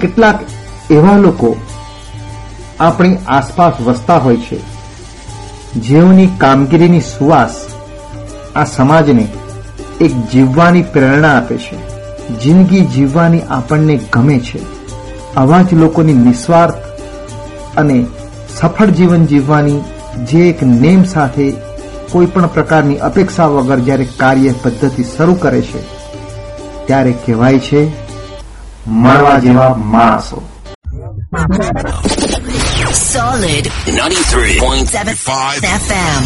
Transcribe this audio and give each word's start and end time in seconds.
કેટલાક 0.00 0.38
એવા 0.90 1.18
લોકો 1.24 1.50
આપણી 2.80 3.18
આસપાસ 3.28 3.80
વસતા 3.86 4.18
હોય 4.18 4.40
છે, 4.46 4.58
જેઓની 5.86 6.30
કામગીરીની 6.38 7.08
સુવાસ 7.08 7.56
આ 8.56 8.64
સમાજને 8.64 9.26
એક 10.00 10.12
જીવવાની 10.32 10.82
પ્રેરણા 10.92 11.36
આપે 11.36 11.56
છે, 11.56 11.76
જિંદગી 12.42 12.84
જીવવાની 12.94 13.48
આપણને 13.50 13.96
ગમે 14.12 14.38
છે. 14.40 14.60
આવા 15.36 15.62
જ 15.62 15.74
લોકોની 15.74 16.22
નિસ્વાર્થ 16.26 16.80
અને 17.76 17.98
સફળ 18.56 18.90
જીવન 18.90 19.26
જીવવાની 19.26 19.80
જે 20.30 20.40
એક 20.48 20.62
નેમ 20.62 21.02
સાથે 21.04 21.46
કોઈ 22.12 22.26
પણ 22.26 22.54
પ્રકારની 22.54 23.02
અપેક્ષા 23.08 23.46
વગર 23.46 23.80
જ્યારે 23.80 24.06
કાર્ય 24.20 24.52
પદ્ધતિ 24.62 25.04
શરૂ 25.04 25.36
કરે 25.42 25.60
છે, 25.62 25.80
ત્યારે 26.86 27.12
કહેવાય 27.26 27.58
છે 27.58 27.80
મળવા 28.86 29.38
જેવા 29.38 29.74
માણસો 29.74 30.38
Solid 33.12 33.64
93.75 33.86 35.64
FM. 35.76 36.22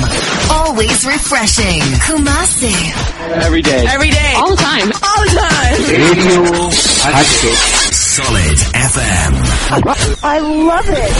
Always 0.51 1.05
refreshing. 1.07 1.83
Kumasi. 2.07 2.73
Every 3.47 3.63
day. 3.63 3.81
Every 3.87 4.11
day. 4.11 4.33
All 4.35 4.51
the 4.51 4.63
time. 4.63 4.89
All 5.03 5.25
the 5.25 5.37
time. 5.41 5.77
Radio 5.89 6.43
હાટકેટ 7.13 7.61
Solid 8.17 8.59
FM. 8.93 9.33
I 10.25 10.39
love 10.71 10.91
it. 11.07 11.17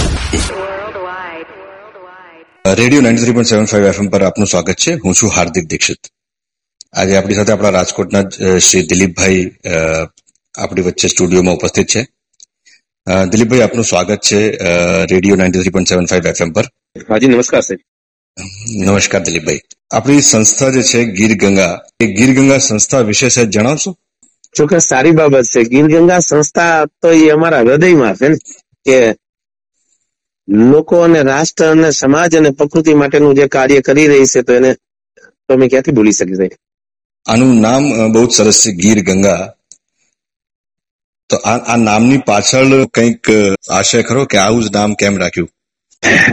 Radio 2.75 3.03
ninety 3.03 3.23
three 3.23 3.33
point 3.33 3.49
seven 3.49 3.65
five 3.65 3.87
FM 3.87 4.09
પર 4.09 4.23
આપનું 4.25 4.47
સ્વાગત 4.47 4.75
છે 4.75 4.95
હું 4.95 5.15
છું 5.15 5.31
હાર્દિક 5.37 5.65
દીક્ષિત 5.69 5.99
આજે 6.97 7.17
આપણી 7.17 7.35
સાથે 7.35 7.53
આપણા 7.53 7.69
રાજકોટના 7.71 8.23
જ, 8.23 8.43
અ, 8.43 8.59
શ્રી 8.59 8.83
દિલીપભાઈ 8.83 9.43
અ, 9.47 10.07
આપણી 10.55 10.83
વચ્ચે 10.83 11.09
સ્ટુડિયોમાં 11.09 11.57
ઉપસ્થિત 11.57 11.89
છે. 11.89 12.03
દિલીપભાઈ 13.33 13.63
આપનું 13.63 13.85
સ્વાગત 13.85 14.21
છે 14.23 14.39
radio 15.11 15.37
ninety 15.37 15.61
three 15.61 15.71
point 15.71 15.89
seven 15.89 16.07
five 16.07 16.27
FM 16.27 16.51
પર. 16.53 16.67
હાજી 17.09 17.29
નમસ્કાર 17.29 17.63
સાહેબ. 17.63 17.81
નમસ્કાર 18.83 19.23
દિલીપભાઈ. 19.23 19.63
આપણી 19.91 20.23
સંસ્થા 20.23 20.71
જે 20.71 20.83
છે 20.83 21.01
ગીર 21.17 21.33
ગંગા 21.37 21.75
એ 22.01 22.07
ગીર 22.17 22.31
ગંગા 22.35 22.61
સંસ્થા 22.61 23.03
વિશે 23.03 23.29
સહેજ 23.29 23.49
જણાવશો? 23.51 23.91
ચોક્કસ 24.55 24.87
સારી 24.89 25.13
બાબત 25.13 25.47
છે. 25.47 25.61
ગીર 25.65 25.87
ગંગા 25.93 26.21
સંસ્થા 26.21 26.75
તો 27.01 27.09
એ 27.15 27.31
અમારા 27.31 27.63
હૃદયમાં 27.63 28.15
છે 28.17 28.27
ને 28.29 28.37
કે 28.87 28.97
લોકો 30.69 30.97
અને 30.99 31.21
રાષ્ટ્ર 31.23 31.65
અને 31.67 31.91
સમાજ 31.93 32.33
અને 32.37 32.51
પ્રકૃતિ 32.53 32.93
માટેનું 32.95 33.37
જે 33.37 33.47
કાર્ય 33.49 33.81
કરી 33.81 34.09
રહી 34.09 34.27
છે 34.27 34.41
તો 34.43 34.53
એને 34.55 34.71
તમે 35.49 35.67
ક્યાંથી 35.69 35.93
ભૂલી 35.93 36.13
શકી 36.13 36.51
આનું 37.27 37.53
નામ 37.61 37.83
બહુ 38.13 38.23
જ 38.27 38.31
સરસ 38.31 38.59
છે 38.63 38.71
ગીર 38.75 38.99
ગંગા 39.03 39.43
તો 41.29 41.37
આ 41.37 41.77
નામની 41.77 42.19
પાછળ 42.19 42.85
કંઈક 42.85 43.27
આશય 43.71 44.03
ખરો 44.03 44.25
કે 44.25 44.39
આવું 44.39 44.65
જ 44.65 44.73
નામ 44.73 44.95
કેમ 44.95 45.19
રાખ્યું? 45.19 45.51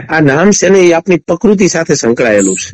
આ 0.10 0.20
નામ 0.20 0.52
છે 0.52 0.70
ને 0.70 0.80
એ 0.80 0.92
આપણી 0.92 1.18
પ્રકૃતિ 1.18 1.68
સાથે 1.68 1.96
સંકળાયેલું 1.96 2.58
છે. 2.58 2.72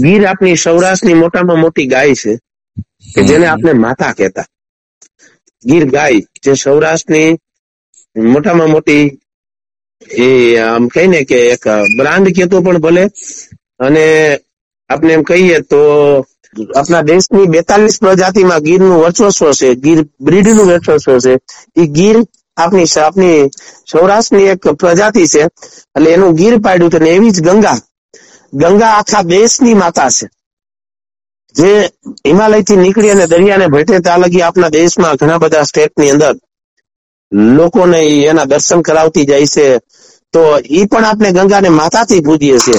ગીર 0.00 0.26
આપણી 0.26 0.56
સૌરાષ્ટ્રની 0.56 1.14
મોટામાં 1.14 1.58
મોટી 1.58 1.86
ગાય 1.86 2.14
છે 2.14 2.36
કે 3.14 3.22
જેને 3.22 3.46
આપણે 3.46 3.72
માતા 3.72 4.12
કહેતા. 4.12 4.46
ગીર 5.64 5.84
ગાય 5.84 6.20
જે 6.44 6.54
સૌરાષ્ટ્રની 6.54 7.38
મોટામાં 8.16 8.68
મોટી 8.68 9.18
એ 10.10 10.56
આમ 10.56 10.88
કહીને 10.88 11.24
કે 11.24 11.38
એક 11.48 11.68
બ્રાન્ડ 11.98 12.28
કહેતો 12.28 12.60
પણ 12.60 12.78
ભલે 12.78 13.04
અને 13.78 14.04
આપણે 14.90 15.12
એમ 15.12 15.22
કહીએ 15.22 15.60
તો 15.60 15.80
આપણા 16.76 17.02
દેશની 17.02 17.46
બેતાલીસ 17.46 17.98
પ્રજાતિમાં 17.98 18.60
ગીરનું 18.60 18.98
વર્ચસ્વ 18.98 19.52
છે, 19.52 19.74
ગીર 19.74 20.00
બ્રીડનું 20.20 20.66
વર્ચસ્વ 20.66 21.18
છે. 21.18 21.38
એ 21.76 21.86
ગીર 21.86 22.16
આપની 22.56 22.86
આપની 23.00 23.50
સૌરાષ્ટ્રની 23.90 24.44
એક 24.44 24.68
પ્રજાતિ 24.68 25.26
છે. 25.26 25.42
એટલે 25.96 26.10
એનું 26.10 26.34
ગીર 26.34 26.58
પાડ્યું 26.58 26.90
છે 26.90 26.96
એવી 26.96 27.30
જ 27.30 27.40
ગંગા. 27.40 27.78
ગંગા 28.52 28.86
આખા 28.86 29.22
દેશની 29.22 29.74
માતા 29.74 30.10
છે. 30.10 30.26
જે 31.54 31.90
હિમાલયથી 32.28 32.76
નીકળી 32.76 33.10
અને 33.10 33.26
દરિયાને 33.26 33.66
ભેટે 33.66 33.98
ત્યાં 33.98 34.20
લગી 34.20 34.42
આપણા 34.42 34.68
દેશમાં 34.68 35.16
ઘણા 35.16 35.38
બધા 35.38 35.62
સ્ટેટની 35.62 36.10
અંદર 36.10 36.34
લોકોને 37.56 38.00
એના 38.24 38.44
દર્શન 38.44 38.80
કરાવતી 38.82 39.24
જાય 39.24 39.46
છે. 39.46 39.78
તો 40.34 40.58
એ 40.58 40.86
પણ 40.86 41.04
આપણે 41.04 41.30
ગંગાને 41.32 41.68
માતાથી 41.68 42.20
પૂજીએ 42.20 42.58
છીએ. 42.58 42.78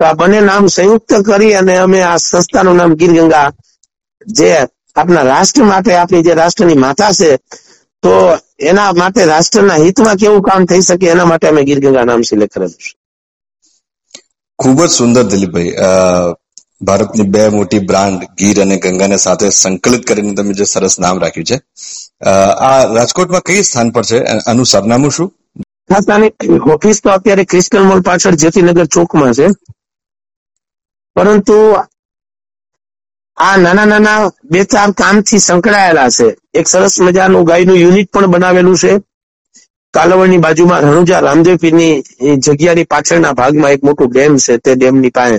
તો 0.00 0.04
આ 0.04 0.14
બંને 0.14 0.40
નામ 0.40 0.64
સંયુક્ત 0.68 1.10
કરી 1.26 1.54
અને 1.54 1.74
અમે 1.78 2.00
આ 2.02 2.16
સંસ્થાનું 2.20 2.76
નામ 2.76 2.92
ગીર 2.94 3.12
ગંગા 3.16 3.48
જે 4.26 4.48
આપણા 4.96 5.24
રાષ્ટ્ર 5.24 5.64
માટે 5.64 5.92
આપણી 5.94 6.26
જે 6.26 6.34
રાષ્ટ્રની 6.34 6.82
માતા 6.84 7.12
છે 7.12 7.30
તો 8.02 8.12
એના 8.70 8.90
માટે 8.92 9.22
રાષ્ટ્રના 9.24 9.82
હિતમાં 9.84 10.16
કેવું 10.16 10.42
કામ 10.42 10.62
થઈ 10.66 10.82
શકે 10.82 11.06
એના 11.08 11.30
માટે 11.30 11.46
અમે 11.48 11.62
ગીર 11.68 11.80
ગંગા 11.80 12.04
નામ 12.04 12.22
સિલેક્ટ 12.28 12.54
કરેલું 12.54 12.78
છે. 12.78 12.90
ખૂબ 14.58 14.78
જ 14.80 14.88
સુંદર 14.90 15.24
દિલીપભાઈ 15.24 15.72
ભારતની 16.80 17.28
બે 17.34 17.42
મોટી 17.50 17.86
બ્રાન્ડ 17.90 18.20
ગીર 18.38 18.60
અને 18.62 18.76
ગંગાને 18.78 19.18
સાથે 19.18 19.46
સંકલિત 19.52 20.02
કરીને 20.08 20.34
તમે 20.34 20.52
જે 20.54 20.66
સરસ 20.66 20.94
નામ 20.98 21.16
રાખ્યું 21.18 21.48
છે. 21.50 21.56
આ 22.66 22.80
રાજકોટમાં 22.96 23.46
કઈ 23.48 23.62
સ્થાન 23.62 23.88
પર 23.94 24.04
છે? 24.04 24.18
આનું 24.48 24.66
સરનામું 24.66 25.12
શું? 25.16 25.28
ઓફિસ 26.74 26.98
તો 27.02 27.08
અત્યારે 27.10 27.44
ક્રિસ્ટલ 27.44 27.84
મોલ 27.84 28.02
પાછળ 28.02 28.36
જ્યોતિનગર 28.36 28.86
ચોકમાં 28.88 29.34
છે. 29.34 29.46
પરંતુ 31.16 31.56
આ 33.38 33.56
નાના 33.56 33.86
નાના 33.86 34.20
બે 34.52 34.60
ચાર 34.72 34.90
કામથી 34.92 35.44
સંકળાયેલા 35.46 36.10
છે. 36.16 36.28
એક 36.58 36.66
સરસ 36.68 36.94
મજાનું 37.00 37.46
ગાયનું 37.48 37.82
યુનિટ 37.82 38.08
પણ 38.12 38.32
બનાવેલું 38.32 38.76
છે. 38.76 38.92
કાલાવડની 39.94 40.38
બાજુમાં 40.38 40.84
રણુજા 40.84 41.20
રામદેવ 41.20 41.56
જગ્યાની 42.44 42.90
પાછળના 42.92 43.32
ભાગમાં 43.32 43.72
એક 43.74 43.82
મોટું 43.82 44.08
ડેમ 44.10 44.32
છે 44.38 44.54
તે 44.64 44.70
ડેમની 44.76 45.10
પાસે. 45.10 45.38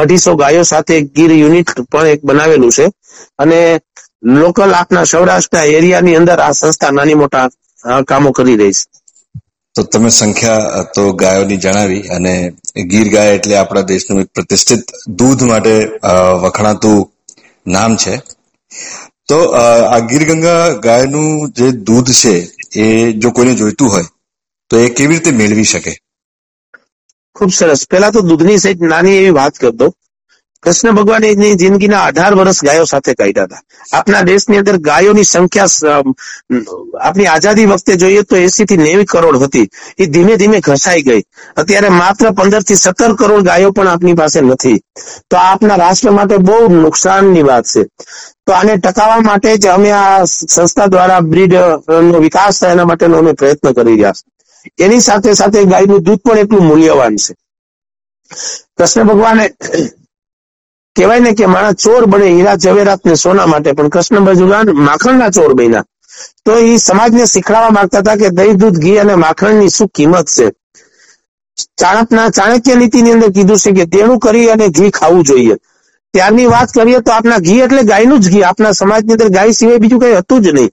અઢીસો 0.00 0.30
ગાયો 0.36 0.64
સાથે 0.64 0.94
ગીર 1.14 1.32
યુનિટ 1.32 1.68
પણ 1.90 2.06
એક 2.14 2.20
બનાવેલું 2.24 2.72
છે. 2.72 2.86
અને 3.38 3.60
લોકલ 4.36 4.70
આપના 4.74 5.04
સૌરાષ્ટ્રના 5.04 5.70
એરિયાની 5.76 6.16
અંદર 6.16 6.38
આ 6.40 6.52
સંસ્થા 6.52 6.92
નાની 6.92 7.20
મોટા 7.22 7.46
કામો 8.08 8.30
કરી 8.32 8.56
રહી 8.56 8.74
છે. 8.74 8.84
તો 9.80 9.90
તમે 9.90 10.10
સંખ્યા 10.10 10.82
તો 10.94 11.02
ગાયોની 11.14 11.58
જણાવી 11.58 12.02
અને 12.10 12.32
ગીર 12.90 13.08
ગાય 13.12 13.36
એટલે 13.36 13.54
આપણા 13.58 13.84
દેશનું 13.84 14.22
એક 14.22 14.30
પ્રતિષ્ઠિત 14.32 14.84
દૂધ 15.18 15.42
માટે 15.44 15.74
વખણાતું 16.42 16.98
નામ 17.66 17.92
છે. 17.96 18.14
તો 19.28 19.38
આ 19.54 19.98
ગીર 20.08 20.24
ગંગા 20.30 20.64
ગાયનું 20.84 21.28
જે 21.56 21.66
દૂધ 21.84 22.10
છે, 22.20 22.34
એ 22.74 22.84
જો 23.14 23.28
કોઈને 23.32 23.54
જોઈતું 23.54 23.88
હોય, 23.90 24.08
તો 24.70 24.74
એ 24.78 24.90
કેવી 24.90 25.14
રીતે 25.14 25.30
મેળવી 25.32 25.64
શકે? 25.66 25.92
ખૂબ 27.36 27.50
સરસ. 27.52 27.80
પેલા 27.86 28.12
તો 28.12 28.20
દૂધની 28.24 28.58
સહિત 28.60 28.78
નાની 28.84 29.16
એવી 29.18 29.34
વાત 29.34 29.54
કરતો 29.58 29.86
કૃષ્ણ 30.62 30.96
ભગવાન 30.96 31.24
એની 31.24 31.56
જિંદગીના 31.56 32.00
અઢાર 32.06 32.34
વર્ષ 32.34 32.58
ગાયો 32.64 32.86
સાથે 32.86 33.12
કાઢ્યા 33.14 33.46
હતા. 33.46 33.60
આપણા 33.92 34.22
દેશની 34.22 34.58
અંદર 34.58 34.76
ગાયોની 34.88 35.24
સંખ્યા 35.24 35.94
આપણી 37.00 37.26
આઝાદી 37.26 37.66
વખતે 37.66 37.96
જોઈએ 37.96 38.22
તો 38.24 38.36
એસી 38.38 38.66
થી 38.66 38.76
નેવી 38.78 39.04
કરોડ 39.04 39.38
હતી. 39.42 39.66
એ 39.98 40.06
ધીમે 40.06 40.34
ધીમે 40.36 40.58
ઘસાઈ 40.60 41.02
ગઈ. 41.02 41.22
અત્યારે 41.56 41.90
માત્ર 41.92 42.32
પંદરથી 42.32 42.76
સત્તર 42.76 43.12
કરોડ 43.14 43.44
ગાયો 43.44 43.72
પણ 43.72 43.88
આપની 43.88 44.14
પાસે 44.14 44.40
નથી. 44.42 44.78
તો 45.30 45.36
આપના 45.38 45.76
રાષ્ટ્ર 45.76 46.12
માટે 46.12 46.36
બહુ 46.40 46.58
નુકસાનની 46.76 47.44
વાત 47.44 47.66
છે. 47.66 47.82
તો 48.46 48.52
આને 48.52 48.74
ટકાવવા 48.78 49.20
માટે 49.20 49.56
જ 49.58 49.66
અમે 49.68 49.90
આ 49.92 50.26
સંસ્થા 50.26 50.86
દ્વારા 50.86 51.20
બ્રીડ 51.22 51.54
નો 52.08 52.18
વિકાસ 52.20 52.60
થાય 52.60 52.72
એના 52.72 52.84
માટેનો 52.84 53.18
અમે 53.18 53.32
પ્રયત્ન 53.34 53.72
કરી 53.72 53.96
રહ્યા 53.96 54.14
છીએ 54.14 54.86
એની 54.86 55.00
સાથે 55.00 55.34
સાથે 55.34 55.64
ગાયનું 55.64 56.04
દૂધ 56.04 56.22
પણ 56.24 56.38
એટલું 56.38 56.64
મૂલ્યવાન 56.64 57.16
છે. 57.16 57.32
કૃષ્ણ 58.76 59.06
ભગવાને 59.06 59.44
કહેવાય 61.00 61.26
ને 61.26 61.32
કે 61.34 61.46
માણસ 61.46 61.82
ચોર 61.84 62.02
બને 62.06 62.28
હીરા 62.28 62.56
જવેરાત 62.56 63.04
ને 63.04 63.16
સોના 63.16 63.46
માટે, 63.46 63.72
પણ 63.72 63.88
કૃષ્ણ 63.88 64.24
ભગવાન 64.24 64.72
માખણના 64.88 65.30
ચોર 65.30 65.54
બન્યા. 65.54 65.84
તો 66.44 66.58
એ 66.58 66.78
સમાજને 66.78 67.26
શીખડાવવા 67.26 67.70
માંગતા 67.70 68.00
હતા 68.00 68.16
કે 68.16 68.30
દહીં, 68.30 68.58
દૂધ, 68.58 68.78
ઘી 68.84 68.98
અને 68.98 69.14
માખણની 69.16 69.70
શું 69.70 69.88
કિંમત 69.94 70.28
છે? 70.36 70.46
ચાણકના 71.80 72.28
ચાણક્ય 72.30 72.74
નીતિની 72.74 73.12
અંદર 73.12 73.30
કીધું 73.32 73.58
છે 73.58 73.72
કે 73.72 73.84
દેણું 73.86 74.18
કરી 74.18 74.50
અને 74.50 74.66
ઘી 74.70 74.90
ખાવું 74.90 75.24
જોઈએ. 75.24 75.56
ત્યારની 76.14 76.46
વાત 76.46 76.72
કરીએ 76.72 77.00
તો 77.02 77.12
આપણા 77.12 77.40
ઘી 77.46 77.60
એટલે 77.60 77.82
ગાયનું 77.84 78.20
જ 78.20 78.30
ઘી. 78.32 78.44
આપણા 78.44 78.72
સમાજની 78.72 79.12
અંદર 79.12 79.30
ગાય 79.30 79.52
સિવાય 79.52 79.78
બીજું 79.78 80.00
કઈ 80.00 80.14
હતું 80.14 80.42
જ 80.42 80.52
નહીં. 80.52 80.70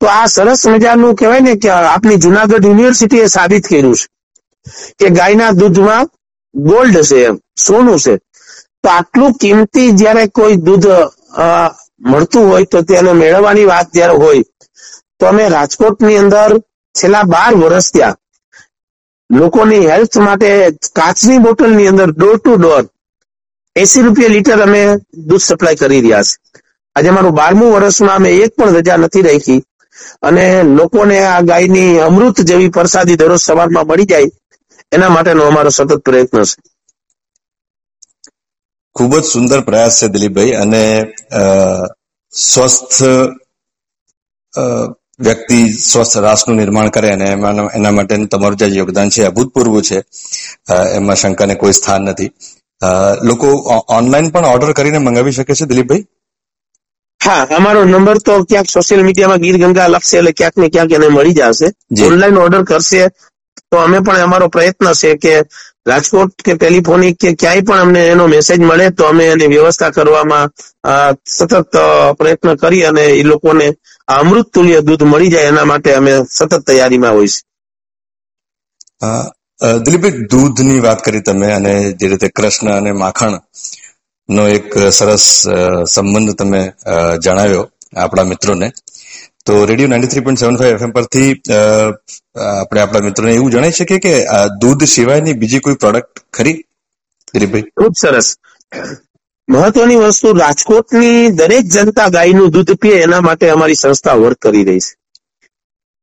તો 0.00 0.06
આ 0.06 0.26
સરસ 0.26 0.62
મજાનું 0.66 1.14
કહેવાય 1.14 1.40
ને 1.40 1.54
કે 1.56 1.68
આપણી 1.70 2.18
જુનાગઢ 2.18 2.66
યુનિવર્સિટીએ 2.66 3.28
સાબિત 3.28 3.68
કર્યું 3.68 3.94
છે 3.94 4.06
કે 4.98 5.14
ગાયના 5.18 5.52
દૂધમાં 5.52 6.06
ગોલ્ડ 6.54 6.96
છે 7.08 7.24
એમ, 7.24 7.36
સોનું 7.66 7.98
છે. 7.98 8.14
તો 8.84 8.88
આટલું 8.90 9.32
કિંમતી 9.40 9.88
જ્યારે 10.00 10.24
કોઈ 10.28 10.56
દૂધ 10.66 10.88
મળતું 12.10 12.48
હોય 12.50 12.66
તો 12.66 12.82
તેને 12.82 13.12
મેળવવાની 13.12 13.66
વાત 13.72 13.88
જ્યારે 13.92 14.16
હોય, 14.22 14.42
તો 15.18 15.26
અમે 15.26 15.44
રાજકોટની 15.48 16.18
અંદર 16.18 16.50
છેલ્લા 16.94 17.24
બાર 17.34 17.52
વર્ષ 17.54 17.88
ત્યાં 17.92 18.16
લોકોની 19.30 19.88
હેલ્થ 19.90 20.16
માટે 20.26 20.48
કાચની 20.98 21.40
બોટલની 21.40 21.90
અંદર 21.92 22.08
ડોર 22.12 22.36
ટુ 22.38 22.52
ડોર 22.58 22.84
એસી 23.76 24.02
રૂપિયા 24.04 24.34
લીટર 24.34 24.62
અમે 24.62 24.82
દૂધ 25.28 25.44
સપ્લાય 25.44 25.80
કરી 25.80 26.02
રહ્યા 26.06 26.24
છે 26.24 26.62
આજે 26.96 27.10
મારું 27.16 27.36
બારમું 27.40 27.74
વર્ષમાં 27.74 28.16
અમે 28.16 28.30
એક 28.44 28.52
પણ 28.56 28.76
રજા 28.76 28.98
નથી 28.98 29.26
રાખી 29.28 29.60
અને 30.26 30.44
લોકોને 30.78 31.16
આ 31.26 31.42
ગાયની 31.42 32.00
અમૃત 32.08 32.36
જેવી 32.48 32.74
પ્રસાદી 32.76 33.20
દરરોજ 33.20 33.42
સવારમાં 33.42 33.86
મળી 33.88 34.10
જાય, 34.12 34.28
એના 34.92 35.14
માટેનો 35.14 35.42
અમારો 35.46 35.70
સતત 35.70 36.02
પ્રયત્ન 36.04 36.44
છે. 36.44 36.69
ખૂબ 38.96 39.12
જ 39.14 39.22
સુંદર 39.24 39.58
પ્રયાસ 39.62 39.94
છે 40.00 40.06
દિલીપભાઈ 40.08 40.54
અને 40.62 40.82
સ્વસ્થ 42.34 42.98
વ્યક્તિ 45.20 45.58
સ્વસ્થ 45.82 46.16
રાષ્ટ્રનું 46.24 46.60
નિર્માણ 46.60 46.90
કરે 46.90 47.08
અને 47.12 47.26
એમાં 47.30 47.58
એના 47.78 47.96
માટેનું 47.98 48.28
તમારું 48.28 48.60
જે 48.60 48.66
યોગદાન 48.70 49.08
છે 49.10 49.22
અભૂતપૂર્વ 49.26 49.74
છે. 49.82 49.98
એમાં 50.98 51.16
શંકાને 51.16 51.54
કોઈ 51.56 51.74
સ્થાન 51.74 52.02
નથી. 52.04 52.30
લોકો 53.28 53.48
ઓનલાઈન 53.98 54.32
પણ 54.32 54.50
ઓર્ડર 54.52 54.72
કરીને 54.74 54.98
મંગાવી 55.00 55.36
શકે 55.36 55.54
છે 55.54 55.66
દિલીપભાઈ? 55.66 56.04
હા 57.20 57.42
અમારો 57.56 57.80
નંબર 57.84 58.18
તો 58.20 58.34
ક્યાંક 58.44 58.68
સોશિયલ 58.70 59.02
મીડિયામાં 59.06 59.42
ગીર 59.42 59.56
ગંગા 59.62 59.88
લખશે 59.88 60.16
એટલે 60.18 60.32
ક્યાંક 60.34 60.56
ને 60.56 60.68
ક્યાંક 60.74 60.92
એને 60.92 61.08
મળી 61.10 61.36
જશે. 61.38 61.68
જી. 61.90 62.06
ઓનલાઈન 62.06 62.38
ઓર્ડર 62.38 62.62
કરશે 62.64 63.02
તો 63.64 63.78
અમે 63.78 63.98
પણ 64.00 64.22
અમારો 64.22 64.48
પ્રયત્ન 64.48 64.88
છે 64.94 65.10
કે 65.16 65.34
રાજકોટ 65.84 66.34
કે 66.38 66.52
ટેલિફોનિક 66.56 67.16
કે 67.16 67.30
ક્યાંય 67.34 67.62
પણ 67.62 67.80
અમને 67.80 68.02
એનો 68.06 68.24
મેસેજ 68.28 68.58
મળે 68.60 68.86
તો 68.92 69.06
અમે 69.06 69.24
એની 69.26 69.48
વ્યવસ્થા 69.48 69.90
કરવામાં 69.90 70.48
સતત 71.28 71.74
પ્રયત્ન 72.18 72.56
કરી 72.58 72.84
અને 72.84 73.04
એ 73.12 73.22
લોકોને 73.24 73.66
અમૃત 74.08 74.46
તુલ્ય 74.50 74.78
દૂધ 74.82 75.04
મળી 75.04 75.30
જાય 75.30 75.48
એના 75.48 75.66
માટે 75.66 75.90
અમે 75.94 76.12
સતત 76.28 76.52
તૈયારીમાં 76.62 77.14
હોય 77.14 77.28
છે. 77.28 77.40
દિલીપભાઈ, 79.84 80.26
દૂધની 80.30 80.80
વાત 80.80 81.00
કરી 81.02 81.22
તમે 81.22 81.48
અને 81.54 81.72
જે 81.98 82.06
રીતે 82.08 82.28
કૃષ્ણ 82.32 82.70
અને 82.72 82.92
માખણ 82.94 83.34
નો 84.28 84.42
એક 84.48 84.66
સરસ 84.92 85.24
સંબંધ 85.92 86.34
તમે 86.36 86.60
જણાવ્યો 87.22 87.64
આપણા 87.96 88.30
મિત્રોને. 88.32 88.66
તો 89.46 89.64
radio 89.66 89.88
ninety 89.88 90.08
three 90.08 90.20
point 90.20 90.40
seven 90.40 90.56
five 90.56 90.74
FM 90.74 90.90
પરથી 90.90 91.28
આપણે 92.60 92.80
આપણા 92.80 93.00
મિત્રોને 93.00 93.34
એવું 93.34 93.50
જણાવી 93.50 93.72
શકીએ 93.72 93.98
કે 93.98 94.14
દૂધ 94.60 94.84
સિવાયની 94.84 95.32
બીજી 95.32 95.58
કોઈ 95.58 95.74
પ્રોડક્ટ 95.74 96.20
ખરી? 96.32 96.56
દિલીપભાઈ. 97.34 97.62
ખૂબ 97.62 97.94
સરસ. 98.00 98.36
મહત્વની 99.48 99.96
વસ્તુ, 99.96 100.32
રાજકોટની 100.32 101.28
દરેક 101.30 101.64
જનતા 101.66 102.08
ગાયનું 102.08 102.50
દૂધ 102.50 102.72
પીએ 102.72 103.02
એના 103.02 103.20
માટે 103.20 103.48
અમારી 103.50 103.74
સંસ્થા 103.74 104.14
વર્ક 104.14 104.38
કરી 104.38 104.64
રહી 104.64 104.78
છે. 104.78 104.99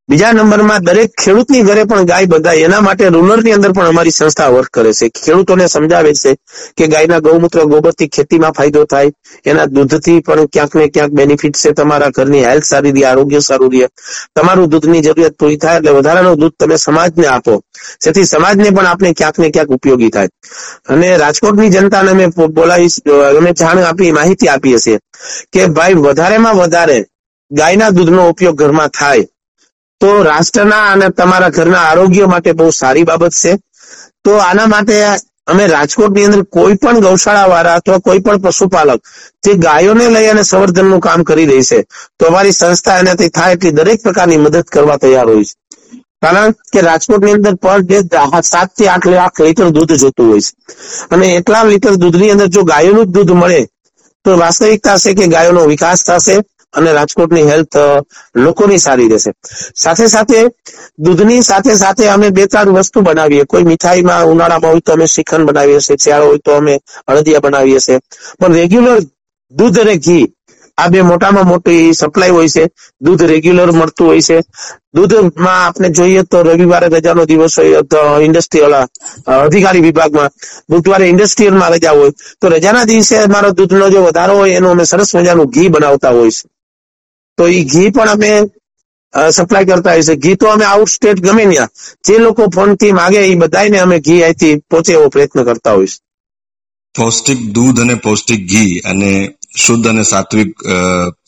બીજા 0.09 0.33
નંબરમાં 0.33 0.85
દરેક 0.87 1.11
ખેડૂતની 1.21 1.63
ઘરે 1.67 1.83
પણ 1.85 2.05
ગાય 2.09 2.27
બંધાય 2.31 2.67
એના 2.67 2.83
માટે 2.83 3.07
રૂરલની 3.15 3.55
અંદર 3.55 3.71
પણ 3.73 3.89
અમારી 3.91 4.11
સંસ્થા 4.11 4.53
વર્ક 4.53 4.69
કરે 4.71 4.93
છે. 4.93 5.09
ખેડૂતોને 5.15 5.67
સમજાવે 5.67 6.13
છે 6.21 6.31
કે 6.77 6.87
ગાયના 6.93 7.19
ગૌમૂત્ર 7.25 7.65
ગોબરથી 7.73 8.07
ખેતીમાં 8.15 8.55
ફાયદો 8.57 8.85
થાય, 8.85 9.11
એના 9.45 9.65
દૂધથી 9.67 10.21
પણ 10.21 10.47
ક્યાંક 10.53 10.73
ને 10.79 10.87
ક્યાંક 10.93 11.13
બેનિફિટ 11.19 11.59
છે 11.61 11.73
તમારા 11.73 12.11
ઘરની 12.11 12.45
હેલ્થ 12.49 12.67
સારી 12.71 12.95
રહે, 12.95 13.05
આરોગ્ય 13.09 13.41
સારું 13.41 13.71
રહે. 13.73 13.87
તમારું 14.35 14.71
દૂધની 14.71 15.03
જરૂરિયાત 15.03 15.37
પૂરી 15.39 15.59
થાય 15.63 15.77
એટલે 15.79 15.97
વધારાનું 15.99 16.39
દૂધ 16.39 16.55
તમે 16.59 16.77
સમાજને 16.77 17.27
આપો. 17.27 17.59
જેથી 18.03 18.25
સમાજને 18.25 18.71
પણ 18.71 18.87
આપણે 18.87 19.13
ક્યાંક 19.13 19.37
ને 19.39 19.51
ક્યાંક 19.51 19.77
ઉપયોગી 19.77 20.11
થાય. 20.15 20.29
અને 20.87 21.07
રાજકોટની 21.17 21.69
જનતાને 21.69 22.11
અમે 22.11 22.25
બોલાવી 22.57 22.91
અમે 23.39 23.51
જાણ 23.53 23.83
આપી, 23.83 24.11
માહિતી 24.11 24.49
આપીએ 24.49 24.79
છીએ 24.79 24.99
કે 25.53 25.67
ભાઈ 25.67 26.03
વધારેમાં 26.05 26.55
વધારે 26.57 26.99
ગાયના 27.51 27.91
દૂધનો 27.91 28.29
ઉપયોગ 28.29 28.55
ઘરમાં 28.55 28.89
થાય. 28.99 29.25
તો 30.01 30.09
રાષ્ટ્રના 30.23 30.83
અને 30.91 31.07
તમારા 31.11 31.49
ઘરના 31.49 31.85
આરોગ્ય 31.89 32.27
માટે 32.33 32.51
બહુ 32.53 32.69
સારી 32.71 33.03
બાબત 33.03 33.33
છે. 33.41 33.53
તો 34.23 34.31
આના 34.39 34.67
માટે 34.67 34.95
અમે 35.47 35.67
રાજકોટની 35.67 36.25
અંદર 36.27 36.41
કોઈ 36.55 36.75
પણ 36.81 36.99
ગૌશાળા 36.99 37.49
વાળા 37.49 37.75
અથવા 37.79 37.99
કોઈ 37.99 38.19
પણ 38.19 38.41
પશુપાલક 38.41 39.01
જે 39.43 39.53
ગાયોને 39.65 40.07
લઈ 40.15 40.27
અને 40.31 40.43
સંવર્ધનનું 40.43 41.01
કામ 41.01 41.23
કરી 41.23 41.45
રહી 41.45 41.67
છે, 41.69 41.79
તો 42.17 42.27
અમારી 42.27 42.53
સંસ્થા 42.53 42.97
એનાથી 42.99 43.29
થાય 43.29 43.53
એટલી 43.55 43.77
દરેક 43.79 44.03
પ્રકારની 44.03 44.37
મદદ 44.37 44.65
કરવા 44.73 44.97
તૈયાર 44.97 45.27
હોય 45.27 45.45
છે. 45.45 45.55
કારણ 46.23 46.53
કે 46.73 46.81
રાજકોટની 46.81 47.35
અંદર 47.37 47.55
પર 47.63 47.79
ડે 47.83 47.97
સાતથી 48.51 48.89
આઠ 48.89 49.07
લાખ 49.13 49.39
લીટર 49.39 49.71
દૂધ 49.71 49.95
જોતું 50.03 50.29
હોય 50.31 50.41
છે. 50.41 50.51
અને 51.11 51.25
એટલા 51.35 51.63
લીટર 51.63 51.95
દૂધની 52.03 52.31
અંદર 52.35 52.47
જો 52.55 52.63
ગાયોનું 52.63 53.05
જ 53.05 53.11
દૂધ 53.15 53.33
મળે, 53.41 53.61
તો 54.25 54.37
વાસ્તવિકતા 54.43 54.97
છે 55.03 55.13
કે 55.13 55.27
ગાયોનો 55.35 55.65
વિકાસ 55.73 56.03
થશે. 56.03 56.37
અને 56.77 56.91
રાજકોટની 56.97 57.45
હેલ્થ 57.51 57.77
લોકોની 58.45 58.79
સારી 58.85 59.09
રહેશે. 59.09 59.31
સાથે 59.83 60.07
સાથે 60.07 60.39
દૂધની 60.99 61.41
સાથે 61.43 61.73
સાથે 61.75 62.05
અમે 62.09 62.29
બે 62.31 62.45
ત્રણ 62.47 62.77
વસ્તુ 62.77 63.01
બનાવીએ. 63.01 63.45
કોઈ 63.45 63.63
મીઠાઈમાં, 63.63 64.25
ઉનાળામાં 64.25 64.71
હોય 64.71 64.85
તો 64.85 64.93
અમે 64.93 65.05
શ્રીખંડ 65.07 65.47
બનાવીએ 65.49 65.79
છીએ, 65.81 65.97
શિયાળો 66.03 66.27
હોય 66.27 66.41
તો 66.45 66.51
અમે 66.55 66.73
હળદિયા 67.09 67.45
બનાવીએ 67.45 67.79
છીએ. 67.79 67.99
પણ 68.39 68.53
રેગ્યુલર 68.53 68.99
દૂધ 69.53 69.79
અને 69.79 69.95
ઘી, 70.05 70.25
આ 70.77 70.89
બે 70.89 71.01
મોટામાં 71.01 71.47
મોટી 71.47 71.93
સપ્લાય 71.93 72.31
હોય 72.31 72.49
છે. 72.49 72.63
દૂધ 73.01 73.23
રેગ્યુલર 73.23 73.71
મળતું 73.71 74.07
હોય 74.07 74.21
છે. 74.21 74.37
દૂધમાં 74.95 75.61
આપણે 75.65 75.89
જોઈએ 75.89 76.23
તો 76.31 76.43
રવિવારે 76.43 76.87
રજાનો 76.89 77.23
દિવસ 77.25 77.55
હોય 77.59 77.81
ઇન્ડસ્ટ્રીયલ 78.27 78.75
અધિકારી 79.27 79.85
વિભાગમાં. 79.87 80.29
બુધવારે 80.69 81.05
ઇન્ડસ્ટ્રીયલમાં 81.09 81.71
રજા 81.73 81.95
હોય. 81.99 82.11
તો 82.41 82.49
રજાના 82.49 82.85
દિવસે 82.85 83.15
અમારો 83.17 83.49
દૂધનો 83.51 83.89
જો 83.89 84.03
વધારો 84.05 84.33
હોય, 84.39 84.55
એનું 84.57 84.71
અમે 84.71 84.85
સરસ 84.85 85.15
મજાનું 85.15 85.51
ઘી 85.55 85.69
બનાવતા 85.69 86.13
હોય 86.17 86.31
છે. 86.31 86.43
તો 87.37 87.47
એ 87.47 87.63
ઘી 87.63 87.89
પણ 87.89 88.09
અમે 88.09 88.41
સપ્લાય 89.31 89.65
કરતા 89.65 89.91
હોય 89.91 90.01
છે 90.01 90.15
ઘી 90.15 90.35
તો 90.35 90.47
અમે 90.47 90.65
આઉટ 90.65 90.87
સ્ટેટ 90.87 91.19
ગમે 91.19 91.45
ત્યાં. 91.45 91.69
જે 92.07 92.17
લોકો 92.17 92.47
ફોનથી 92.47 92.91
માગે 92.91 93.17
એ 93.17 93.35
બધાને 93.35 93.79
અમે 93.79 93.99
ઘી 93.99 94.23
અહીંથી 94.23 94.55
પહોંચે 94.55 94.93
એવો 94.93 95.09
પ્રયત્ન 95.09 95.43
કરતા 95.43 95.71
હોય 95.71 95.87
છે 95.87 95.99
પૌષ્ટિક 96.97 97.41
દૂધ 97.41 97.79
અને 97.79 97.95
પૌષ્ટિક 97.95 98.47
ઘી 98.49 98.79
અને 98.79 99.33
શુદ્ધ 99.55 99.87
અને 99.87 100.03
સાત્વિક 100.03 100.55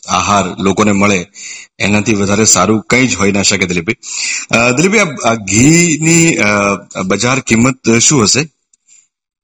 આહાર 0.07 0.45
લોકોને 0.59 0.91
મળે 0.91 1.25
એનાથી 1.79 2.13
વધારે 2.13 2.45
સારું 2.45 2.81
કંઈ 2.81 3.07
જ 3.07 3.15
હોઈ 3.15 3.31
ના 3.31 3.41
શકે 3.41 3.65
દિલીપભાઈ. 3.65 3.95
દિલીપભાઈ 4.75 5.05
આ- 5.25 5.35
ઘીની 5.35 6.37
બજાર 7.05 7.39
કિંમત 7.39 7.89
શું 7.89 8.23
હશે? 8.23 8.45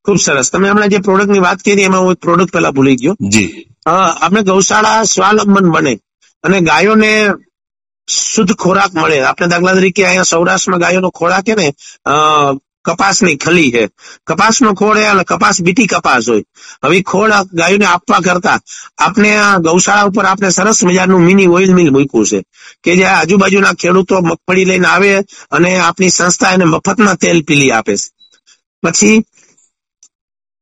ખૂબ 0.05 0.17
સરસ. 0.17 0.51
તમે 0.51 0.69
હમણાં 0.69 0.89
જે 0.89 0.97
પ્રોડક્ટની 0.97 1.39
વાત 1.39 1.57
કરી 1.57 1.81
એમાં 1.81 2.01
હું 2.01 2.15
પ્રોડક્ટ 2.15 2.53
પેલા 2.53 2.71
ભૂલી 2.71 2.95
ગયો. 2.95 3.17
જી. 3.21 3.65
આપણે 3.85 4.41
ગૌશાળા 4.41 5.03
સ્વાવલંબન 5.03 5.71
બને. 5.71 5.99
અને 6.45 6.57
ગાયોને 6.61 7.11
શુદ્ધ 8.07 8.53
ખોરાક 8.55 8.91
મળે. 8.93 9.17
આપણે 9.21 9.47
દાખલા 9.47 9.75
તરીકે 9.75 10.05
અહીંયા 10.05 10.23
સૌરાષ્ટ્રમાં 10.25 10.81
ગાયોનો 10.81 11.09
ખોરાક 11.11 11.43
છે 11.45 11.55
ને 11.55 11.67
કપાસની 12.85 13.37
ખલી 13.37 13.71
છે. 13.71 13.83
કપાસનો 14.25 14.69
ખોળ 14.73 14.97
એ 14.97 15.05
કપાસ 15.25 15.57
બીટી 15.61 15.87
કપાસ 15.87 16.23
હોય. 16.29 16.43
હવે 16.83 16.97
ખોળ 17.03 17.31
ગાયોને 17.53 17.85
આપવા 17.87 18.21
કરતા 18.21 18.57
આપણે 18.99 19.31
આ 19.37 19.59
ગૌશાળા 19.59 20.09
ઉપર 20.09 20.25
આપણે 20.25 20.49
સરસ 20.51 20.79
મજાનું 20.83 21.21
મિની 21.21 21.47
ઓઇલ 21.49 21.71
મિલ 21.73 21.89
મૂક્યું 21.91 22.27
છે. 22.27 22.39
કે 22.83 22.91
જે 22.95 23.05
આજુબાજુના 23.07 23.73
ખેડૂતો 23.75 24.15
મગફળી 24.21 24.65
લઈને 24.65 24.87
આવે 24.87 25.11
અને 25.51 25.69
આપણી 25.79 26.09
સંસ્થા 26.09 26.53
એને 26.53 26.65
મફતમાં 26.65 27.17
તેલ 27.17 27.39
પીલી 27.43 27.71
આપે 27.71 27.93
છે. 27.95 28.07
પછી 28.83 29.17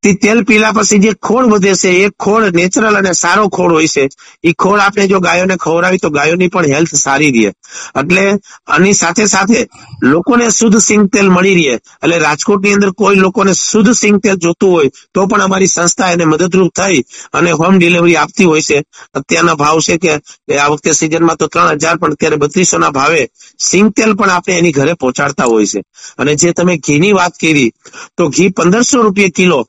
તે 0.03 0.13
તેલ 0.15 0.43
પીલા 0.45 0.71
પછી 0.71 0.99
જે 0.99 1.11
ખોળ 1.17 1.45
વધે 1.47 1.73
છે, 1.75 1.91
એ 2.05 2.09
ખોળ 2.19 2.51
નેચરલ 2.51 2.95
અને 2.95 3.13
સારો 3.13 3.49
ખોળ 3.49 3.71
હોય 3.71 3.87
છે. 3.87 4.09
એ 4.43 4.53
ખોળ 4.53 4.79
આપણે 4.79 5.07
જો 5.07 5.19
ગાયોને 5.19 5.55
ખવડાવી 5.55 5.97
તો 5.97 6.09
ગાયોની 6.09 6.49
પણ 6.49 6.73
હેલ્થ 6.75 6.95
સારી 6.95 7.31
રહે. 7.31 7.51
એટલે 7.95 8.23
આની 8.67 8.93
સાથે 8.93 9.25
સાથે 9.27 9.59
લોકોને 10.03 10.45
શુદ્ધ 10.51 10.79
સિંગ 10.79 11.09
તેલ 11.09 11.29
મળી 11.29 11.55
રહે. 11.59 11.75
એટલે 12.03 12.17
રાજકોટની 12.19 12.73
અંદર 12.73 12.91
કોઈ 12.93 13.15
લોકોને 13.15 13.53
શુદ્ધ 13.55 13.93
સિંગ 13.93 14.19
તેલ 14.19 14.37
જોતું 14.37 14.71
હોય, 14.71 14.89
તો 15.13 15.27
પણ 15.27 15.41
અમારી 15.41 15.67
સંસ્થા 15.67 16.11
એને 16.11 16.25
મદદરૂપ 16.25 16.73
થઈ 16.73 17.03
અને 17.33 17.51
હોમ 17.51 17.79
ડિલિવરી 17.79 18.17
આપતી 18.17 18.45
હોય 18.45 18.61
છે. 18.61 18.77
અત્યારના 19.15 19.55
ભાવ 19.55 19.79
છે 19.79 19.97
કે 19.97 20.11
આ 20.59 20.69
વખતે 20.69 20.93
સિઝનમાં 20.93 21.37
તો 21.37 21.47
ત્રણ 21.47 21.79
હજાર, 21.79 21.97
પણ 21.97 22.13
અત્યારે 22.13 22.37
બત્રીસો 22.37 22.77
ના 22.77 22.91
ભાવે 22.91 23.21
સિંગ 23.59 23.93
તેલ 23.93 24.15
પણ 24.15 24.29
આપણે 24.29 24.57
એની 24.57 24.71
ઘરે 24.71 24.93
પહોંચાડતા 24.95 25.45
હોય 25.45 25.65
છે. 25.65 25.81
અને 26.17 26.35
જે 26.35 26.53
તમે 26.53 26.77
ઘીની 26.77 27.13
વાત 27.13 27.33
કરી, 27.37 27.71
તો 28.17 28.29
ઘી 28.29 28.49
પંદરસો 28.49 29.01
રૂપિયા 29.01 29.29
કિલો 29.35 29.59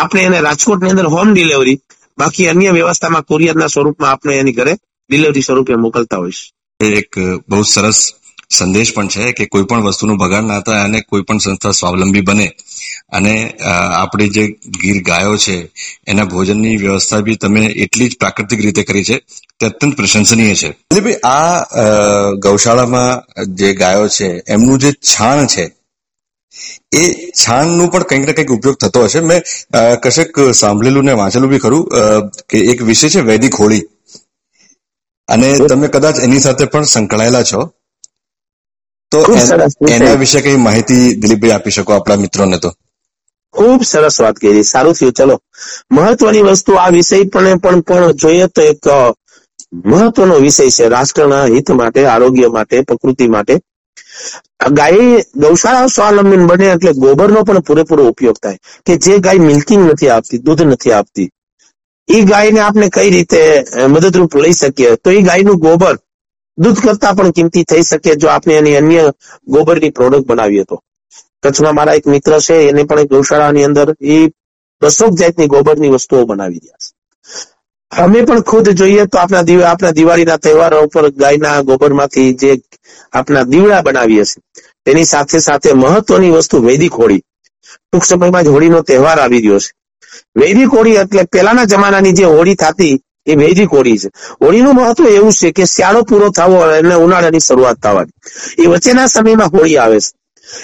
આપણે 0.00 0.22
એને 0.22 0.40
રાજકોટની 0.40 0.90
અંદર 0.90 1.06
હોમ 1.06 1.34
ડિલિવરી 1.34 1.80
બાકી 2.18 2.46
અન્ય 2.46 2.70
વ્યવસ્થામાં 2.70 3.22
કુરિયરના 3.22 3.66
સ્વરૂપમાં 3.66 4.10
આપણે 4.10 4.36
એની 4.36 4.52
ઘરે 4.52 4.76
ડિલિવરી 5.10 5.40
સ્વરૂપે 5.40 5.74
મોકલતા 5.74 6.16
હોઈશ. 6.16 6.50
એક 6.80 7.18
બહુ 7.48 7.62
સરસ 7.62 8.12
સંદેશ 8.50 8.94
પણ 8.94 9.08
છે 9.08 9.32
કે 9.32 9.46
કોઈ 9.46 9.62
પણ 9.62 9.82
વસ્તુનું 9.82 10.16
બગાડ 10.16 10.42
ના 10.42 10.60
થાય 10.60 10.80
અને 10.80 11.00
કોઈ 11.00 11.22
પણ 11.22 11.38
સંસ્થા 11.38 11.70
સ્વાવલંબી 11.70 12.20
બને. 12.20 12.52
અને 13.12 13.50
અ, 13.50 13.68
આપણી 14.02 14.28
જે 14.28 14.46
ગીર 14.82 15.02
ગાયો 15.02 15.36
છે 15.36 15.70
એના 16.06 16.24
ભોજનની 16.24 16.76
વ્યવસ્થા 16.76 17.20
બી 17.20 17.36
તમે 17.36 17.66
એટલી 17.66 18.08
જ 18.08 18.16
પ્રાકૃતિક 18.18 18.60
રીતે 18.60 18.82
કરી 18.82 19.04
છે 19.04 19.18
તે 19.60 19.66
અત્યંત 19.66 19.96
પ્રશંસનીય 19.96 20.54
છે. 20.54 20.70
ભાઈ 20.70 21.14
આ 21.14 21.58
અ, 21.58 21.80
ગૌશાળામાં 22.30 23.22
જે 23.54 23.72
ગાયો 23.72 24.08
છે 24.08 24.42
એમનું 24.48 24.78
જે 24.78 24.92
છાણ 24.92 25.46
છે 25.46 25.79
એ 26.92 27.30
છાણનું 27.30 27.90
પણ 27.90 28.02
કંઈક 28.02 28.26
ને 28.26 28.32
કંઈક 28.32 28.50
ઉપયોગ 28.50 28.76
થતો 28.76 29.04
હશે. 29.04 29.20
મેં 29.20 29.42
કશેક 30.02 30.52
સાંભળેલું 30.54 31.04
ને 31.04 31.12
વાંચેલું 31.12 31.50
બી 31.50 31.58
ખરું 31.58 31.90
કે 32.48 32.58
એક 32.58 32.82
વિષય 32.82 33.08
છે 33.08 33.20
વૈદિક 33.20 33.54
હોળી. 33.54 33.82
અને 35.28 35.58
તમે 35.68 35.88
કદાચ 35.88 36.18
એની 36.20 36.40
સાથે 36.40 36.64
પણ 36.64 36.82
સંકળાયેલા 36.82 37.42
છો. 37.42 37.72
તો 39.10 39.22
એન- 39.88 40.16
વિશે 40.16 40.40
કઈ 40.40 40.56
માહિતી 40.56 41.14
દિલીપભાઈ 41.14 41.50
આપી 41.50 41.70
શકો 41.70 41.92
આપણા 41.92 42.16
મિત્રોને 42.16 42.58
તો? 42.58 42.74
ખૂબ 43.52 43.82
સરસ 43.82 44.20
વાત 44.20 44.34
કરી 44.34 44.62
સારું 44.62 44.94
થયું. 44.94 45.12
ચલો. 45.12 45.40
મહત્વની 45.92 46.42
વસ્તુ 46.42 46.72
આ 46.72 46.88
વિષય 46.88 47.24
પણ 47.24 47.58
પણ 47.58 47.80
પણ 47.80 48.12
જોઈએ 48.12 48.46
તો 48.46 48.62
એક 48.62 48.78
મહત્વનો 49.72 50.34
વિષય 50.34 50.70
છે 50.70 50.88
રાષ્ટ્રના 50.88 51.44
હિત 51.44 51.70
માટે 51.70 52.06
આરોગ્ય 52.06 52.48
માટે 52.48 52.80
પ્રકૃતિ 52.80 53.28
માટે. 53.28 53.58
ગાય 54.70 55.24
ગૌશાળા 55.36 55.86
સ્વાવલંબન 55.86 56.46
બને 56.46 56.66
એટલે 56.66 56.92
ગોબરનો 56.94 57.44
પણ 57.44 57.60
પૂરેપૂરો 57.60 58.08
ઉપયોગ 58.08 58.38
થાય 58.42 58.58
કે 58.86 58.96
જે 58.96 59.18
ગાય 59.18 59.38
મિલ્કિંગ 59.40 59.82
નથી 59.84 60.08
આપતી, 60.08 60.38
દૂધ 60.38 60.62
નથી 60.62 60.92
આપતી. 60.92 61.28
એ 62.08 62.22
ગાયને 62.24 62.60
આપણે 62.60 62.88
કઈ 62.88 63.10
રીતે 63.10 63.40
મદદરૂપ 63.88 64.34
લઈ 64.34 64.52
શકીએ? 64.52 64.96
તો 64.96 65.10
એ 65.10 65.22
ગાયનું 65.22 65.58
ગોબર 65.58 65.96
દૂધ 66.58 66.80
કરતા 66.80 67.14
પણ 67.14 67.32
કિંમતી 67.32 67.64
થઈ 67.64 67.82
શકે 67.82 68.16
જો 68.16 68.28
આપણે 68.28 68.54
એની 68.54 68.76
અન્ય 68.76 69.12
ગોબરની 69.48 69.90
પ્રોડક્ટ 69.90 70.26
બનાવીએ 70.26 70.64
તો. 70.64 70.76
કચ્છમાં 71.42 71.74
મારા 71.74 71.94
એક 71.94 72.06
મિત્ર 72.06 72.32
છે, 72.40 72.56
એને 72.68 72.84
પણ 72.84 73.06
ગૌશાળાની 73.06 73.64
અંદર 73.64 73.88
એ 74.00 74.30
બસો 74.82 75.10
જાતની 75.10 75.46
ગોબરની 75.46 75.88
વસ્તુઓ 75.88 76.26
બનાવી 76.26 76.58
રહ્યા 76.58 76.78
છે. 76.78 76.99
અમે 77.92 78.22
પણ 78.22 78.42
ખુદ 78.42 78.68
જોઈએ 78.72 79.06
તો 79.06 79.18
આપણા 79.18 79.64
આપણા 79.64 79.92
દિવાળીના 79.92 80.38
તહેવારો 80.38 80.82
ઉપર 80.82 81.10
ગાયના 81.12 81.62
ગોબરમાંથી 81.62 82.34
જે 82.34 82.50
આપણા 83.12 83.44
દીવડા 83.44 83.82
બનાવીએ 83.82 84.24
છીએ, 84.24 84.42
તેની 84.84 85.04
સાથે 85.04 85.40
સાથે 85.40 85.74
મહત્વની 85.74 86.30
વસ્તુ 86.30 86.62
વૈદિક 86.62 86.94
હોળી. 86.94 87.22
ટૂંક 87.82 88.04
સમયમાં 88.04 88.44
જ 88.44 88.48
હોળીનો 88.48 88.82
તહેવાર 88.82 89.18
આવી 89.20 89.40
રહ્યો 89.40 89.60
છે. 89.60 89.70
વૈદિક 90.36 90.72
હોળી 90.72 90.96
એટલે 90.96 91.24
પહેલાના 91.24 91.66
જમાનાની 91.66 92.12
જે 92.12 92.24
હોળી 92.26 92.54
થતી, 92.54 92.94
એ 93.26 93.36
વૈદિક 93.36 93.70
હોળી 93.70 93.98
છે. 93.98 94.08
હોળીનું 94.40 94.74
મહત્વ 94.74 95.06
એવું 95.08 95.32
છે 95.32 95.52
કે 95.52 95.66
શિયાળો 95.66 96.04
પૂરો 96.04 96.30
થવો 96.30 96.62
અને 96.62 96.94
ઉનાળાની 96.96 97.40
શરૂઆત 97.40 97.78
થવાની. 97.78 98.14
એ 98.58 98.66
વચ્ચેના 98.66 99.08
સમયમાં 99.08 99.50
હોળી 99.50 99.78
આવે 99.78 99.98
છે. 100.00 100.10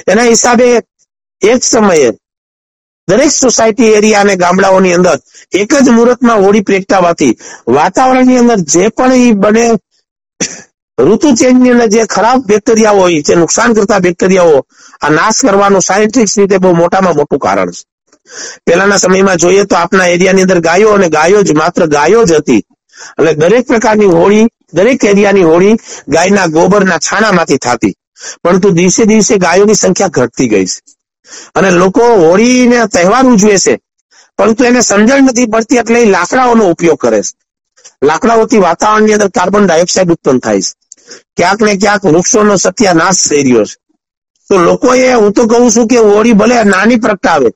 એના 0.06 0.24
હિસાબે 0.24 0.66
એક 1.42 1.60
સમયે 1.64 2.08
દરેક 3.08 3.32
સોસાયટી 3.32 3.94
એરિયા 3.94 4.20
અને 4.20 4.34
ગામડાઓની 4.36 4.94
અંદર 4.98 5.18
એક 5.60 5.74
જ 5.84 5.90
મુહૂર્તમાં 5.96 6.44
હોળી 6.44 6.66
પ્રગટાવાથી 6.68 7.34
વાતાવરણની 7.76 8.38
અંદર 8.42 8.58
જે 8.74 8.88
પણ 8.96 9.12
એ 9.26 9.34
બને 9.42 9.66
ઋતુ 10.98 11.28
ચેન્જની 11.40 11.74
અંદર 11.74 11.88
જે 11.88 12.06
ખરાબ 12.14 12.40
બેક્ટેરિયાઓ 12.46 13.00
હોય, 13.00 13.20
જે 13.22 13.34
નુકસાન 13.36 13.74
કરતા 13.74 14.00
બેક્ટેરિયાઓ 14.00 14.62
આ 15.02 15.10
નાશ 15.10 15.40
કરવાનું 15.40 15.86
સાયન્ટિફિક 15.88 16.36
રીતે 16.38 16.58
બહુ 16.58 16.72
મોટામાં 16.80 17.16
મોટું 17.16 17.38
કારણ 17.38 17.72
છે. 17.72 17.82
પહેલાના 18.66 18.98
સમયમાં 18.98 19.38
જોઈએ 19.38 19.64
તો 19.66 19.76
આપના 19.76 20.08
એરિયાની 20.14 20.46
અંદર 20.46 20.60
ગાયો 20.60 20.94
અને 20.94 21.08
ગાયો 21.08 21.42
જ 21.42 21.58
માત્ર 21.60 21.86
ગાયો 21.96 22.24
જ 22.24 22.40
હતી. 22.40 22.62
એટલે 23.18 23.34
દરેક 23.34 23.66
પ્રકારની 23.66 24.10
હોળી, 24.16 24.46
દરેક 24.72 25.04
એરિયાની 25.04 25.46
હોળી 25.52 25.76
ગાયના 26.08 26.48
ગોબરના 26.48 26.98
છાણામાંથી 26.98 27.62
થતી. 27.66 27.94
પરંતુ 28.42 28.76
દિવસે 28.80 29.02
દિવસે 29.06 29.34
ગાયોની 29.38 29.80
સંખ્યા 29.84 30.14
ઘટતી 30.18 30.48
ગઈ 30.48 30.66
છે. 30.66 30.95
અને 31.54 31.70
લોકો 31.72 32.04
હોળીને 32.16 32.78
તહેવાર 32.90 33.24
ઉજવે 33.26 33.56
છે. 33.58 33.74
પરંતુ 34.38 34.62
એને 34.64 34.80
સમજણ 34.82 35.24
નથી 35.24 35.48
પડતી 35.48 35.78
એટલે 35.78 35.98
એ 36.00 36.08
લાકડાઓનો 36.08 36.64
ઉપયોગ 36.70 36.98
કરે 37.00 37.20
છે. 37.22 37.32
લાકડાઓથી 38.02 38.60
વાતાવરણની 38.60 39.14
અંદર 39.14 39.30
કાર્બન 39.32 39.66
ડાયોક્સાઇડ 39.66 40.12
ઉત્પન્ન 40.12 40.40
થાય 40.40 40.62
છે. 40.62 40.72
ક્યાંક 41.36 41.60
ને 41.62 41.72
ક્યાંક 41.78 42.02
વૃક્ષોનો 42.06 42.54
સત્યાનાશ 42.58 43.22
થઈ 43.24 43.42
રહ્યો 43.44 43.66
છે. 43.66 43.76
તો 44.50 44.58
લોકોએ, 44.60 45.12
હું 45.14 45.32
તો 45.32 45.42
કહું 45.46 45.70
છું 45.70 45.86
કે 45.88 45.98
હોળી 46.00 46.34
ભલે 46.34 46.56
નાની 46.66 46.98
પ્રગટાવે, 46.98 47.48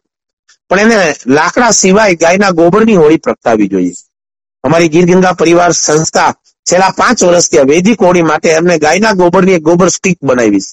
પણ 0.70 0.92
એને 0.92 0.98
લાકડા 1.36 1.72
સિવાય 1.74 2.14
ગાયના 2.16 2.52
ગોબરની 2.54 2.96
હોળી 2.96 3.18
પ્રગટાવી 3.20 3.68
જોઈએ. 3.68 3.94
અમારી 4.64 4.90
ગીર 4.90 5.06
ગંગા 5.08 5.34
પરિવાર 5.36 5.72
સંસ્થા 5.76 6.30
છેલ્લા 6.66 6.92
પાંચ 6.94 7.18
વર્ષથી 7.24 7.66
વૈદિક 7.66 7.98
હોળી 8.00 8.24
માટે 8.24 8.54
એમને 8.54 8.78
ગાયના 8.80 9.14
ગોબરની 9.16 9.54
એક 9.54 9.64
ગોબર 9.64 9.88
સ્ટીક 9.90 10.18
બનાવી 10.22 10.62
છે. 10.62 10.72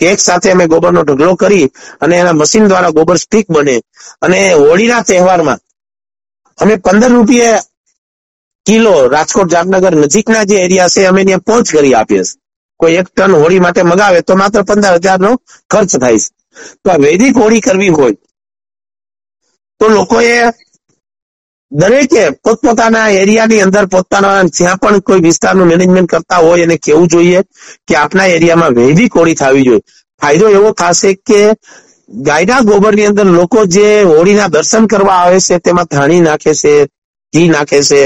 એક 0.00 0.18
સાથે 0.20 0.48
અમે 0.50 0.66
ગોબરનો 0.68 1.02
ઢગલો 1.02 1.34
કરી 1.36 1.66
અને 2.00 2.14
એના 2.16 2.32
મશીન 2.34 2.68
દ્વારા 2.68 2.92
ગોબર 2.92 3.16
સ્ટીક 3.18 3.46
બને. 3.48 3.76
અને 4.20 4.38
હોળીના 4.54 5.02
તહેવારમાં 5.04 5.60
અમે 6.58 6.74
પંદર 6.78 7.10
રૂપિયે 7.10 7.56
કિલો 8.66 8.94
રાજકોટ 9.08 9.50
જામનગર 9.50 9.94
નજીકના 9.96 10.44
જે 10.44 10.56
એરિયા 10.58 10.88
છે, 10.90 11.06
અમે 11.06 11.22
ત્યાં 11.24 11.42
પહોંચ 11.42 11.66
કરી 11.68 11.94
આપીએ 11.94 12.22
કોઈ 12.80 12.96
એક 12.96 13.08
ટન 13.08 13.32
હોળી 13.34 13.60
માટે 13.60 13.82
મગાવે 13.84 14.20
તો 14.22 14.36
માત્ર 14.36 14.62
પંદર 14.64 14.94
હજાર 14.98 15.20
નો 15.20 15.30
ખર્ચ 15.70 15.92
થાય 15.94 16.18
છે. 16.18 16.28
તો 16.82 16.90
આ 16.90 16.98
વૈદિક 16.98 17.34
હોળી 17.36 17.60
કરવી 17.62 17.90
હોય 17.90 18.16
તો 19.80 19.88
લોકોએ 19.90 20.32
દરેકે 21.72 22.30
પોતપોતાના 22.42 23.08
એરિયાની 23.12 23.60
અંદર 23.60 23.86
પોતાના 23.88 24.44
જ્યાં 24.50 24.78
પણ 24.78 25.02
કોઈ 25.02 25.22
વિસ્તારનું 25.22 25.68
મેનેજમેન્ટ 25.68 26.10
કરતા 26.10 26.38
હોય 26.38 26.64
એને 26.64 26.76
કેવું 26.78 27.08
જોઈએ 27.08 27.40
કે 27.88 27.96
આપના 27.96 28.26
એરિયામાં 28.28 28.76
વહેલી 28.76 29.08
કોળી 29.08 29.34
થવી 29.34 29.64
જોઈએ. 29.64 29.82
ફાયદો 30.22 30.48
એવો 30.50 30.70
થશે 30.72 31.10
કે 31.22 31.40
ગાયના 32.08 32.62
ગોબરની 32.62 33.06
અંદર 33.06 33.26
લોકો 33.30 33.66
જે 33.68 33.86
હોળીના 34.04 34.48
દર્શન 34.48 34.86
કરવા 34.86 35.18
આવે 35.18 35.40
છે 35.40 35.58
તેમાં 35.60 35.86
ધાણી 35.86 36.20
નાખે 36.20 36.52
છે, 36.54 36.74
ઘી 37.32 37.48
નાખે 37.48 37.80
છે. 37.82 38.02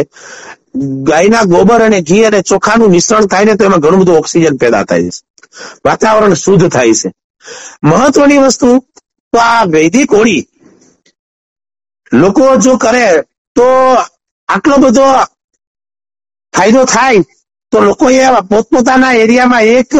ગાયના 1.05 1.45
ગોબર 1.47 1.83
અને 1.83 2.01
ઘી 2.03 2.25
અને 2.25 2.43
ચોખાનું 2.43 2.91
મિશ્રણ 2.91 3.27
થાય 3.27 3.45
ને 3.45 3.57
તો 3.57 3.65
એમાં 3.65 3.81
ઘણું 3.81 4.01
બધું 4.01 4.17
ઓક્સિજન 4.17 4.57
પેદા 4.59 4.85
થાય 4.85 5.11
છે. 5.11 5.21
વાતાવરણ 5.85 6.35
શુદ્ધ 6.37 6.69
થાય 6.69 6.95
છે. 6.95 7.09
મહત્વની 7.85 8.39
વસ્તુ 8.39 8.69
તો 9.33 9.39
આ 9.43 9.65
વૈદિક 9.67 10.11
હોળી 10.13 10.43
લોકો 12.13 12.57
જો 12.59 12.77
કરે 12.79 13.07
તો 13.61 13.95
આટલો 14.49 14.77
બધો 14.77 15.03
ફાયદો 16.53 16.85
થાય 16.85 17.17
તો 17.71 17.81
લોકોએ 17.81 18.41
પોતપોતાના 18.41 19.13
એરિયામાં 19.13 19.63
એક 19.63 19.93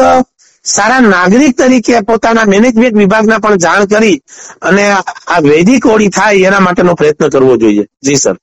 સારા 0.63 0.99
નાગરિક 0.99 1.57
તરીકે 1.57 1.99
પોતાના 1.99 2.45
મેનેજમેન્ટ 2.45 2.97
વિભાગના 2.97 3.37
પણ 3.37 3.55
જાણ 3.55 3.85
કરી 3.85 4.21
અને 4.61 4.91
આ 5.27 5.39
વૈદિક 5.39 5.85
ઓળી 5.85 6.07
થાય 6.07 6.35
એના 6.35 6.59
માટેનો 6.59 6.93
પ્રયત્ન 6.93 7.29
કરવો 7.29 7.57
જોઈએ. 7.57 7.83
જી 8.03 8.15
સર. 8.15 8.35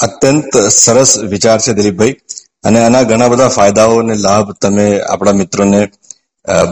અત્યંત 0.00 0.56
સરસ 0.56 1.18
વિચાર 1.18 1.60
છે 1.60 1.72
દિલીપભાઈ. 1.72 2.16
અને 2.64 2.84
આના 2.84 3.02
ઘણા 3.02 3.28
બધા 3.28 3.48
ફાયદાઓ 3.48 3.98
અને 3.98 4.14
લાભ 4.14 4.52
તમે 4.52 5.00
આપણા 5.00 5.32
મિત્રોને 5.32 5.88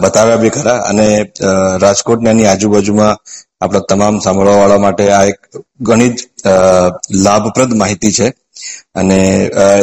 બતાવ્યા 0.00 0.36
બી 0.36 0.50
ખરા. 0.50 0.76
અને 0.78 1.20
અ, 1.20 1.46
રાજકોટ 1.78 2.20
ને 2.20 2.30
એની 2.30 2.46
આજુબાજુમાં 2.46 3.16
આપણા 3.60 3.80
તમામ 3.80 4.18
સાંભળવા 4.18 4.56
વાળા 4.56 4.78
માટે 4.78 5.10
આ 5.10 5.24
એક 5.24 5.38
ઘણી 5.80 6.08
જ 6.08 6.26
લાભપ્રદ 7.24 7.74
માહિતી 7.74 8.12
છે. 8.12 8.28
અને 8.94 9.18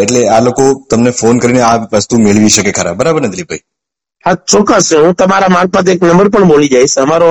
એટલે 0.02 0.28
આ 0.28 0.40
લોકો 0.40 0.64
તમને 0.90 1.12
ફોન 1.12 1.40
કરીને 1.40 1.62
આ 1.62 1.78
વસ્તુ 1.94 2.20
મેળવી 2.20 2.50
શકે 2.50 2.72
ખરા. 2.72 2.94
બરાબર 2.94 3.22
ને 3.22 3.28
દિલીપભાઈ? 3.28 3.64
હા, 4.26 4.34
ચોક્કસ. 4.34 4.94
હું 4.94 5.14
તમારા 5.14 5.48
મારફત 5.48 5.90
એક 5.90 6.04
નંબર 6.04 6.30
પણ 6.30 6.48
બોલી 6.48 6.68
જઈશ. 6.68 6.98
અમારો, 7.00 7.28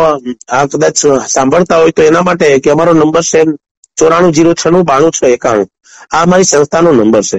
આ 0.48 0.66
કદાચ 0.66 0.96
સાંભળતા 1.28 1.76
હોય 1.76 1.90
તો 1.90 2.02
એના 2.02 2.22
માટે 2.22 2.58
કે 2.58 2.70
અમારો 2.70 2.92
નંબર 2.92 3.22
છે 3.22 3.44
ચોરાણું 3.96 4.32
જીરો 4.32 4.52
છન્નું 4.54 4.84
બાણું 4.84 5.12
છ 5.12 5.22
એકાણું. 5.28 5.68
આ 6.12 6.22
અમારી 6.22 6.44
સંસ્થાનો 6.44 6.92
નંબર 6.92 7.22
છે. 7.22 7.38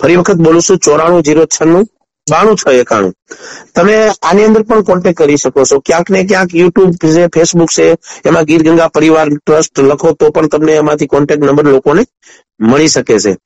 ફરી 0.00 0.16
વખત 0.16 0.34
બોલું 0.36 0.62
છું 0.62 0.78
ચોરાણું 0.78 1.22
જીરો 1.22 1.44
છન્નું 1.46 1.84
બાણું 2.26 2.56
છ 2.56 2.72
એકાણું. 2.72 3.12
તમે 3.74 3.96
આની 4.22 4.44
અંદર 4.44 4.62
પણ 4.62 4.82
કોન્ટેક્ટ 4.82 5.18
કરી 5.18 5.36
શકો 5.36 5.64
છો. 5.64 5.80
ક્યાંક 5.80 6.10
ને 6.10 6.24
ક્યાંક 6.24 6.54
યુટ્યુબ 6.54 6.96
છે 6.96 7.28
ફેસબુક 7.34 7.70
છે, 7.70 7.86
એમાં 8.24 8.44
ગીર 8.44 8.62
ગંગા 8.62 8.88
પરિવાર 8.88 9.28
ટ્રસ્ટ 9.28 9.78
લખો 9.80 10.12
તો 10.12 10.30
પણ 10.30 10.48
તમને 10.48 10.72
એમાંથી 10.72 11.06
કોન્ટેક્ટ 11.06 11.44
નંબર 11.44 11.64
લોકોને 11.64 12.04
મળી 12.60 12.88
શકે 12.88 13.18
છે. 13.18 13.36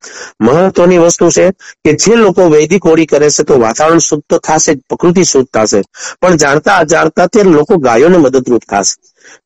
મહત્વની 0.40 0.98
વસ્તુ 0.98 1.30
છે 1.30 1.50
કે 1.84 1.92
જે 1.94 2.14
લોકો 2.14 2.48
વૈદિક 2.48 2.84
હોળી 2.84 3.06
કરે 3.06 3.30
છે 3.30 3.42
તો 3.42 3.60
વાતાવરણ 3.60 3.98
શુદ્ધ 3.98 4.24
તો 4.28 4.38
થશે, 4.38 4.72
પ્રકૃતિ 4.88 5.24
શુદ્ધ 5.24 5.48
થશે. 5.52 5.80
પણ 6.20 6.36
જાણતા 6.36 6.76
અજાણતા 6.76 7.26
તે 7.26 7.42
લોકો 7.42 7.78
ગાયોને 7.78 8.16
મદદરૂપ 8.16 8.62
થશે. 8.68 8.94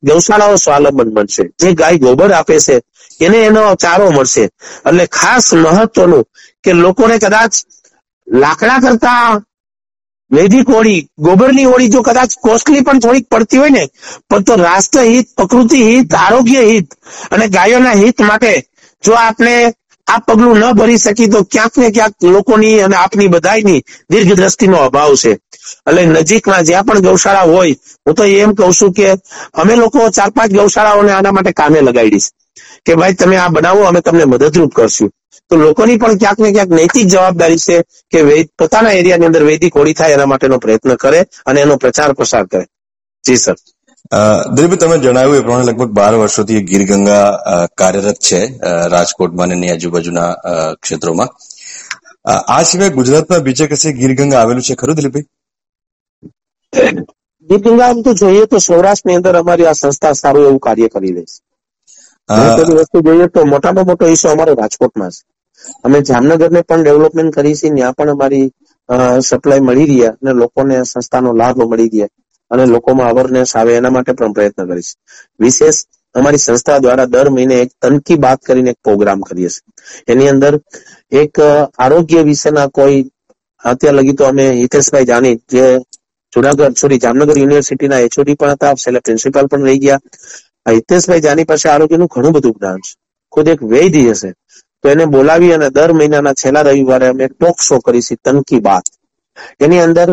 ગૌશાળાઓ 0.03 0.55
સ્વાવલંબન 0.55 1.09
બનશે. 1.09 1.43
જે 1.59 1.73
ગાય 1.73 1.97
ગોબર 1.97 2.31
આપે 2.31 2.59
છે, 2.59 2.81
એને 3.21 3.37
એનો 3.37 3.75
ચારો 3.75 4.11
મળશે. 4.11 4.43
એટલે 4.85 5.05
ખાસ 5.07 5.53
મહત્વનું 5.53 6.23
કે 6.63 6.73
લોકોને 6.73 7.17
કદાચ 7.17 7.53
લાકડા 8.27 8.79
કરતા 8.79 9.41
વેધી 10.31 10.63
હોળી 10.67 10.99
ગોબરની 11.19 11.65
હોળી 11.65 11.89
જો 11.89 12.01
કદાચ 12.01 12.31
કોસ્ટલી 12.41 12.81
પણ 12.81 12.99
થોડીક 12.99 13.27
પડતી 13.29 13.57
હોય 13.57 13.69
ને, 13.69 13.83
પણ 14.29 14.43
તો 14.43 14.55
રાષ્ટ્ર 14.57 15.03
હિત 15.05 15.27
પ્રકૃતિ 15.35 15.83
હિત 15.83 16.13
આરોગ્ય 16.15 16.61
હિત 16.63 16.95
અને 17.31 17.47
ગાયોના 17.49 17.95
હિત 17.95 18.19
માટે 18.21 18.51
જો 19.03 19.13
આપણે 19.15 19.55
આ 20.07 20.19
પગલું 20.19 20.59
ન 20.59 20.77
ભરી 20.79 20.97
શકી 20.97 21.29
તો 21.33 21.39
ક્યાંક 21.45 21.77
ને 21.77 21.89
ક્યાંક 21.91 22.15
લોકોની 22.25 22.81
અને 22.85 22.95
આપની 22.95 23.27
બધાની 23.27 23.81
દીર્ઘ 24.09 24.33
દ્રષ્ટિનો 24.39 24.77
અભાવ 24.87 25.11
છે. 25.15 25.31
એટલે 25.87 26.01
નજીકમાં 26.05 26.63
જ્યાં 26.63 26.85
પણ 26.85 27.01
ગૌશાળા 27.01 27.47
હોય, 27.53 27.75
હું 28.05 28.15
તો 28.15 28.23
એમ 28.23 28.51
કહું 28.55 28.73
છું 28.73 28.93
કે 28.93 29.07
અમે 29.53 29.73
લોકો 29.75 30.09
ચાર 30.11 30.31
પાંચ 30.31 30.51
ગૌશાળાઓને 30.51 31.11
આના 31.11 31.31
માટે 31.31 31.51
કામે 31.53 31.79
લગાડીશ 31.81 32.29
કે 32.85 32.95
ભાઈ, 32.95 33.15
તમે 33.15 33.37
આ 33.37 33.49
બનાવો, 33.49 33.81
અમે 33.87 34.01
તમને 34.01 34.25
મદદરૂપ 34.25 34.73
કરશું. 34.73 35.09
તો 35.51 35.55
લોકોની 35.57 35.97
પણ 35.97 36.17
ક્યાંક 36.17 36.39
ને 36.39 36.51
ક્યાંક 36.51 36.71
નૈતિક 36.71 37.07
જવાબદારી 37.07 37.59
છે 37.59 37.77
કે 38.11 38.19
પોતાના 38.57 38.97
એરિયાની 38.99 39.25
અંદર 39.25 39.43
વૈદિક 39.43 39.73
હોળી 39.75 39.93
થાય 39.93 40.13
એના 40.13 40.25
માટેનો 40.25 40.59
પ્રયત્ન 40.59 40.95
કરે 40.95 41.25
અને 41.45 41.61
એનો 41.61 41.77
પ્રચાર 41.77 42.13
પ્રસાર 42.13 42.45
કરે. 42.47 42.65
જી 43.23 43.37
સર. 43.37 43.57
અ, 44.11 44.17
દિલીપભાઈ 44.49 44.77
તમે 44.77 44.97
જણાવ્યું 44.97 45.37
એ 45.37 45.39
પ્રમાણે 45.39 45.63
લગભગ 45.63 45.89
બાર 45.89 46.13
વર્ષોથી 46.15 46.63
ગીર 46.63 46.83
ગંગા 46.85 47.25
કાર્યરત 47.77 48.15
છે 48.21 48.41
રાજકોટમાં 48.87 49.49
અને 49.49 49.71
આજુબાજુના 49.71 50.31
ક્ષેત્રોમાં. 50.81 51.29
આ 52.47 52.63
સિવાય 52.63 52.89
ગુજરાતમાં 52.89 53.39
બીજે 53.39 53.67
કશે 53.67 53.91
ગીર 53.91 54.13
ગંગા 54.15 54.39
આવેલું 54.39 54.61
છે 54.61 54.75
ખરું 54.75 54.95
દિલીપભાઈ? 54.95 55.25
ગીર 57.49 57.61
ગંગા 57.61 57.87
આમ 57.87 58.01
તો 58.01 58.13
જોઈએ 58.13 58.45
તો 58.45 58.57
સૌરાષ્ટ્રની 58.57 59.15
અંદર 59.15 59.35
અમારી 59.35 59.65
આ 59.65 59.71
સંસ્થા 59.71 60.11
સારું 60.11 60.45
એવું 60.45 60.59
કાર્ય 60.59 60.87
કરી 60.87 61.11
રહી 61.11 61.23
છે. 61.23 61.39
વસ્તુ 62.73 63.01
જોઈએ 63.01 63.27
તો 63.27 63.45
મોટામાં 63.45 63.85
મોટો 63.85 64.07
ઈસ્યુ 64.07 64.31
અમારો 64.31 64.53
રાજકોટમાં 64.53 65.11
છે. 65.11 65.21
અમે 65.83 66.01
જામનગરને 66.01 66.61
પણ 66.61 66.83
ડેવલપમેન્ટ 66.83 67.33
કરી 67.35 67.55
છે 67.55 67.69
ત્યાં 67.69 67.93
પણ 67.93 68.09
અમારી 68.09 68.51
સપ્લાય 69.21 69.59
મળી 69.59 69.85
રહ્યા 69.85 70.11
અને 70.11 70.33
લોકોને 70.33 70.83
સંસ્થાનો 70.83 71.33
લાભ 71.33 71.57
મળી 71.63 71.89
રહ્યા. 71.93 72.07
અને 72.55 72.65
લોકોમાં 72.65 73.09
અવેરનેસ 73.09 73.55
આવે 73.55 73.75
એના 73.75 73.89
માટે 73.89 74.13
પણ 74.13 74.33
પ્રયત્ન 74.33 74.67
કરીશ. 74.67 74.91
વિશેષ, 75.39 75.83
અમારી 76.15 76.37
સંસ્થા 76.37 76.77
દ્વારા 76.79 77.05
દર 77.05 77.29
મહિને 77.29 77.55
એક 77.55 77.71
તનકી 77.81 78.15
બાત 78.15 78.39
કરીને 78.41 78.69
એક 78.69 78.79
પ્રોગ્રામ 78.83 79.21
કરીએ 79.21 79.49
છીએ. 79.49 80.13
એની 80.13 80.29
અંદર 80.29 80.59
એક 81.11 81.39
આરોગ્ય 81.77 82.21
વિશેના 82.21 82.67
કોઈ, 82.67 83.01
અત્યાર 83.63 83.95
લગી 83.95 84.13
તો 84.13 84.25
અમે 84.25 84.45
હિતેશભાઈ 84.51 85.05
જાની, 85.05 85.35
જે 85.51 85.65
જુનાગઢ 86.33 86.77
સોરી 86.81 86.97
જામનગર 86.97 87.37
યુનિવર્સિટીના 87.37 87.99
એચઓડી 87.99 88.33
પણ 88.33 88.51
હતા 88.51 88.73
છેલ્લે 88.73 88.99
પ્રિન્સિપાલ 88.99 89.47
પણ 89.47 89.63
રહી 89.63 89.79
ગયા. 89.79 89.99
હિતેશભાઈ 90.69 91.21
જાની 91.21 91.43
પાસે 91.43 91.69
આરોગ્યનું 91.69 92.07
ઘણું 92.07 92.31
બધું 92.31 92.55
જ્ઞાન 92.59 92.79
છે. 92.79 92.93
ખુદ 93.33 93.47
એક 93.47 93.61
વૈદ્ય 93.63 94.11
હશે. 94.11 94.31
તો 94.83 94.89
એને 94.89 95.05
બોલાવી 95.05 95.53
અને 95.53 95.69
દર 95.69 95.91
મહિનાના 95.93 96.33
છેલ્લા 96.33 96.61
રવિવારે 96.61 97.07
અમે 97.07 97.27
ટોક 97.27 97.61
શો 97.61 97.79
કરીશું 97.79 98.17
તનકી 98.25 98.59
બાત. 98.59 98.85
એની 99.59 99.79
અંદર 99.79 100.09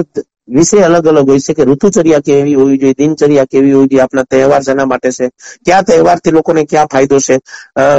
વિષય 0.49 0.87
અલગ 0.87 1.07
અલગ 1.07 1.29
હોય 1.29 1.41
છે 1.41 1.55
કે 1.55 1.65
ઋતુચર્યા 1.65 2.21
કેવી 2.21 2.55
હોવી 2.55 2.79
જોઈએ, 2.79 2.95
દિનચર્યા 2.95 3.47
કેવી 3.47 3.73
હોવી 3.73 3.89
જોઈએ, 3.89 4.03
આપણા 4.03 4.25
તહેવાર 4.27 4.63
શેના 4.63 4.87
માટે 4.87 5.11
છે, 5.13 5.27
કયા 5.65 5.83
તહેવારથી 5.83 6.33
લોકોને 6.33 6.65
ક્યાં 6.65 6.89
ફાયદો 6.89 7.21
છે 7.21 7.37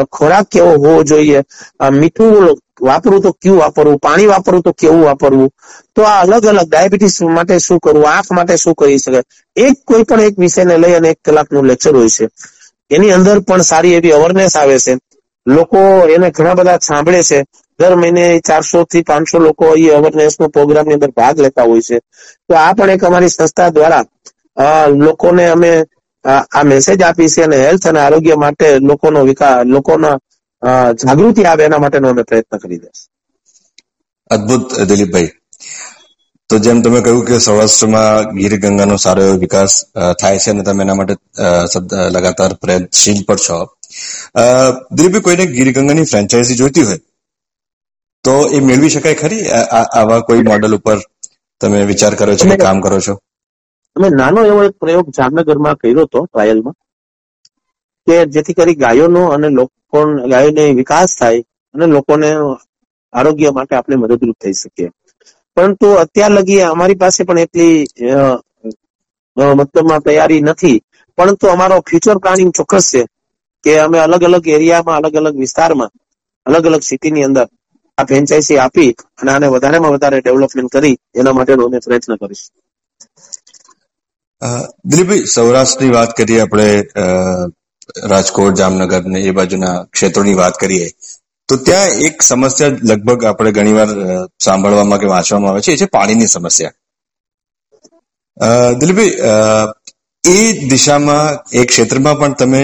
ખોરાક 0.09 0.47
કેવો 0.49 0.71
હોવો 0.75 1.03
જોઈએ 1.05 1.39
મીઠું 1.93 2.55
વાપરવું 2.81 3.21
તો 3.21 3.31
ક્યુ 3.35 3.57
વાપરવું, 3.57 3.99
પાણી 3.99 4.27
વાપરવું 4.27 4.63
તો 4.63 4.73
કેવું 4.73 5.03
વાપરવું, 5.03 5.49
તો 5.95 6.01
આ 6.03 6.19
અલગ 6.21 6.45
અલગ 6.45 6.67
ડાયાબિટીસ 6.67 7.17
માટે 7.29 7.59
શું 7.59 7.79
કરવું, 7.79 8.07
આંખ 8.07 8.31
માટે 8.31 8.57
શું 8.57 8.75
કરી 8.75 8.99
શકે 8.99 9.21
એક 9.57 9.75
કોઈ 9.85 10.05
પણ 10.05 10.21
એક 10.21 10.35
વિષયને 10.37 10.77
લઈ 10.77 10.95
અને 10.95 11.09
એક 11.09 11.19
કલાકનું 11.21 11.65
લેક્ચર 11.65 11.93
હોય 11.93 12.09
છે. 12.09 12.25
એની 12.91 13.11
અંદર 13.11 13.37
પણ 13.43 13.63
સારી 13.63 13.93
એવી 13.93 14.13
અવેરનેસ 14.13 14.55
આવે 14.55 14.77
છે. 14.79 14.93
લોકો 15.45 15.79
એને 16.09 16.29
ઘણા 16.31 16.55
બધા 16.55 16.79
સાંભળે 16.81 17.21
છે. 17.23 17.39
દર 17.79 17.95
મહિને 17.95 18.25
ચારસો 18.41 18.79
થી 18.85 19.03
પાંચસો 19.03 19.37
લોકો 19.39 19.65
એ 19.77 19.89
અવેરનેસ 19.91 20.33
નો 20.35 20.49
પ્રોગ્રામની 20.49 20.95
અંદર 20.95 21.11
ભાગ 21.13 21.35
લેતા 21.39 21.65
હોય 21.65 21.81
છે. 21.83 21.97
તો 22.45 22.55
આ 22.55 22.73
પણ 22.73 22.91
એક 22.91 23.03
અમારી 23.03 23.29
સંસ્થા 23.31 23.69
દ્વારા 23.71 24.03
લોકોને 24.97 25.45
અમે 25.47 25.71
આ 26.25 26.63
મેસેજ 26.65 26.99
આપી 26.99 27.29
છે 27.29 27.43
અને 27.43 27.57
હેલ્થ 27.57 27.85
અને 27.85 27.99
આરોગ્ય 28.01 28.35
માટે 28.37 28.67
લોકોનો 28.81 29.19
વિકાસ, 29.23 29.57
લોકોના 29.67 30.17
જાગૃતિ 30.99 31.41
આવે 31.45 31.63
એના 31.63 31.79
માટેનો 31.79 32.07
અમે 32.09 32.23
પ્રયત્ન 32.25 32.59
કરી 32.59 32.79
દઈશ 32.79 33.01
અદભુત, 34.31 34.63
દિલીપભાઈ. 34.85 35.31
તો 36.49 36.59
જેમ 36.59 36.77
તમે 36.79 36.99
કહ્યું 37.01 37.23
કે 37.23 37.35
સૌરાષ્ટ્રમાં 37.39 38.11
ગીર 38.35 38.53
ગંગાનો 38.61 38.95
સારો 38.99 39.21
એવો 39.23 39.35
વિકાસ 39.39 39.71
થાય 40.17 40.37
છે 40.39 40.49
અને 40.51 40.63
તમે 40.63 40.81
એના 40.83 40.95
માટે 40.95 41.15
લગાતાર 42.13 42.51
પ્રયત્નશીલ 42.57 43.19
પણ 43.25 43.39
છો. 43.39 43.57
દિલીપભાઈ 44.97 45.25
કોઈને 45.27 45.45
ગીરગંગાની 45.55 46.09
ફ્રેન્ચાઇઝી 46.11 46.59
જોઈતી 46.61 46.85
હોય 46.87 46.99
તો 48.25 48.33
એ 48.49 48.59
મેળવી 48.67 48.89
શકાય 48.89 49.15
ખરી? 49.15 49.41
આવા 49.99 50.21
કોઈ 50.27 50.43
મોડલ 50.49 50.73
ઉપર 50.77 50.97
તમે 51.61 51.79
વિચાર 51.91 52.13
કરો 52.15 52.35
છો 52.35 52.57
કામ 52.63 52.77
કરો 52.81 52.99
છો? 53.01 53.13
અમે 53.95 54.07
નાનો 54.11 54.39
એવો 54.49 54.61
એક 54.67 54.75
પ્રયોગ 54.81 55.07
જામનગરમાં 55.17 55.79
કર્યો 55.81 56.05
હતો 56.05 56.19
ટ્રાયલમાં 56.25 56.75
કે 58.07 58.15
જેથી 58.33 58.57
કરી 58.57 58.81
ગાયોનો 58.83 59.21
અને 59.33 59.47
લોકો 59.57 59.99
ગાયોને 60.31 60.63
વિકાસ 60.79 61.11
થાય 61.19 61.41
અને 61.75 61.85
લોકોને 61.95 62.29
આરોગ્ય 63.13 63.49
માટે 63.57 63.73
આપણે 63.75 63.95
મદદરૂપ 63.97 64.37
થઈ 64.43 64.55
શકીએ. 64.61 64.89
પરંતુ 65.57 65.87
અત્યાર 66.03 66.31
લગી 66.37 66.61
અમારી 66.63 67.01
પાસે 67.03 67.21
પણ 67.27 67.43
એટલી 67.45 67.75
મતલબમાં 69.59 70.01
તૈયારી 70.05 70.41
નથી 70.49 70.77
પરંતુ 71.17 71.45
અમારો 71.53 71.75
ફ્યુચર 71.87 72.17
પ્લાનિંગ 72.23 72.51
ચોક્કસ 72.57 72.85
છે. 72.91 73.01
કે 73.63 73.71
અમે 73.85 73.97
અલગ 74.05 74.23
અલગ 74.29 74.45
એરિયામાં 74.57 74.97
અલગ 74.99 75.15
અલગ 75.21 75.35
વિસ્તારમાં 75.45 75.91
અલગ 76.45 76.65
અલગ 76.69 76.83
સિટીની 76.89 77.25
અંદર 77.29 77.47
આ 77.97 78.05
ફ્રેન્ચાઇઝી 78.09 78.59
આપી 78.65 78.91
અને 79.19 79.29
આને 79.33 79.47
વધારેમાં 79.55 79.95
વધારે 79.95 80.21
ડેવલપમેન્ટ 80.21 80.73
કરી 80.75 80.95
એના 81.19 81.35
માટેનો 81.37 81.67
અમે 81.67 81.79
પ્રયત્ન 81.85 82.17
કરીશ. 82.21 82.45
દિલીપભાઈ, 84.91 85.27
સૌરાષ્ટ્રની 85.35 85.95
વાત 85.97 86.11
કરીએ 86.17 86.39
આપણે 86.43 86.67
રાજકોટ, 88.11 88.55
જામનગર 88.59 89.03
ને 89.13 89.19
એ 89.27 89.31
બાજુના 89.37 89.75
ક્ષેત્રોની 89.93 90.39
વાત 90.41 90.55
કરીએ, 90.63 90.87
તો 91.49 91.53
ત્યાં 91.67 91.91
એક 92.07 92.15
સમસ્યા 92.29 92.79
લગભગ 92.89 93.21
આપણે 93.29 93.51
ઘણીવાર 93.57 93.91
સાંભળવામાં 94.45 95.01
કે 95.01 95.07
વાંચવામાં 95.13 95.51
આવે 95.51 95.61
છે, 95.65 95.71
એ 95.73 95.79
છે 95.81 95.87
પાણીની 95.95 96.33
સમસ્યા. 96.35 96.75
દિલીપભાઈ 98.79 99.13
એ 100.23 100.67
દિશામાં, 100.71 101.29
એ 101.59 101.65
ક્ષેત્રમાં 101.69 102.19
પણ 102.19 102.35
તમે 102.41 102.61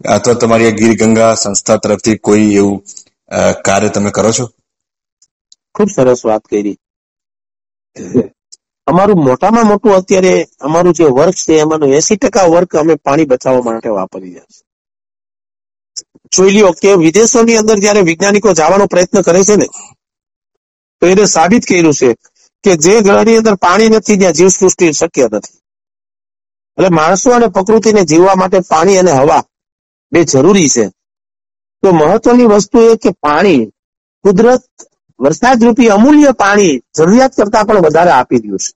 અથવા 0.00 0.34
તમારી 0.34 0.72
ગીર 0.72 0.94
ગંગા 0.96 1.34
સંસ્થા 1.34 1.76
તરફથી 1.76 2.18
કોઈ 2.18 2.54
એવું 2.54 2.78
કાર્ય 3.64 3.88
તમે 3.88 4.10
કરો 4.10 4.32
છો? 4.32 4.46
ખૂબ 5.74 5.88
સરસ 5.88 6.24
વાત 6.24 6.42
કરી. 6.50 6.76
અમારું 8.86 9.24
મોટામાં 9.24 9.66
મોટું 9.66 9.94
અત્યારે 9.94 10.34
અમારું 10.60 10.96
જે 10.98 11.04
વર્ક 11.18 11.36
છે, 11.44 11.60
એમાંનું 11.64 11.94
એસી 11.98 12.16
ટકા 12.16 12.46
વર્ક 12.54 12.70
અમે 12.76 12.94
પાણી 12.96 13.30
બચાવવા 13.30 13.66
માટે 13.66 13.88
વાપરી 13.88 14.30
રહ્યા 14.30 14.50
છીએ. 14.50 14.64
જોઈ 16.34 16.52
લ્યો 16.54 16.72
કે 16.72 16.90
વિદેશોની 17.04 17.56
અંદર 17.56 17.78
જયારે 17.78 18.06
વૈજ્ઞાનિકો 18.08 18.54
જવાનો 18.54 18.86
પ્રયત્ન 18.86 19.22
કરે 19.22 19.44
છે 19.44 19.56
ને, 19.56 19.66
તો 21.02 21.06
એને 21.06 21.24
સાબિત 21.26 21.62
કર્યું 21.68 21.94
છે 21.94 22.10
કે 22.64 22.72
જે 22.76 22.94
ગ્રહની 23.02 23.38
અંદર 23.40 23.56
પાણી 23.64 23.88
નથી, 23.88 24.18
ત્યાં 24.20 24.36
જીવસૃષ્ટિ 24.38 24.92
શક્ય 24.92 25.26
નથી. 25.32 25.58
એટલે 26.78 26.88
માણસો 26.98 27.28
અને 27.32 27.46
પ્રકૃતિને 27.46 28.02
જીવવા 28.04 28.34
માટે 28.34 28.58
પાણી 28.68 28.98
અને 28.98 29.12
હવા 29.12 29.42
બે 30.12 30.24
જરૂરી 30.24 30.68
છે. 30.68 30.84
તો 31.82 31.92
મહત્વની 31.92 32.46
વસ્તુ 32.46 32.78
એ 32.80 32.96
કે 32.96 33.10
પાણી, 33.20 33.70
કુદરત 34.24 34.64
વરસાદ 35.20 35.64
રૂપી 35.64 35.88
અમૂલ્ય 35.88 36.32
પાણી 36.32 36.80
જરૂરિયાત 36.96 37.36
કરતા 37.36 37.64
પણ 37.64 37.76
વધારે 37.78 38.10
આપી 38.10 38.38
રહ્યું 38.38 38.58
છે. 38.58 38.70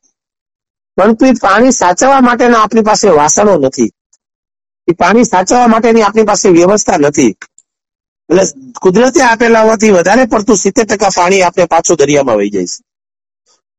પરંતુ 0.99 1.27
એ 1.27 1.33
પાણી 1.43 1.73
સાચવવા 1.73 2.21
માટેના 2.21 2.63
આપણી 2.63 2.83
પાસે 2.83 3.09
વાસણો 3.09 3.55
નથી. 3.59 3.91
એ 4.89 4.93
પાણી 4.93 5.25
સાચવવા 5.25 5.67
માટેની 5.67 6.03
આપણી 6.03 6.25
પાસે 6.25 6.49
વ્યવસ્થા 6.49 6.97
નથી. 6.99 7.33
એટલે 8.31 8.45
કુદરતે 8.81 9.23
આપેલા 9.23 9.63
હોવાથી 9.63 9.91
વધારે 9.91 10.25
પડતું 10.25 10.57
સિત્તેર 10.57 10.87
ટકા 10.87 11.11
પાણી 11.17 11.43
આપણે 11.43 11.67
પાછું 11.67 11.97
દરિયામાં 11.97 12.37
વહી 12.37 12.51
જાય 12.51 12.67
છે. 12.67 12.83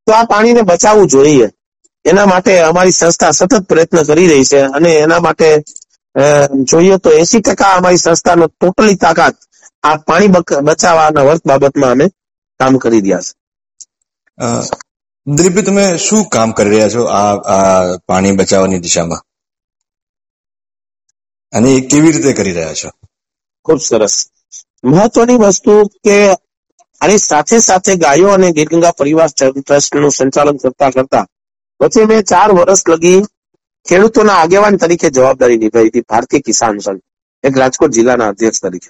તો 0.07 0.13
આ 0.13 0.25
પાણીને 0.25 0.61
બચાવવું 0.61 1.07
જોઈએ. 1.07 1.49
એના 2.05 2.25
માટે 2.25 2.59
અમારી 2.59 2.91
સંસ્થા 2.91 3.31
સતત 3.31 3.53
પ્રયત્ન 3.67 4.03
કરી 4.03 4.27
રહી 4.27 4.43
છે 4.43 4.59
અને 4.59 4.91
એના 4.95 5.19
માટે 5.19 5.63
જોઈએ 6.71 6.97
તો 7.03 7.09
એસી 7.21 7.41
ટકા 7.41 7.73
અમારી 7.77 7.97
સંસ્થાનો 7.97 8.45
ટોટલી 8.49 8.97
તાકાત 9.05 9.35
આ 9.83 9.97
પાણી 10.07 10.31
બચાવવાના 10.67 11.27
વર્ક 11.27 11.43
બાબતમાં 11.49 11.91
અમે 11.95 12.05
કામ 12.59 12.73
કરી 12.83 13.01
રહ્યા 13.05 13.23
છે. 13.25 13.33
દિલીપભાઈ 15.27 15.67
તમે 15.67 15.85
શું 16.05 16.23
કામ 16.35 16.49
કરી 16.57 16.71
રહ્યા 16.73 16.93
છો 16.95 17.01
આ 17.19 17.97
પાણી 18.07 18.37
બચાવવાની 18.39 18.83
દિશામાં? 18.85 19.21
અને 21.53 21.69
એ 21.77 21.81
કેવી 21.91 22.13
રીતે 22.15 22.31
કરી 22.39 22.55
રહ્યા 22.57 22.79
છો? 22.79 22.89
ખૂબ 23.65 23.79
સરસ. 23.89 24.15
મહત્વની 24.91 25.37
વસ્તુ 25.43 25.73
કે 26.05 26.17
આની 27.01 27.21
સાથે 27.29 27.57
સાથે 27.67 27.93
ગાયો 28.03 28.31
અને 28.33 28.47
ગીરગંગા 28.57 28.97
પરિવાર 28.99 29.29
ટ્રસ્ટનું 29.31 30.11
સંચાલન 30.17 30.57
કરતા 30.63 30.91
કરતા 30.95 31.25
પછી 31.79 32.05
મેં 32.09 32.21
ચાર 32.31 32.49
વર્ષ 32.57 32.81
લગી 32.91 33.19
ખેડૂતોના 33.85 34.37
આગેવાન 34.41 34.77
તરીકે 34.77 35.09
જવાબદારી 35.11 35.57
નિભાવી 35.57 35.89
હતી 35.89 36.07
ભારતીય 36.09 36.45
કિસાન 36.47 36.79
સંઘ, 36.79 37.01
એક 37.43 37.57
રાજકોટ 37.61 37.93
જિલ્લાના 37.97 38.29
અધ્યક્ષ 38.33 38.61
તરીકે. 38.61 38.89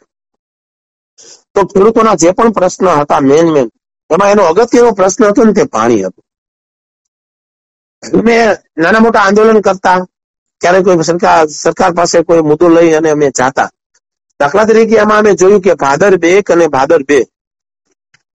તો 1.53 1.62
ખેડૂતોના 1.71 2.15
જે 2.15 2.34
પણ 2.38 2.53
પ્રશ્ન 2.53 2.88
હતા 3.01 3.21
મેન 3.21 3.47
મેન 3.55 3.67
એમાં 4.10 4.31
એનો 4.31 4.43
અગત્યનો 4.51 4.93
પ્રશ્ન 4.93 5.27
હતો 5.29 5.45
ને 5.45 5.53
તે 5.53 5.65
પાણી 5.75 6.01
હતું. 6.03 6.23
અમે 8.03 8.36
નાના 8.77 9.03
મોટા 9.05 9.23
આંદોલન 9.25 9.62
કરતા, 9.62 9.99
ક્યારે 10.62 10.84
કોઈ 10.84 11.03
સરકાર 11.03 11.47
સરકાર 11.49 11.93
પાસે 11.93 12.17
કોઈ 12.23 12.47
મુદ્દો 12.49 12.69
લઈ 12.69 12.95
અને 12.95 13.10
અમે 13.12 13.31
જાતા. 13.31 13.69
દાખલા 14.39 14.65
તરીકે 14.65 14.97
એમાં 14.97 15.19
અમે 15.19 15.31
જોયું 15.36 15.62
કે 15.62 15.73
ભાદર 15.75 16.13
બે 16.17 16.31
અને 16.53 16.67
ભાદર 16.67 17.01
બે. 17.03 17.19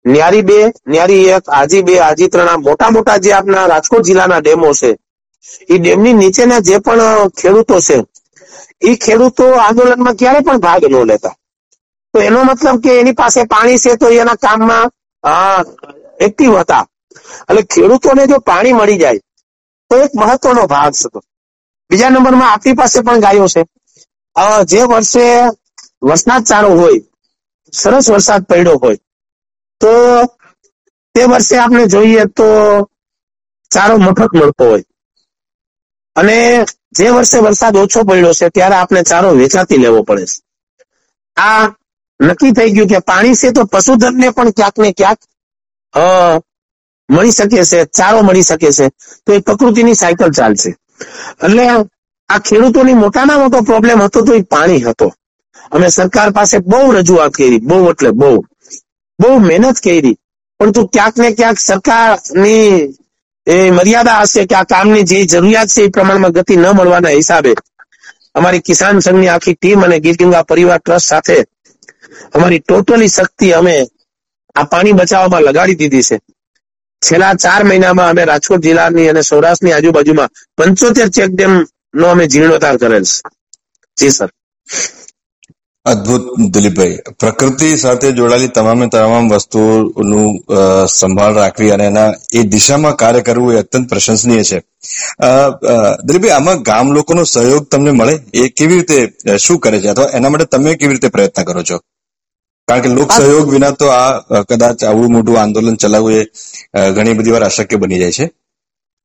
ન્યારી 0.05 0.43
બે, 0.43 0.59
ન્યારી 0.87 1.25
એક, 1.37 1.45
આજી 1.51 1.83
બે, 1.83 1.95
આજી 2.01 2.29
ત્રણ 2.29 2.63
મોટા 2.63 2.91
મોટા 2.91 3.19
જે 3.19 3.31
આપના 3.35 3.67
રાજકોટ 3.67 4.05
જિલ્લાના 4.05 4.41
ડેમો 4.41 4.71
છે 4.75 4.91
એ 5.73 5.75
ડેમની 5.79 6.15
નીચેના 6.15 6.65
જે 6.67 6.77
પણ 6.85 7.31
ખેડૂતો 7.39 7.77
છે 7.87 7.97
એ 8.83 8.91
ખેડૂતો 9.05 9.45
આંદોલનમાં 9.57 10.19
ક્યારે 10.21 10.41
પણ 10.47 10.65
ભાગ 10.67 10.83
ન 10.85 10.95
લેતા. 11.11 11.35
તો 12.15 12.19
એનો 12.21 12.41
મતલબ 12.45 12.77
કે 12.85 12.91
એની 13.01 13.19
પાસે 13.21 13.41
પાણી 13.53 13.83
છે 13.85 13.93
તો 14.01 14.07
એના 14.21 14.43
કામમાં 14.45 14.87
એક્ટિવ 16.27 16.53
હતા. 16.61 16.85
એટલે 17.49 17.63
ખેડૂતોને 17.73 18.23
જો 18.31 18.39
પાણી 18.41 18.77
મળી 18.79 19.01
જાય, 19.03 19.21
તો 19.91 19.95
એક 20.05 20.13
મહત્વનો 20.15 20.65
ભાગ 20.67 20.93
હતો 20.97 21.21
બીજા 21.91 22.11
નંબરમાં 22.11 22.51
આપણી 22.53 22.79
પાસે 22.81 22.99
પણ 23.03 23.25
ગાયો 23.25 23.49
છે. 23.55 23.63
જે 24.71 24.81
વર્ષે 24.87 25.25
વરસાદ 26.03 26.43
સારો 26.47 26.71
હોય, 26.81 27.01
સરસ 27.73 28.07
વરસાદ 28.13 28.43
પડ્યો 28.49 28.77
હોય, 28.83 29.01
તો 29.81 29.93
તે 31.15 31.23
વર્ષે 31.27 31.55
આપણે 31.59 31.85
જોઈએ 31.95 32.25
તો 32.37 32.47
ચારો 33.71 33.95
મફત 33.99 34.33
મળતો 34.35 34.65
હોય. 34.71 34.85
અને 36.19 36.37
જે 36.93 37.07
વર્ષે 37.11 37.39
વરસાદ 37.41 37.75
ઓછો 37.77 38.01
પડ્યો 38.05 38.33
છે, 38.35 38.47
ત્યારે 38.51 38.77
આપણે 38.77 39.03
ચારો 39.05 39.29
વેચાતી 39.35 39.79
લેવો 39.79 40.01
પડે 40.03 40.25
છે. 40.27 40.39
આ 41.37 41.65
નક્કી 42.21 42.53
થઈ 42.53 42.75
ગયું 42.75 42.91
કે 42.91 42.99
પાણી 43.03 43.39
છે 43.41 43.49
તો 43.53 43.63
પશુધનને 43.67 44.29
પણ 44.33 44.53
ક્યાંક 44.53 44.77
ને 44.79 44.91
ક્યાંક 44.93 45.21
મળી 47.09 47.33
શકે 47.33 47.63
છે, 47.63 47.79
ચારો 47.89 48.19
મળી 48.23 48.43
શકે 48.43 48.71
છે. 48.73 48.87
તો 49.25 49.31
એ 49.33 49.41
પ્રકૃતિની 49.41 49.95
સાયકલ 49.95 50.31
ચાલશે. 50.33 50.71
એટલે 51.45 51.65
આ 52.31 52.39
ખેડૂતોની 52.41 52.95
મોટામાં 52.95 53.41
મોટો 53.41 53.59
પ્રોબ્લેમ 53.63 53.99
હતો 54.01 54.21
તો 54.23 54.33
એ 54.35 54.43
પાણી 54.45 54.83
હતો. 54.83 55.07
અમે 55.73 55.89
સરકાર 55.91 56.29
પાસે 56.33 56.57
બહુ 56.61 56.81
રજૂઆત 56.93 57.33
કરી, 57.33 57.61
બહુ 57.61 57.77
એટલે 57.91 58.11
બહુ. 58.13 58.33
બહુ 59.19 59.31
મહેનત 59.41 59.79
કરી. 59.81 60.17
પરંતુ 60.61 60.81
ક્યાંક 60.89 61.15
ને 61.17 61.29
ક્યાંક 61.33 61.59
સરકારની 61.61 62.71
એ 63.49 63.71
મર્યાદા 63.73 64.23
હશે 64.23 64.43
કે 64.47 64.55
આ 64.57 64.67
કામની 64.67 65.05
જે 65.05 65.19
જરૂરિયાત 65.27 65.71
છે 65.71 65.83
એ 65.85 65.91
પ્રમાણમાં 65.91 66.35
ગતિ 66.35 66.55
ન 66.57 66.67
મળવાના 66.73 67.17
હિસાબે 67.17 67.53
અમારી 68.35 68.63
કિસાન 68.63 68.97
સંઘની 69.01 69.31
આખી 69.31 69.57
ટીમ 69.57 69.81
અને 69.83 69.97
ગીર 70.01 70.17
ગંગા 70.19 70.45
પરિવાર 70.45 70.81
ટ્રસ્ટ 70.81 71.09
સાથે 71.09 71.37
અમારી 72.35 72.63
ટોટલી 72.63 73.11
શક્તિ 73.11 73.47
અમે 73.55 73.75
આ 74.57 74.67
પાણી 74.67 74.95
બચાવવામાં 74.95 75.47
લગાડી 75.47 75.79
દીધી 75.81 76.07
છે. 76.09 76.17
છેલ્લા 77.03 77.35
ચાર 77.37 77.63
મહિનામાં 77.65 78.11
અમે 78.11 78.25
રાજકોટ 78.25 78.63
જિલ્લાની 78.63 79.09
અને 79.09 79.23
સૌરાષ્ટ્રની 79.23 79.75
આજુબાજુમાં 79.75 80.31
પંચોતેર 80.59 81.09
ચેકડેમ 81.11 81.53
નો 81.95 82.07
અમે 82.09 82.25
જીર્ણોદ્ધાર 82.29 82.77
કરેલ 82.79 83.05
છે. 83.07 83.19
જી 83.97 84.13
સર. 84.13 84.31
અદ્ભુત 85.87 86.25
દિલીપભાઈ. 86.55 86.97
પ્રકૃતિ 87.21 87.69
સાથે 87.83 88.09
જોડાયેલી 88.13 88.55
તમામે 88.57 88.87
તમામ 88.95 89.27
વસ્તુઓનું 89.33 90.31
સંભાળ 90.99 91.35
રાખવી 91.41 91.71
અને 91.75 91.85
એના, 91.91 92.11
એ 92.39 92.41
દિશામાં 92.55 92.97
કાર્ય 93.03 93.23
કરવું 93.29 93.55
એ 93.55 93.61
અત્યંત 93.63 93.89
પ્રશંસનીય 93.91 94.45
છે. 94.51 94.59
દિલીપભાઈ, 96.07 96.37
આમાં 96.39 96.63
ગામ 96.69 96.93
લોકોનો 96.97 97.25
સહયોગ 97.35 97.65
તમને 97.73 97.93
મળે? 98.01 98.15
એ 98.35 98.49
કેવી 98.59 98.81
રીતે 98.81 99.37
શું 99.45 99.59
કરે 99.61 99.81
છે? 99.81 99.89
અથવા 99.95 100.11
એના 100.19 100.31
માટે 100.35 100.51
તમે 100.57 100.75
કેવી 100.83 100.95
રીતે 100.99 101.09
પ્રયત્ન 101.17 101.45
કરો 101.51 101.63
છો? 101.71 101.79
કારણ 102.69 102.83
કે 102.85 102.89
લોક 102.99 103.11
સહયોગ 103.13 103.47
વિના 103.55 103.75
તો 103.81 103.87
આ 104.01 104.43
કદાચ 104.51 104.85
આવડું 104.85 105.13
મોટું 105.13 105.41
આંદોલન 105.41 105.77
ચલાવવું 105.83 106.13
એ 106.21 106.23
ઘણી 106.97 107.19
બધી 107.19 107.35
વાર 107.37 107.45
અશક્ય 107.45 107.83
બની 107.83 108.01
જાય 108.05 108.17
છે. 108.19 108.27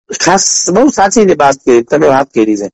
ખાસ, 0.09 0.45
બહુ 0.75 0.89
સાચી 0.99 1.25
વાત 1.41 1.57
તમે 1.89 2.07
વાત 2.13 2.27
કરી 2.35 2.57
છે. 2.61 2.69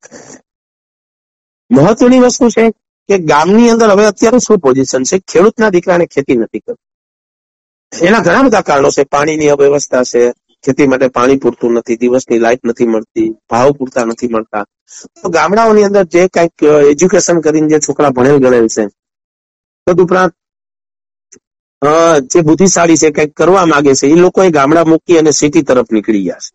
મહત્વની 1.72 2.20
વસ્તુ 2.20 2.46
છે 2.56 2.66
કે 3.10 3.18
ગામની 3.32 3.70
અંદર 3.70 3.90
હવે 3.92 4.06
અત્યારે 4.06 4.40
શું 4.40 4.60
પોઝિશન 4.66 5.04
છે? 5.04 5.18
ખેડૂતના 5.32 5.70
દીકરાને 5.76 6.06
ખેતી 6.06 6.38
નથી 6.38 6.60
કરતી 6.60 8.08
એના 8.08 8.22
ઘણા 8.26 8.44
બધા 8.48 8.62
કારણો 8.62 8.90
છે. 8.98 9.04
પાણીની 9.04 9.50
અવ્યવસ્થા 9.50 10.04
છે. 10.12 10.24
ખેતી 10.64 10.88
માટે 10.88 11.08
પાણી 11.08 11.38
પૂરતું 11.44 11.72
નથી. 11.74 11.98
દિવસની 12.02 12.40
લાઈટ 12.40 12.64
નથી 12.66 12.88
મળતી. 12.88 13.30
ભાવ 13.50 13.72
પૂરતા 13.78 14.06
નથી 14.06 14.30
મળતા. 14.36 14.64
તો 15.22 15.30
ગામડાઓની 15.30 15.84
અંદર 15.84 16.04
જે 16.14 16.28
કંઈક 16.28 16.64
એજ્યુકેશન 16.92 17.42
કરીને 17.42 17.68
જે 17.68 17.80
છોકરા 17.80 18.10
ભણેલ 18.10 18.38
ગણેલ 18.44 18.68
છે, 18.68 18.84
તદુપરાંત 19.88 20.34
જે 22.32 22.40
બુદ્ધિશાળી 22.42 22.98
છે, 22.98 23.10
કંઈક 23.12 23.34
કરવા 23.34 23.66
માંગે 23.66 23.94
છે, 23.96 24.08
એ 24.08 24.16
લોકો 24.16 24.44
એ 24.44 24.50
ગામડા 24.50 24.84
મૂકી 24.84 25.18
અને 25.18 25.32
સિટી 25.32 25.62
તરફ 25.62 25.92
નીકળી 25.92 26.24
ગયા 26.24 26.42
છે. 26.46 26.50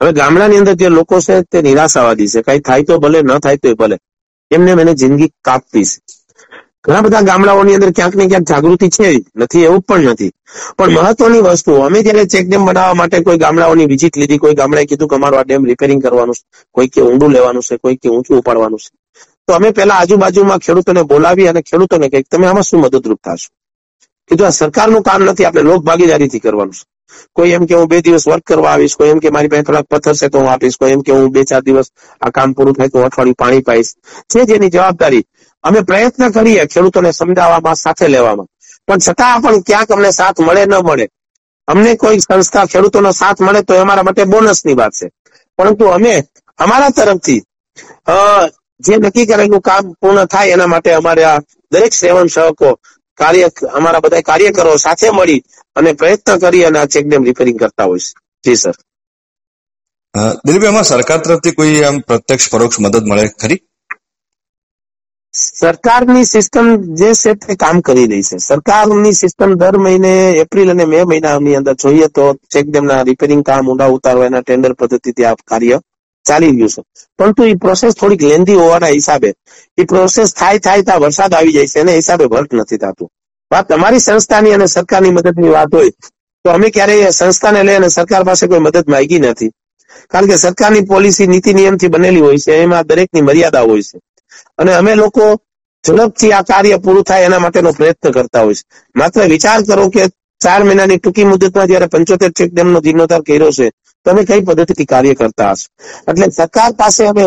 હવે 0.00 0.12
ગામડાની 0.12 0.60
અંદર 0.60 0.74
જે 0.74 0.88
લોકો 0.88 1.20
છે, 1.20 1.42
તે 1.42 1.62
નિરાશાવાદી 1.62 2.28
છે. 2.28 2.42
કઈ 2.42 2.60
થાય 2.60 2.82
તો 2.82 2.98
ભલે, 2.98 3.18
ન 3.22 3.38
થાય 3.38 3.56
તો 3.56 3.74
ભલે. 3.74 3.96
એમને 4.50 4.74
મને 4.74 4.92
જિંદગી 4.94 5.30
કાપવી 5.42 5.84
છે 5.84 5.98
ઘણા 6.84 7.02
બધા 7.02 7.22
ગામડાઓની 7.22 7.74
અંદર 7.74 7.92
ક્યાંક 7.92 8.14
ને 8.14 8.26
ક્યાંક 8.26 8.46
જાગૃતિ 8.48 8.88
છે 8.88 9.08
નથી, 9.36 9.64
એવું 9.64 9.82
પણ 9.82 10.10
નથી. 10.10 10.30
પણ 10.76 10.92
મહત્વની 10.92 11.40
વસ્તુ, 11.40 11.72
અમે 11.76 12.02
જયારે 12.02 12.24
ચેકડેમ 12.26 12.64
બનાવવા 12.64 12.94
માટે 12.94 13.22
કોઈ 13.22 13.38
ગામડાઓની 13.38 13.86
વિઝિટ 13.86 14.16
લીધી, 14.16 14.38
કોઈ 14.38 14.54
ગામડાએ 14.54 14.86
કીધું 14.86 15.08
કે 15.08 15.14
અમારું 15.14 15.38
આ 15.38 15.44
ડેમ 15.44 15.64
રિપેરિંગ 15.64 16.02
કરવાનું 16.02 16.34
છે 16.34 16.44
કોઈ 16.74 16.88
કે 16.88 17.00
ઊંડું 17.02 17.32
લેવાનું 17.32 17.62
છે 17.62 17.78
કોઈ 17.78 17.96
કે 17.96 18.08
ઊંચું 18.08 18.38
ઉપાડવાનું 18.38 18.78
છે. 18.78 18.90
તો 19.46 19.54
અમે 19.54 19.72
પેલા 19.72 19.98
આજુબાજુમાં 20.00 20.58
ખેડૂતોને 20.58 21.02
બોલાવી 21.04 21.48
અને 21.48 21.62
ખેડૂતોને 21.62 22.08
કહી 22.08 22.22
તમે 22.22 22.46
આમાં 22.46 22.62
શું 22.62 22.80
મદદરૂપ 22.80 23.20
થશો? 23.24 23.48
કીધું 24.30 24.46
આ 24.46 24.56
સરકારનું 24.60 25.02
કામ 25.02 25.22
નથી, 25.24 25.46
આપણે 25.46 25.62
લોક 25.62 25.82
ભાગીદારીથી 25.88 26.42
કરવાનું 26.44 26.74
છે. 26.74 26.84
કોઈ 27.36 27.52
એમ 27.52 27.64
કે 27.68 27.74
હું 27.74 27.88
બે 27.88 28.00
દિવસ 28.02 28.24
વર્ક 28.30 28.44
કરવા 28.44 28.72
આવીશ, 28.72 28.96
કોઈ 28.98 29.10
એમ 29.14 29.20
કે 29.20 29.30
મારી 29.34 29.50
પાસે 29.52 29.64
થોડાક 29.66 29.86
પથ્થર 29.90 30.16
છે 30.20 30.28
તો 30.32 30.38
હું 30.38 30.48
આપીશ, 30.48 30.76
કોઈ 30.80 30.92
એમ 30.92 31.02
કે 31.02 31.12
હું 31.12 31.32
બે 31.32 31.44
ચાર 31.44 31.62
દિવસ 31.62 31.88
આ 32.20 32.30
કામ 32.30 32.54
પૂરું 32.56 32.74
થાય 32.74 32.90
તો 32.94 32.98
અઠવાડિયું 33.06 33.40
પાણી 33.42 33.66
પાઈશ. 33.68 33.90
છે 34.30 34.46
જેની 34.46 34.70
જવાબદારી. 34.70 35.24
અમે 35.64 35.80
પ્રયત્ન 35.82 36.32
કરીએ 36.32 36.66
ખેડૂતોને 36.66 37.10
સમજાવવામાં, 37.12 37.76
સાથે 37.76 38.06
લેવામાં. 38.08 38.48
પણ 38.88 39.00
છતાં 39.00 39.42
પણ 39.42 39.62
ક્યાંક 39.68 39.90
અમને 39.90 40.10
સાથ 40.12 40.38
મળે 40.40 40.62
ન 40.66 40.74
મળે. 40.88 41.06
અમને 41.68 41.96
કોઈ 41.96 42.20
સંસ્થા 42.20 42.66
ખેડૂતોનો 42.66 43.12
સાથ 43.12 43.40
મળે 43.40 43.60
તો 43.62 43.74
અમારા 43.82 44.06
માટે 44.08 44.24
બોનસની 44.26 44.76
વાત 44.80 44.92
છે. 44.92 45.06
પરંતુ 45.58 45.84
અમે 45.96 46.14
અમારા 46.58 46.90
તરફથી 46.90 47.40
જે 48.80 48.94
નક્કી 48.98 49.26
કરેલું 49.26 49.62
કામ 49.62 49.84
પૂર્ણ 50.00 50.26
થાય 50.26 50.52
એના 50.54 50.66
માટે 50.66 50.90
અમારે 50.94 51.24
આ 51.24 51.38
દરેક 51.72 51.92
સેવન 51.94 52.28
સહકો 52.28 52.70
કાર્ય 53.22 53.46
અમારા 53.78 54.04
બધા 54.04 54.26
કાર્યકરો 54.30 54.72
સાથે 54.84 55.08
મળી 55.18 55.40
અને 55.76 55.90
પ્રયત્ન 56.00 56.38
કરી 56.44 56.64
અને 56.68 56.78
આ 56.80 56.92
ચેકડેમ 56.94 57.22
રિપેરિંગ 57.30 57.58
કરતા 57.62 57.88
હોય 57.90 58.04
છે. 58.04 58.12
જી 58.44 58.58
સર 58.62 58.76
દિલીપભાઈ 60.44 60.70
આમાં 60.70 60.88
સરકાર 60.92 61.18
તરફથી 61.24 61.56
કોઈ 61.58 61.82
આમ 61.88 61.96
પ્રત્યક્ષ 62.08 62.50
પરોક્ષ 62.52 62.80
મદદ 62.84 63.04
મળે 63.10 63.26
ખરી? 63.42 63.60
સરકારની 65.34 66.24
સિસ્ટમ 66.24 66.66
જે 67.00 67.10
છે 67.22 67.32
તે 67.42 67.54
કામ 67.56 67.76
કરી 67.88 68.06
રહી 68.12 68.24
છે. 68.28 68.36
સરકારની 68.48 69.14
સિસ્ટમ 69.20 69.50
દર 69.60 69.76
મહિને 69.84 70.12
એપ્રિલ 70.42 70.70
અને 70.72 70.84
મે 70.92 71.04
મહિનાની 71.10 71.56
અંદર 71.58 71.74
જોઈએ 71.82 72.08
તો 72.16 72.24
ચેકડેમના 72.52 73.02
રિપેરિંગ 73.08 73.42
કામ 73.44 73.68
ઊંડા 73.68 73.94
ઉતારવા 73.96 74.28
એના 74.30 74.42
ટેન્ડર 74.44 74.72
પદ્ધતિથી 74.80 75.26
આ 75.28 75.36
કાર્ય 75.50 75.76
ચાલી 76.26 76.52
રહ્યું 76.52 76.70
છે. 76.70 76.82
પરંતુ 77.18 77.40
એ 77.44 77.54
પ્રોસેસ 77.56 77.92
થોડીક 77.94 78.22
લેન્ધી 78.24 78.54
હોવાના 78.54 78.90
હિસાબે 78.90 79.30
એ 79.78 79.84
પ્રોસેસ 79.84 80.28
થાય 80.34 80.58
થાય 80.60 80.82
ત્યાં 80.82 81.02
વરસાદ 81.02 81.32
આવી 81.32 81.52
જાય 81.52 81.66
છે, 81.66 81.80
એના 81.80 81.92
હિસાબે 81.94 82.24
વર્ક 82.26 82.50
નથી 82.54 82.78
થતું. 82.78 83.08
વાત 83.50 83.66
તમારી 83.68 84.00
સંસ્થાની 84.00 84.52
અને 84.52 84.66
સરકારની 84.68 85.12
મદદની 85.12 85.50
વાત 85.50 85.72
હોય, 85.72 85.92
તો 86.44 86.50
અમે 86.50 86.68
ક્યારેય 86.70 87.12
સંસ્થાને 87.12 87.60
લઈ 87.62 87.76
અને 87.76 87.88
સરકાર 87.90 88.22
પાસે 88.24 88.44
કોઈ 88.46 88.60
મદદ 88.60 88.86
માંગી 88.86 89.20
નથી. 89.20 89.50
કારણ 90.08 90.28
કે 90.28 90.36
સરકારની 90.36 90.86
પોલિસી 90.86 91.26
નીતિ 91.26 91.54
નિયમથી 91.54 91.88
બનેલી 91.88 92.20
હોય 92.20 92.38
છે, 92.38 92.52
એમાં 92.58 92.86
દરેકની 92.86 93.22
મર્યાદા 93.22 93.62
હોય 93.62 93.82
છે. 93.82 93.98
અને 94.58 94.72
અમે 94.74 94.94
લોકો 94.94 95.24
ઝડપથી 95.84 96.32
આ 96.32 96.42
કાર્ય 96.42 96.78
પૂરું 96.78 97.04
થાય 97.04 97.26
એના 97.26 97.38
માટેનો 97.38 97.72
પ્રયત્ન 97.72 98.12
કરતા 98.12 98.42
હોય 98.42 98.54
છે. 98.54 98.64
માત્ર 98.96 99.20
વિચાર 99.26 99.58
કરો 99.64 99.84
કે 99.90 100.02
ચાર 100.40 100.60
મહિનાની 100.64 100.98
ટૂંકી 100.98 101.24
મુદતમાં 101.24 101.68
જયારે 101.68 101.86
પંચોતેર 101.86 102.32
ચેકડેમનો 102.32 102.78
જીર્ણોદ્ધાર 102.80 103.22
કર્યો 103.22 103.50
છે 103.52 103.66
તમે 104.06 104.24
કઈ 104.24 104.42
પદ્ધતિથી 104.42 104.86
કાર્ય 104.86 105.14
કરતા 105.14 105.52
હશો? 105.52 105.68
એટલે 106.08 106.30
સરકાર 106.30 106.72
પાસે 106.74 107.02
અમે 107.06 107.24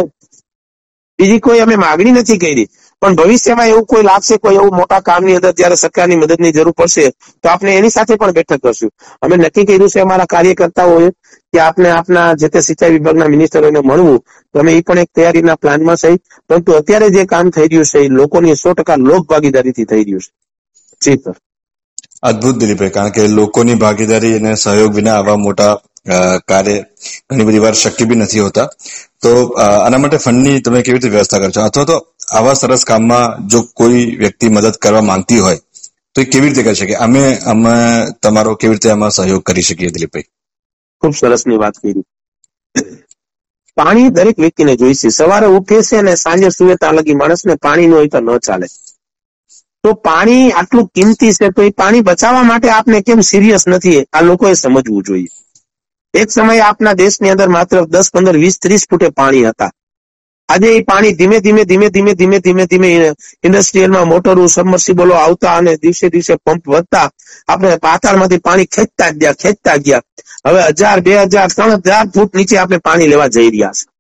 બીજી 1.20 1.40
કોઈ 1.40 1.60
અમે 1.60 1.76
માગણી 1.76 2.12
નથી 2.12 2.38
કરી, 2.38 2.68
પણ 3.02 3.16
ભવિષ્યમાં 3.16 3.68
એવું 3.68 3.86
કોઈ 3.86 4.04
લાગશે, 4.04 4.38
કોઈ 4.38 4.56
એવું 4.56 4.76
મોટા 4.76 5.02
કામની 5.02 5.36
અંદર 5.36 5.54
જયારે 5.54 5.76
સરકારની 5.76 6.18
મદદની 6.18 6.52
જરૂર 6.52 6.74
પડશે, 6.74 7.06
તો 7.42 7.50
આપણે 7.50 7.76
એની 7.78 7.90
સાથે 7.90 8.16
પણ 8.16 8.34
બેઠક 8.34 8.62
કરશું. 8.62 8.92
અમે 9.22 9.36
નક્કી 9.38 9.66
કર્યું 9.66 9.90
છે 9.90 10.00
અમારા 10.02 10.26
કાર્યકર્તાઓએ 10.26 11.08
કે 11.54 11.60
આપને 11.60 11.90
આપના 11.92 12.28
જે 12.36 12.50
તે 12.50 12.62
સિંચાઈ 12.62 12.92
વિભાગના 12.92 13.28
મિનિસ્ટરોને 13.28 13.82
મળવું, 13.82 14.20
તો 14.54 14.60
અમે 14.60 14.72
એ 14.74 14.82
પણ 14.82 14.98
એક 14.98 15.10
તૈયારીના 15.14 15.56
પ્લાનમાં 15.56 15.98
છે. 15.98 16.12
પરંતુ 16.50 16.70
અત્યારે 16.74 17.10
જે 17.10 17.26
કામ 17.26 17.52
થઈ 17.52 17.68
રહ્યું 17.68 17.86
છે, 17.86 18.00
એ 18.00 18.10
લોકોની 18.10 18.56
સો 18.56 18.74
ટકા 18.74 18.98
લોક 19.00 19.28
ભાગીદારીથી 19.28 19.86
થઈ 19.86 20.04
રહ્યું 20.04 20.22
છે. 20.22 20.32
જી 21.02 21.18
સર. 21.18 21.36
અદ્ભુત 22.24 22.56
દિલીપભાઈ 22.62 22.96
કારણ 22.98 23.16
કે 23.16 23.24
લોકોની 23.40 23.82
ભાગીદારી 23.84 24.36
અને 24.40 24.52
સહયોગ 24.64 24.92
વિના 25.00 25.18
આવા 25.20 25.38
મોટા 25.46 25.74
કાર્ય 26.50 26.78
ઘણી 27.28 27.48
બધી 27.48 27.64
વાર 27.66 27.76
શક્ય 27.82 28.06
બી 28.10 28.20
નથી 28.22 28.44
હોતા. 28.48 28.68
તો 29.22 29.30
આના 29.66 30.02
માટે 30.04 30.18
ફંડની 30.26 30.64
તમે 30.66 30.82
કેવી 30.86 31.00
રીતે 31.00 31.14
વ્યવસ્થા 31.16 31.42
કરશો 31.44 31.62
અથવા 31.68 31.90
તો 31.92 31.98
આવા 32.38 32.56
સરસ 32.62 32.84
કામમાં 32.92 33.48
જો 33.52 33.60
કોઈ 33.80 34.04
વ્યક્તિ 34.22 34.50
મદદ 34.50 34.76
કરવા 34.84 35.04
માંગતી 35.10 35.40
હોય, 35.46 35.60
તો 36.16 36.22
એ 36.22 36.26
કેવી 36.32 36.50
રીતે 36.50 36.64
કરી 36.64 36.80
શકે? 36.80 36.96
અમે 37.06 37.24
અમે 37.54 37.74
તમારો 38.24 38.56
કેવી 38.62 38.76
રીતે 38.76 38.90
આમાં 38.92 39.16
સહયોગ 39.18 39.44
કરી 39.50 39.66
શકીએ, 39.70 39.92
દિલીપભાઈ? 39.96 40.28
ખૂબ 41.02 41.14
સરસની 41.22 41.60
વાત 41.64 41.76
કરી. 41.82 42.04
પાણી 43.78 44.10
દરેક 44.18 44.38
વ્યક્તિને 44.38 44.74
જોઈશે. 44.82 45.10
સવારે 45.10 45.48
ઉઠે 45.58 45.78
છે 45.88 45.98
અને 45.98 46.14
સાંજે 46.16 46.50
સુવે 46.58 46.76
ત્યાં 46.82 46.98
લગી 46.98 47.20
માણસને 47.22 47.56
પાણી 47.66 47.88
ન 47.88 47.94
હોય 47.98 48.10
તો 48.14 48.20
ન 48.20 48.30
ચાલે. 48.48 48.68
તો 49.84 49.94
પાણી 49.94 50.52
આટલું 50.52 50.90
કિંમતી 50.96 51.34
છે, 51.34 51.52
તો 51.52 51.62
એ 51.62 51.72
પાણી 51.72 52.02
બચાવવા 52.02 52.44
માટે 52.44 52.70
આપને 52.70 53.02
કેમ 53.02 53.22
સિરિયસ 53.22 53.68
નથી? 53.68 54.06
આ 54.14 54.22
લોકોએ 54.22 54.56
સમજવું 54.56 55.04
જોઈએ. 55.04 55.32
એક 56.14 56.32
સમયે 56.32 56.62
આપના 56.62 56.94
દેશની 56.94 57.30
અંદર 57.30 57.50
માત્ર 57.50 57.86
દસ, 57.86 58.12
પંદર, 58.14 58.38
વીસ, 58.38 58.60
ત્રીસ 58.60 58.84
ફૂટે 58.90 59.10
પાણી 59.12 59.46
હતા. 59.46 59.72
આજે 60.50 60.70
એ 60.78 60.82
પાણી 60.84 61.14
ધીમે 61.20 61.38
ધીમે 61.40 61.64
ધીમે 61.66 61.90
ધીમે 61.90 62.14
ધીમે 62.16 62.40
ધીમે 62.40 62.66
ધીમે 62.66 62.90
ઇન્ડસ્ટ્રીયલમાં 63.44 64.08
મોટરો 64.08 64.48
સબમર્સિબલો 64.48 65.14
આવતા 65.14 65.56
અને 65.58 65.78
દિવસે 65.78 66.10
દિવસે 66.10 66.36
પંપ 66.46 66.68
વધતા, 66.68 67.08
આપણે 67.48 67.78
પાતાળમાંથી 67.78 68.38
પાણી 68.38 68.66
ખેંચતા 68.66 69.12
ગયા 69.12 69.40
ખેંચતા 69.42 69.78
ગયા. 69.78 70.02
હવે 70.48 70.62
હજાર, 70.70 71.02
બે 71.02 71.12
હજાર, 71.12 71.50
ત્રણ 71.56 71.82
હજાર 71.86 72.06
ફૂટ 72.14 72.36
નીચે 72.36 72.58
આપણે 72.58 72.78
પાણી 72.78 73.08
લેવા 73.08 73.28
જઈ 73.28 73.50
રહ્યા 73.50 73.72
છે. 73.72 73.93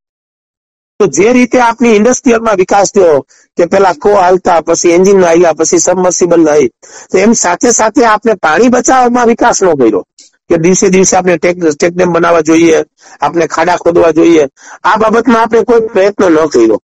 તો 1.03 1.09
જે 1.09 1.33
રીતે 1.33 1.57
આપની 1.59 1.95
ઇન્ડસ્ટ્રીયલમાં 1.95 2.57
વિકાસ 2.57 2.91
થયો, 2.91 3.17
કે 3.57 3.63
પેલા 3.67 3.95
કો 3.95 4.11
હાલતા, 4.15 4.61
પછી 4.61 4.91
એન્જિન 4.91 5.23
આવ્યા 5.23 5.53
પછી 5.53 5.79
સબમર્સિબલ 5.79 6.47
આવી 6.47 6.69
તો 7.09 7.17
એમ 7.17 7.33
સાથે 7.35 7.69
સાથે 7.73 8.01
આપણે 8.05 8.33
પાણી 8.37 8.69
બચાવવામાં 8.69 9.27
વિકાસ 9.27 9.61
નો 9.61 9.75
કર્યો. 9.75 10.03
કે 10.49 10.55
દિવસે 10.57 10.87
દિવસે 10.89 11.15
આપણે 11.15 11.37
ટેકડેમ 11.37 12.13
બનાવવા 12.13 12.41
જોઈએ 12.41 12.79
આપણે 13.21 13.45
ખાડા 13.47 13.77
ખોદવા 13.77 14.11
જોઈએ, 14.11 14.43
આ 14.83 14.97
બાબતમાં 14.97 15.41
આપણે 15.41 15.63
કોઈ 15.63 15.87
પ્રયત્ન 15.89 16.23
ન 16.25 16.49
કર્યો. 16.49 16.77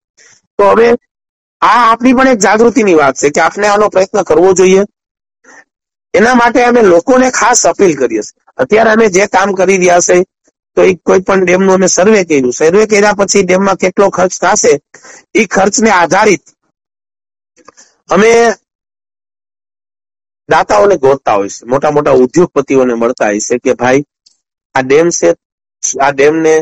તો 0.59 0.63
હવે 0.65 0.87
આ 1.61 1.79
આપણી 1.83 2.13
પણ 2.13 2.27
એક 2.29 2.39
જાગૃતિની 2.39 2.95
વાત 2.95 3.15
છે, 3.15 3.29
કે 3.29 3.41
આપણે 3.41 3.67
આનો 3.67 3.89
પ્રયત્ન 3.89 4.23
કરવો 4.23 4.49
જોઈએ. 4.53 4.83
એના 6.13 6.35
માટે 6.35 6.59
અમે 6.63 6.81
લોકોને 6.83 7.27
ખાસ 7.31 7.65
અપીલ 7.65 7.93
કરીએ 7.95 8.23
છીએ. 8.23 8.37
અત્યારે 8.57 8.91
અમે 8.91 9.05
જે 9.09 9.27
કામ 9.27 9.49
કરી 9.53 9.77
રહ્યા 9.77 10.01
છે 10.01 10.17
તો 10.77 10.81
એ 10.83 10.93
કોઈ 10.97 11.21
પણ 11.21 11.43
ડેમનું 11.43 11.75
અમે 11.75 11.87
સર્વે 11.87 12.21
કર્યું. 12.25 12.53
સર્વે 12.53 12.83
કર્યા 12.87 13.17
પછી 13.19 13.43
ડેમમાં 13.43 13.77
કેટલો 13.77 14.05
ખર્ચ 14.09 14.33
થશે 14.43 14.73
એ 15.33 15.45
ખર્ચને 15.47 15.91
આધારિત 15.91 16.43
અમે 18.09 18.31
દાતાઓને 20.49 20.95
ગોતતા 20.97 21.35
હોય 21.35 21.49
છે. 21.49 21.65
મોટા 21.65 21.91
મોટા 21.91 22.19
ઉદ્યોગપતિઓને 22.23 22.93
મળતા 22.95 23.27
હોય 23.27 23.41
છે 23.41 23.57
કે 23.59 23.73
ભાઈ, 23.73 24.01
આ 24.75 24.83
ડેમ 24.83 25.07
છે, 25.09 25.29
આ 26.01 26.11
ડેમને 26.11 26.53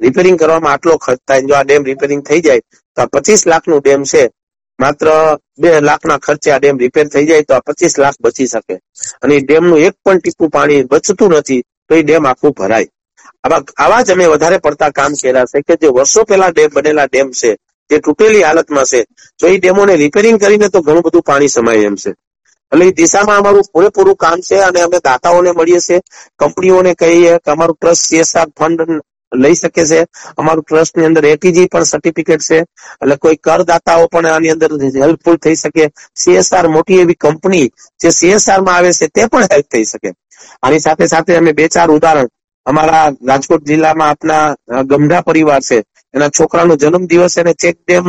રિપેરિંગ 0.00 0.38
કરવામાં 0.38 0.72
આટલો 0.72 0.98
ખર્ચ 0.98 1.20
થાય. 1.26 1.46
જો 1.48 1.54
આ 1.54 1.64
ડેમ 1.64 1.82
રિપેરિંગ 1.84 2.22
થઈ 2.22 2.40
જાય, 2.40 2.62
તો 2.96 2.98
આ 3.02 3.10
પચીસ 3.12 3.46
લાખનું 3.46 3.80
ડેમ 3.80 4.02
છે. 4.04 4.22
માત્ર 4.78 5.06
બે 5.58 5.70
લાખના 5.80 6.18
ખર્ચે 6.18 6.48
આ 6.52 6.58
ડેમ 6.58 6.76
રિપેર 6.78 7.06
થઈ 7.08 7.26
જાય 7.26 7.42
તો 7.42 7.54
આ 7.54 7.66
પચીસ 7.66 7.94
લાખ 7.98 8.16
બચી 8.20 8.48
શકે. 8.48 8.74
અને 9.22 9.34
ડેમનું 9.40 9.78
એક 9.78 9.94
પણ 10.04 10.18
ટીપું 10.20 10.50
પાણી 10.50 10.82
બચતું 10.84 11.30
નથી, 11.32 11.62
તો 11.88 11.92
એ 11.94 12.02
ડેમ 12.02 12.24
આખું 12.26 12.52
ભરાય. 12.52 12.88
આવા 13.44 13.62
આવા 13.84 14.02
જ 14.02 14.12
અમે 14.12 14.26
વધારે 14.34 14.58
પડતા 14.66 14.92
કામ 14.98 15.12
કર્યા 15.20 15.50
છે 15.52 15.62
કે 15.66 15.74
જે 15.82 15.88
વર્ષો 15.96 16.24
પહેલા 16.28 16.52
ડેમ 16.52 16.70
બનેલા 16.76 17.08
ડેમ 17.08 17.28
છે, 17.40 17.50
જે 17.90 17.96
તૂટેલી 18.04 18.42
હાલતમાં 18.42 18.86
છે 18.86 19.00
તો 19.38 19.46
એ 19.46 19.58
ડેમોને 19.58 19.94
રિપેરિંગ 19.96 20.38
કરીને 20.38 20.68
તો 20.70 20.82
ઘણું 20.82 21.02
બધું 21.02 21.28
પાણી 21.28 21.54
સમાય 21.56 21.90
એમ 21.90 21.96
છે. 21.96 22.10
એટલે 22.72 22.86
એ 22.88 22.92
દિશામાં 22.92 23.38
અમારું 23.40 23.68
પૂરેપૂરું 23.72 24.16
કામ 24.16 24.38
છે 24.48 24.56
અને 24.68 24.80
અમે 24.86 24.98
દાતાઓને 25.04 25.52
મળીએ 25.52 25.80
છીએ, 25.80 26.00
કંપનીઓને 26.40 26.92
કહીએ 26.94 27.38
કે 27.44 27.50
અમારું 27.50 27.76
ટ્રસ્ટ 27.76 28.04
સીએસઆર 28.08 28.48
ફંડ 28.58 29.00
લઈ 29.32 29.56
શકે 29.56 29.82
છે, 29.90 30.00
અમારું 30.36 30.64
ટ્રસ્ટની 30.64 31.06
અંદર 31.08 31.24
એટીજી 31.24 31.68
પણ 31.72 31.84
સર્ટિફિકેટ 31.84 32.42
છે, 32.48 32.58
એટલે 33.02 33.16
કોઈ 33.22 33.38
કરદાતાઓ 33.46 34.06
પણ 34.12 34.30
આની 34.32 34.52
અંદર 34.54 34.70
હેલ્પફુલ 35.02 35.36
થઈ 35.44 35.56
શકે. 35.56 35.84
સીએસઆર 36.22 36.68
મોટી 36.68 37.00
એવી 37.02 37.18
કંપની 37.24 37.66
જે 38.00 38.10
સીએસઆરમાં 38.20 38.76
આવે 38.76 38.92
છે 39.00 39.08
તે 39.14 39.28
પણ 39.32 39.48
હેલ્પ 39.52 39.68
થઈ 39.72 39.84
શકે. 39.84 40.10
આની 40.62 40.84
સાથે 40.86 41.08
સાથે 41.08 41.36
અમે 41.36 41.52
બે 41.52 41.68
ચાર 41.68 41.88
ઉદાહરણ 41.90 42.28
અમારા 42.66 43.06
રાજકોટ 43.28 43.64
જિલ્લામાં 43.64 44.10
આપના 44.10 44.82
ગમઢા 44.84 45.22
પરિવાર 45.22 45.62
છે. 45.62 45.78
એના 46.14 46.30
છોકરાનો 46.30 46.74
જન્મ 46.76 47.04
દિવસ 47.06 47.36
એને 47.38 47.52
ચેક 47.54 47.76
ડેમ 47.78 48.06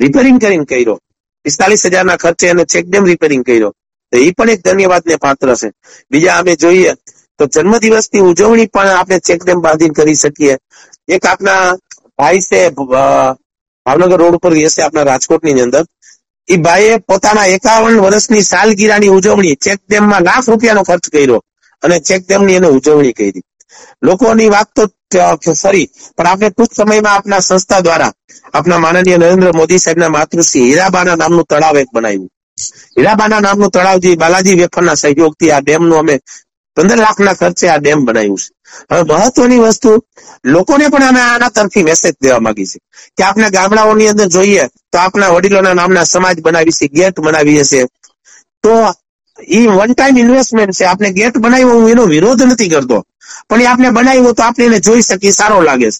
રિપેરિંગ 0.00 0.38
કરીને 0.40 0.66
કર્યો. 0.66 0.96
પિસ્તાલીસ 1.44 1.84
હજારના 1.86 2.16
ખર્ચે 2.16 2.46
એને 2.48 2.64
ચેક 2.66 2.84
ડેમ 2.86 3.04
રિપેરિંગ 3.04 3.44
કર્યો. 3.44 3.70
તો 4.12 4.16
એ 4.18 4.32
પણ 4.32 4.50
એક 4.50 4.60
ધન્યવાદને 4.62 5.16
પાત્ર 5.18 5.48
છે. 5.56 5.68
બીજા 6.10 6.38
અમે 6.40 6.56
જોઈએ 6.56 6.92
તો 7.40 7.44
જન્મદિવસની 7.46 8.22
ઉજવણી 8.22 8.68
પણ 8.68 8.90
આપણે 8.90 9.18
ચેક 9.20 9.40
ડેમ 9.44 9.60
બાંધીને 9.60 9.94
કરી 9.94 10.16
શકીએ. 10.16 10.54
એક 11.08 11.22
આપના 11.24 11.62
ભાઈ 12.18 12.42
છે 12.42 12.60
ભાવનગર 13.86 14.18
રોડ 14.18 14.34
ઉપર 14.34 14.52
રહેશે 14.52 14.80
આપણા 14.82 15.04
રાજકોટની 15.04 15.62
અંદર. 15.62 15.84
એ 16.48 16.56
ભાઈએ 16.58 16.94
પોતાના 17.08 17.46
એકાવન 17.56 17.96
વર્ષની 18.00 18.44
સાલગીરાની 18.44 19.14
ઉજવણી 19.18 19.56
ચેક 19.56 19.78
ડેમમાં 19.82 20.24
લાખ 20.24 20.46
રૂપિયાનો 20.50 20.82
ખર્ચ 20.82 21.06
કર્યો 21.10 21.40
અને 21.82 21.96
ચેક 22.00 22.22
ડેમની 22.24 22.56
એને 22.58 22.68
ઉજવણી 22.68 23.12
કરી. 23.12 23.42
લોકોની 24.02 24.50
વાત 24.50 24.68
તો 24.74 24.84
સરી 25.54 25.86
પણ 26.16 26.26
આપણે 26.26 26.50
ટૂંક 26.50 26.72
સમયમાં 26.72 27.14
આપના 27.14 27.40
સંસ્થા 27.40 27.80
દ્વારા, 27.80 28.12
આપના 28.52 28.78
માનનીય 28.78 29.18
નરેન્દ્ર 29.18 29.52
મોદી 29.54 29.78
સાહેબના 29.78 30.10
માતૃશ્રી 30.10 30.64
હીરાબાના 30.64 31.16
નામનું 31.16 31.46
તળાવ 31.46 31.76
એક 31.76 31.90
બનાવ્યું. 31.92 32.30
હીરાબાના 32.96 33.40
નામનું 33.40 33.70
તળાવ 33.70 33.98
જે 34.02 34.16
બાલાજી 34.16 34.56
વેફરના 34.56 34.96
સહયોગથી 34.96 35.52
આ 35.52 35.62
ડેમનું 35.62 35.98
અમે 35.98 36.16
પંદર 36.76 36.98
લાખના 36.98 37.34
ખર્ચે 37.34 37.66
આ 37.68 37.78
ડેમ 37.78 38.00
બનાવ્યું 38.04 38.38
છે. 38.38 38.48
હવે 38.90 39.02
મહત્વની 39.10 39.60
વસ્તુ, 39.64 39.90
લોકોને 40.46 40.90
પણ 40.90 41.04
અમે 41.04 41.20
આના 41.22 41.50
તરફી 41.50 41.84
મેસેજ 41.84 42.14
દેવા 42.18 42.40
માંગી 42.40 42.66
છે 42.66 42.78
કે 43.16 43.22
આપણે 43.24 43.48
ગામડાઓની 43.50 44.08
અંદર 44.08 44.28
જોઈએ 44.28 44.64
તો 44.90 44.96
આપણા 44.98 45.32
વડીલોના 45.34 45.74
નામના 45.74 46.04
સમાજ 46.06 46.36
બનાવી 46.40 46.78
છે, 46.80 46.86
ગેટ 46.90 47.16
બનાવીએ 47.18 47.64
છે 47.64 47.80
તો 48.64 48.72
ઈ 49.38 49.66
વન 49.66 49.92
ટાઈમ 49.92 50.18
ઇન્વેસ્ટમેન્ટ 50.18 50.74
છે. 50.74 50.84
આપણે 50.84 51.12
ગેટ 51.12 51.38
બનાવ્યો 51.38 51.68
હું 51.68 51.90
એનો 51.90 52.06
વિરોધ 52.06 52.42
નથી 52.42 52.68
કરતો. 52.68 53.04
પણ 53.48 53.60
એ 53.60 53.66
આપણે 53.66 53.90
બનાવ્યો 53.90 54.32
તો 54.32 54.42
આપણે 54.42 54.64
એને 54.64 54.80
જોઈ 54.80 55.02
શકીએ, 55.02 55.30
સારો 55.30 55.62
લાગે 55.62 55.90
છે. 55.90 55.98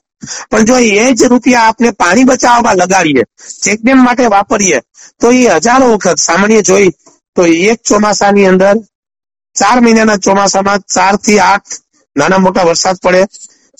પણ 0.50 0.64
જો 0.64 0.78
એ 0.78 1.14
જ 1.14 1.22
રૂપિયા 1.24 1.60
આપણે 1.60 1.90
પાણી 1.90 2.24
બચાવવામાં 2.24 2.76
લગાડીએ 2.76 3.24
ચેકડેમ 3.62 3.98
માટે 3.98 4.26
વાપરીએ, 4.26 4.80
તો 5.20 5.30
એ 5.30 5.48
હજારો 5.48 5.94
વખત, 5.94 6.18
સામાન્ય 6.18 6.62
જોઈ, 6.62 6.90
તો 7.36 7.46
એક 7.46 7.80
ચોમાસાની 7.82 8.46
અંદર, 8.46 8.76
ચાર 9.56 9.80
મહિનાના 9.80 10.16
ચોમાસામાં 10.16 10.80
ચારથી 10.94 11.38
આઠ 11.38 11.72
નાના 12.16 12.38
મોટા 12.38 12.62
વરસાદ 12.62 12.96
પડે. 13.02 13.26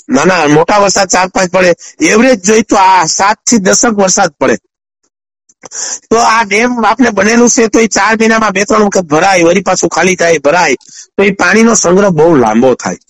નાના 0.09 0.49
મોટા 0.49 0.79
વરસાદ 0.79 1.09
ચાર 1.09 1.29
પાંચ 1.29 1.51
પડે. 1.51 1.75
એવરેજ 2.01 2.45
જોઈ 2.45 2.63
તો 2.63 2.77
આ 2.77 3.07
સાતથી 3.07 3.59
દસક 3.59 3.93
વરસાદ 3.93 4.31
પડે. 4.41 4.57
તો 6.11 6.17
આ 6.19 6.45
ડેમ 6.45 6.71
આપણે 6.85 7.11
બનેલું 7.11 7.51
છે, 7.51 7.69
તો 7.69 7.79
એ 7.79 7.89
ચાર 7.89 8.13
મહિનામાં 8.17 8.53
બે 8.53 8.65
ત્રણ 8.65 8.87
વખત 8.89 9.07
ભરાય, 9.07 9.45
વળી 9.45 9.63
પાછું 9.63 9.91
ખાલી 9.91 10.17
થાય, 10.17 10.39
ભરાય. 10.39 10.77
તો 11.17 11.21
એ 11.23 11.31
પાણીનો 11.33 11.75
સંગ્રહ 11.75 12.11
બહુ 12.11 12.35
લાંબો 12.35 12.75
થાય. 12.75 13.01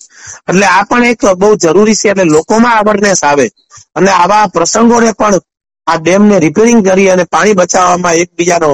એટલે 0.48 0.66
આ 0.66 0.84
પણ 0.84 1.04
એક 1.04 1.22
બહુ 1.40 1.56
જરૂરી 1.56 1.96
છે, 1.96 2.08
એટલે 2.10 2.24
લોકોમાં 2.24 2.78
અવેરનેસ 2.78 3.22
આવે. 3.22 3.46
અને 3.94 4.10
આવા 4.12 4.46
પ્રસંગોને 4.48 5.10
પણ 5.12 5.40
આ 5.86 5.98
ડેમને 5.98 6.36
રિપેરિંગ 6.38 6.80
કરી 6.86 7.10
અને 7.10 7.24
પાણી 7.24 7.54
બચાવવામાં 7.54 8.14
એકબીજાનો 8.14 8.70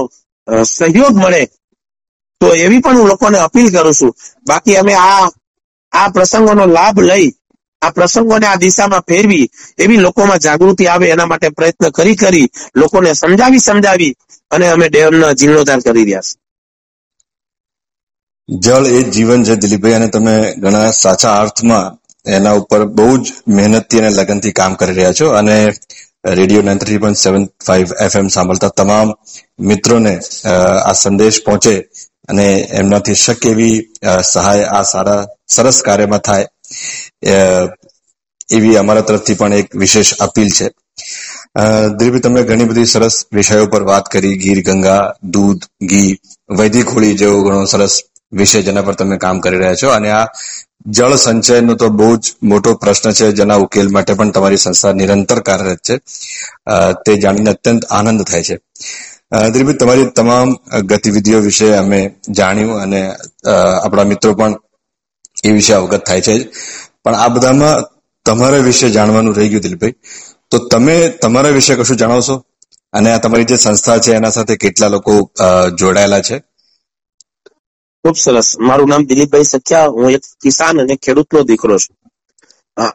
સહયોગ 0.66 1.14
મળે, 1.14 1.42
તો 2.40 2.46
એવી 2.54 2.80
પણ 2.80 2.96
હું 2.96 3.08
લોકોને 3.08 3.38
અપીલ 3.38 3.68
કરું 3.74 3.94
છું. 3.94 4.12
બાકી 4.48 4.76
અમે 4.76 4.94
આ 4.94 5.28
આ 5.92 6.08
પ્રસંગોનો 6.10 6.64
લાભ 6.66 6.98
લઈ 7.00 7.28
આ 7.82 7.90
પ્રસંગોને 7.90 8.46
આ 8.46 8.56
દિશામાં 8.56 9.04
ફેરવી 9.08 9.46
એવી 9.78 10.00
લોકોમાં 10.06 10.42
જાગૃતિ 10.46 10.84
આવે 10.86 11.06
એના 11.14 11.26
માટે 11.26 11.48
પ્રયત્ન 11.48 11.90
કરી 11.90 12.16
કરી 12.16 12.48
લોકોને 12.76 13.14
સમજાવી 13.14 13.62
સમજાવી 13.68 14.12
અને 14.50 14.66
અમે 14.68 14.86
ડેમનો 14.88 15.28
જીર્ણોદ્ધાર 15.34 15.80
કરી 15.80 16.04
રહ્યા 16.04 16.26
છીએ. 16.28 16.38
જળ 18.48 18.86
એ 18.88 19.00
જીવન 19.14 19.44
છે 19.44 19.54
દિલીપભાઈ, 19.56 19.94
અને 19.94 20.08
તમે 20.08 20.34
ઘણા 20.62 20.90
સાચા 20.90 21.34
અર્થમાં 21.40 21.88
એના 22.26 22.54
ઉપર 22.60 22.82
બહુ 22.96 23.08
જ 23.18 23.32
મહેનતથી 23.48 24.00
અને 24.00 24.10
લગનથી 24.10 24.52
કામ 24.52 24.72
કરી 24.74 24.96
રહ્યા 24.98 25.18
છો. 25.20 25.26
અને 25.40 25.56
radio 26.38 26.62
nine 26.62 26.78
three 26.78 26.98
point 26.98 27.22
seven 27.24 27.44
five 27.66 27.88
FM 28.06 28.28
સાંભળતા 28.28 28.72
તમામ 28.76 29.08
મિત્રોને 29.68 30.14
આ 30.86 30.92
સંદેશ 31.02 31.38
પહોંચે 31.44 31.74
અને 32.28 32.46
એમનાથી 32.80 33.20
શક્ય 33.24 33.50
એવી 33.50 33.76
સહાય 34.32 34.64
આ 34.76 34.82
સારા, 34.92 35.22
સરસ 35.48 35.78
કાર્યમાં 35.86 36.26
થાય. 36.28 36.46
એવી 37.22 38.76
અમારા 38.76 39.00
તરફથી 39.00 39.34
પણ 39.34 39.52
એક 39.54 39.76
વિશેષ 39.76 40.14
અપીલ 40.20 40.50
છે. 40.50 40.68
દિલીપભાઈ 41.98 42.20
તમે 42.20 42.42
ઘણી 42.42 42.64
બધી 42.64 42.86
સરસ 42.86 43.24
વિષયો 43.32 43.66
પર 43.66 43.82
વાત 43.82 44.08
કરી, 44.08 44.38
ગીર, 44.38 44.62
ગંગા, 44.62 45.12
દૂધ, 45.24 45.62
ઘી, 45.90 46.16
વૈદિક 46.58 46.88
હોળી 46.88 47.14
જેવો 47.14 47.42
ઘણો 47.42 47.64
સરસ 47.64 48.00
વિષય 48.32 48.62
જેના 48.62 48.82
પર 48.82 48.94
તમે 48.94 49.16
કામ 49.18 49.40
કરી 49.40 49.58
રહ્યા 49.58 49.74
છો. 49.74 49.88
અને 49.90 50.10
આ 50.10 50.26
જળ 50.86 51.14
સંચયનો 51.16 51.74
તો 51.74 51.88
બહુ 51.88 52.16
જ 52.16 52.32
મોટો 52.42 52.74
પ્રશ્ન 52.74 53.10
છે, 53.12 53.32
જેના 53.32 53.54
ઉકેલ 53.54 53.88
માટે 53.88 54.14
પણ 54.14 54.30
તમારી 54.30 54.56
સંસ્થા 54.56 54.92
નિરંતર 54.92 55.40
કાર્યરત 55.40 55.80
છે. 55.80 55.96
તે 57.04 57.16
જાણીને 57.16 57.50
અત્યંત 57.50 57.84
આનંદ 57.90 58.22
થાય 58.22 58.42
છે. 58.42 58.56
દિલીપભાઈ 59.52 59.78
તમારી 59.78 60.06
તમામ 60.16 60.48
ગતિવિધિઓ 60.86 61.40
વિશે 61.40 61.68
અમે 61.74 62.00
જાણ્યું 62.30 62.80
અને 62.82 63.00
આપણા 63.84 64.04
મિત્રો 64.04 64.34
પણ 64.34 64.54
એ 65.44 65.52
વિશે 65.52 65.72
અવગત 65.74 66.06
થાય 66.06 66.20
છે. 66.20 66.34
પણ 67.04 67.16
આ 67.24 67.28
બધામાં 67.34 67.78
તમારા 68.26 68.66
વિશે 68.68 68.86
જાણવાનું 68.96 69.36
રહી 69.38 69.50
ગયું 69.50 69.64
દિલીપભાઈ. 69.64 69.96
તો 70.50 70.56
તમે 70.72 70.96
તમારા 71.22 71.56
વિશે 71.58 71.74
કશું 71.78 71.98
જણાવશો? 72.00 72.36
અને 72.92 73.08
આ 73.12 73.22
તમારી 73.24 73.48
જે 73.50 73.56
સંસ્થા 73.56 73.98
છે, 74.04 74.10
એના 74.18 74.34
સાથે 74.36 74.54
કેટલા 74.64 74.90
લોકો 74.94 75.12
જોડાયેલા 75.80 76.22
છે? 76.28 76.36
ખૂબ 78.04 78.16
સરસ. 78.16 78.48
મારું 78.68 78.88
નામ 78.92 79.02
દિલીપભાઈ 79.10 79.50
સખ્યા. 79.52 79.92
હું 79.96 80.10
એક 80.16 80.24
કિસાન 80.42 80.76
અને 80.82 80.94
ખેડૂતનો 81.04 81.40
દીકરો 81.50 81.76
છું. 81.82 81.94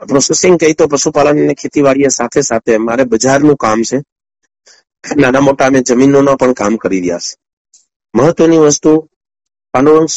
પ્રોસેસિંગ 0.09 0.55
કહી 0.61 0.73
તો 0.79 0.85
પશુપાલન 0.91 1.39
અને 1.43 1.53
ખેતીવાડી 1.61 2.11
સાથે 2.19 2.41
સાથે 2.49 2.73
મારે 2.87 3.03
બજારનું 3.11 3.57
કામ 3.63 3.79
છે. 3.89 3.97
નાના 5.03 5.45
મોટા 5.47 5.67
અમે 5.69 5.79
જમીનોનો 5.87 6.31
પણ 6.41 6.53
કામ 6.59 6.75
કરી 6.83 7.01
રહ્યા 7.01 7.23
છે 7.25 7.33
મહત્વની 8.13 8.61
વસ્તુ 8.65 8.91
પાંડુરંગ 9.73 10.09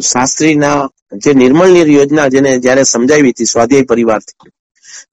શાસ્ત્રીના 0.00 0.78
જે 1.22 1.30
નિર્મળ 1.34 1.72
નીર 1.72 1.88
યોજના 1.88 2.28
જેને 2.28 2.50
જયારે 2.58 2.84
સમજાવી 2.84 3.32
હતી 3.32 3.46
સ્વાધ્યાય 3.46 3.90
પરિવારથી 3.90 4.52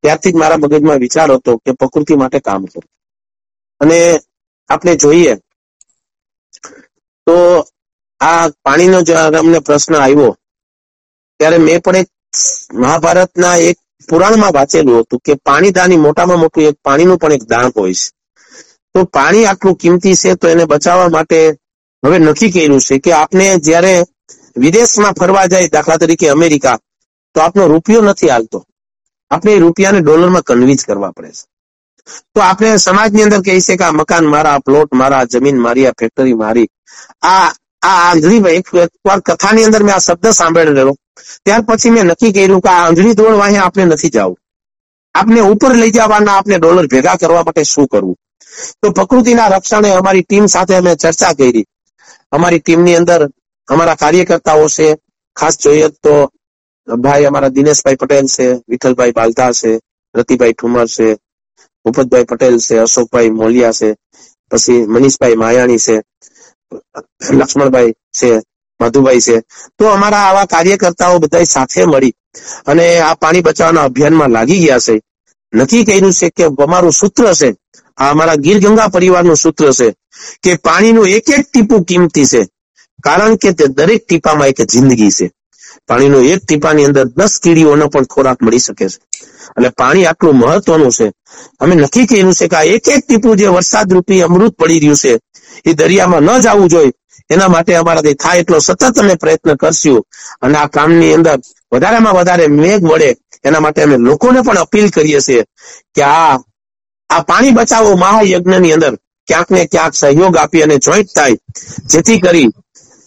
ત્યારથી 0.02 0.34
જ 0.34 0.36
મારા 0.36 0.58
મગજમાં 0.58 1.04
વિચાર 1.06 1.30
હતો 1.32 1.52
કે 1.58 1.72
પ્રકૃતિ 1.74 2.14
માટે 2.16 2.40
કામ 2.42 2.64
કરું. 2.66 2.86
અને 3.82 4.00
આપણે 4.70 4.94
જોઈએ 4.98 5.34
તો 7.28 7.36
આ 8.22 8.46
પાણીનો 8.64 9.00
અમને 9.40 9.60
પ્રશ્ન 9.62 9.94
આવ્યો, 9.96 10.32
ત્યારે 11.40 11.58
મેં 11.60 11.82
પણ 11.82 11.98
એક 11.98 12.10
મહાભારતના 12.76 13.56
એક 13.68 13.78
પુરાણમાં 14.10 14.54
વાંચેલું 14.54 15.02
હતું 15.02 15.24
કે 15.26 15.34
પાણીદાની 15.44 16.04
મોટામાં 16.06 16.40
મોટું 16.40 16.68
એક 16.70 16.78
પાણીનું 16.84 17.20
પણ 17.20 17.34
એક 17.34 17.44
દાન 17.46 17.72
હોય 17.76 17.94
છે. 17.94 18.08
તો 18.96 19.00
પાણી 19.08 19.46
આટલું 19.46 19.76
કિંમતી 19.76 20.16
છે 20.16 20.36
તો 20.36 20.46
એને 20.48 20.66
બચાવવા 20.66 21.10
માટે 21.10 21.40
હવે 22.04 22.18
નક્કી 22.20 22.52
કર્યું 22.52 22.82
છે 22.82 22.96
કે 23.00 23.12
આપણે 23.14 23.46
જ્યારે 23.60 23.94
વિદેશમાં 24.58 25.14
ફરવા 25.20 25.46
જાય 25.46 25.68
દાખલા 25.68 25.98
તરીકે 25.98 26.30
અમેરિકા, 26.30 26.78
તો 27.36 27.42
આપનો 27.42 27.68
રૂપિયો 27.68 28.02
નથી 28.02 28.30
હાલતો. 28.30 28.60
આપણે 29.32 29.60
રૂપિયાને 29.60 30.02
ડોલરમાં 30.02 30.44
કન્વિન્સ 30.44 30.86
કરવા 30.86 31.12
પડે 31.12 31.32
છે. 31.32 31.46
તો 32.36 32.42
આપણે 32.42 32.78
સમાજની 32.78 33.24
અંદર 33.24 33.42
કહી 33.42 33.62
છે 33.62 33.76
કે 33.76 33.84
આ 33.84 33.92
મકાન 33.92 34.26
મારા 34.26 34.60
પ્લોટ 34.60 34.94
મારા 34.94 35.26
જમીન 35.26 35.58
મારી, 35.58 35.88
આ 35.88 35.98
ફેક્ટરી 36.00 36.34
મારી. 36.34 36.68
આ 37.24 37.52
આ 37.82 38.10
આંધળી 38.10 38.42
એક 38.56 38.68
વાર 39.06 39.20
કથાની 39.22 39.64
અંદર 39.64 39.84
મેં 39.84 39.96
આ 39.96 40.00
શબ્દ 40.00 40.26
સાંભળેલો. 40.32 40.94
ત્યાર 41.46 41.62
પછી 41.62 41.90
મેં 41.90 42.06
નક્કી 42.06 42.32
કર્યું 42.32 42.62
કે 42.62 42.70
આ 42.70 42.86
આંધળી 42.86 43.14
દોડ 43.14 43.36
વાહે 43.38 43.58
આપણે 43.58 43.86
નથી 43.86 44.10
જવું. 44.10 44.38
આપને 45.16 45.42
ઉપર 45.42 45.74
લઈ 45.76 45.92
જવાના 45.92 46.38
આપણે 46.38 46.58
ડોલર 46.58 46.88
ભેગા 46.88 47.16
કરવા 47.16 47.44
માટે 47.44 47.64
શું 47.64 47.88
કરવું? 47.88 48.16
તો 48.82 48.92
પ્રકૃતિના 48.92 49.48
રક્ષણે 49.48 49.90
અમારી 49.92 50.22
ટીમ 50.22 50.46
સાથે 50.46 50.76
અમે 50.76 50.96
ચર્ચા 50.96 51.34
કરી. 51.34 51.66
અમારી 52.32 52.60
ટીમની 52.60 52.96
અંદર 52.96 53.22
અમારા 53.68 53.96
કાર્યકર્તાઓ 53.96 54.68
છે, 54.70 54.88
ખાસ 55.38 55.56
જોઈએ 55.64 55.90
તો 56.04 56.14
ભાઈ 56.88 57.26
અમારા 57.26 57.50
દિનેશભાઈ 57.50 58.02
પટેલ 58.02 58.28
છે, 58.36 58.48
વિઠ્ઠલભાઈ 58.70 59.12
બાલધા 59.12 59.52
છે, 59.54 59.72
રતિભાઈ 60.16 60.54
ઠુમર 60.54 60.88
છે, 60.88 61.08
ભૂપતભાઈ 61.86 62.26
પટેલ 62.26 62.56
છે, 62.60 62.80
અશોકભાઈ 62.80 63.32
મોલિયા 63.32 63.78
છે, 63.80 63.90
પછી 64.52 64.86
મનીષભાઈ 64.88 65.36
માયાણી 65.36 65.84
છે, 65.86 65.96
લક્ષ્મણભાઈ 67.32 67.94
છે, 68.20 68.32
માધુભાઈ 68.80 69.22
છે. 69.22 69.42
તો 69.78 69.92
અમારા 69.92 70.26
આવા 70.28 70.48
કાર્યકર્તાઓ 70.48 71.20
બધા 71.20 71.46
સાથે 71.46 71.86
મળી 71.86 72.16
અને 72.66 72.86
આ 73.00 73.16
પાણી 73.16 73.42
બચાવવાના 73.42 73.84
અભિયાનમાં 73.84 74.32
લાગી 74.32 74.60
ગયા 74.60 74.80
છે. 74.80 74.96
નક્કી 75.54 75.86
કર્યું 75.86 76.14
છે 76.14 76.30
કે 76.30 76.44
અમારું 76.64 76.94
સૂત્ર 76.94 77.36
છે, 77.36 77.50
આ 77.98 78.10
અમારા 78.10 78.38
ગીર 78.38 78.60
ગંગા 78.60 78.90
પરિવારનું 78.90 79.38
સૂત્ર 79.38 79.74
છે, 79.74 79.88
કે 80.44 80.52
પાણીનું 80.58 81.08
એક 81.08 81.30
એક 81.30 81.46
ટીપું 81.48 81.86
કિંમતી 81.86 82.28
છે. 82.32 82.42
કારણ 83.04 83.36
કે 83.36 83.54
તે 83.54 83.66
દરેક 83.68 84.02
ટીપામાં 84.06 84.48
એક 84.48 84.60
જિંદગી 84.66 85.12
છે. 85.12 85.28
પાણીનો 85.88 86.20
એક 86.22 86.42
ટીપાની 86.44 86.86
અંદર 86.86 87.06
દસ 87.08 87.34
કીડીઓનો 87.40 87.88
પણ 87.88 88.06
ખોરાક 88.06 88.40
મળી 88.42 88.60
શકે 88.60 88.86
છે. 88.90 88.98
એટલે 89.58 89.70
પાણી 89.70 90.06
આટલું 90.06 90.36
મહત્વનું 90.36 90.92
છે. 90.92 91.08
અમે 91.60 91.76
નક્કી 91.76 92.06
કર્યું 92.06 92.34
છે 92.34 92.48
કે 92.48 92.60
એક 92.76 92.88
એક 92.88 93.04
ટીપું 93.06 93.38
જે 93.38 93.48
વરસાદ 93.48 93.94
રૂપી 93.94 94.22
અમૃત 94.22 94.54
પડી 94.56 94.80
રહ્યું 94.80 94.96
છે, 94.96 95.20
એ 95.66 95.74
દરિયામાં 95.74 96.24
ન 96.24 96.42
જવું 96.42 96.70
જોઈએ. 96.70 96.92
એના 97.30 97.48
માટે 97.48 97.76
અમારાથી 97.76 98.14
થાય 98.14 98.40
એટલો 98.40 98.60
સતત 98.60 99.00
અમે 99.00 99.16
પ્રયત્ન 99.16 99.56
કરશું. 99.56 100.04
અને 100.42 100.58
આ 100.58 100.68
કામની 100.68 101.14
અંદર 101.14 101.38
વધારેમાં 101.72 102.16
વધારે 102.16 102.48
મેઘ 102.48 102.84
વળે, 102.84 103.10
એના 103.44 103.60
માટે 103.60 103.82
અમે 103.84 103.98
લોકોને 103.98 104.42
પણ 104.42 104.58
અપીલ 104.58 104.90
કરીએ 104.90 105.20
છીએ 105.22 105.44
કે 105.96 106.04
આ 106.04 106.38
આ 107.10 107.22
પાણી 107.22 107.52
બચાવો 107.52 107.96
મહાયજ્ઞની 107.96 108.74
અંદર. 108.74 108.94
ક્યાંક 109.28 109.50
ને 109.52 109.66
ક્યાંક 109.66 109.94
સહયોગ 109.94 110.38
આપી 110.38 110.64
અને 110.64 110.78
જોઈન્ટ 110.78 111.10
થાય. 111.16 111.36
જેથી 111.86 112.20
કરી 112.20 112.50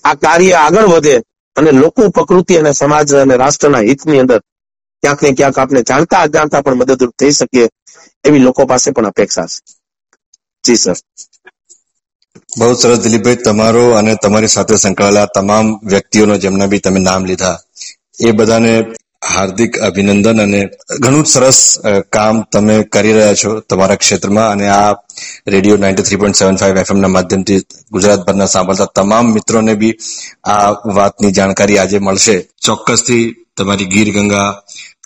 આ 0.05 0.15
કાર્ય 0.17 0.57
આગળ 0.59 0.89
વધે 0.89 1.17
અને 1.57 1.71
લોકો 1.75 2.03
પ્રકૃતિ 2.11 2.55
અને 2.57 2.73
સમાજ 2.75 3.09
અને 3.17 3.35
રાષ્ટ્રના 3.37 3.83
હિતની 3.83 4.21
અંદર 4.21 4.41
ક્યાંક 5.03 5.21
ને 5.21 5.31
ક્યાંક 5.35 5.59
આપણે 5.59 5.83
જાણતા 5.85 6.21
અજાણતા 6.23 6.63
પણ 6.63 6.79
મદદરૂપ 6.79 7.15
થઈ 7.17 7.33
શકીએ 7.35 7.67
એવી 8.25 8.39
લોકો 8.41 8.63
પાસે 8.67 8.89
પણ 8.93 9.07
અપેક્ષા 9.07 9.49
છે. 9.49 9.59
જી, 10.65 10.79
સર. 10.79 10.97
બહુ 12.53 12.67
સરસ 12.75 12.99
દિલીપભાઈ, 13.01 13.41
તમારો 13.41 13.85
અને 13.95 14.13
તમારી 14.19 14.51
સાથે 14.51 14.77
સંકળાયેલા 14.79 15.35
તમામ 15.35 15.67
વ્યક્તિઓનો 15.85 16.35
જેમના 16.39 16.69
બી 16.69 16.81
તમે 16.81 17.01
નામ 17.01 17.23
લીધા, 17.25 17.57
એ 18.21 18.33
બધાને 18.35 18.73
હાર્દિક 19.23 19.79
અભિનંદન 19.79 20.41
અને 20.41 20.61
ઘણું 21.01 21.25
સરસ 21.25 21.79
કામ 22.13 22.43
તમે 22.53 22.83
કરી 22.83 23.13
રહ્યા 23.13 23.35
છો 23.35 23.61
તમારા 23.61 23.95
ક્ષેત્રમાં 23.95 24.51
અને 24.51 24.69
આ 24.69 24.93
radio 25.47 25.77
ninety 25.77 26.03
three 26.03 26.17
point 26.17 26.37
seven 26.37 26.57
five 26.57 26.77
FM 26.77 26.99
ના 26.99 27.09
માધ્યમથી 27.09 27.61
ગુજરાતભરના 27.93 28.47
સાંભળતા 28.47 28.85
તમામ 28.85 29.33
મિત્રોને 29.33 29.75
બી 29.75 29.95
આ 30.45 30.71
વાતની 30.71 31.33
જાણકારી 31.33 31.79
આજે 31.79 31.99
મળશે. 31.99 32.37
ચોક્કસથી 32.63 33.25
તમારી 33.57 33.85
ગીર 33.85 34.11
ગંગા 34.15 34.49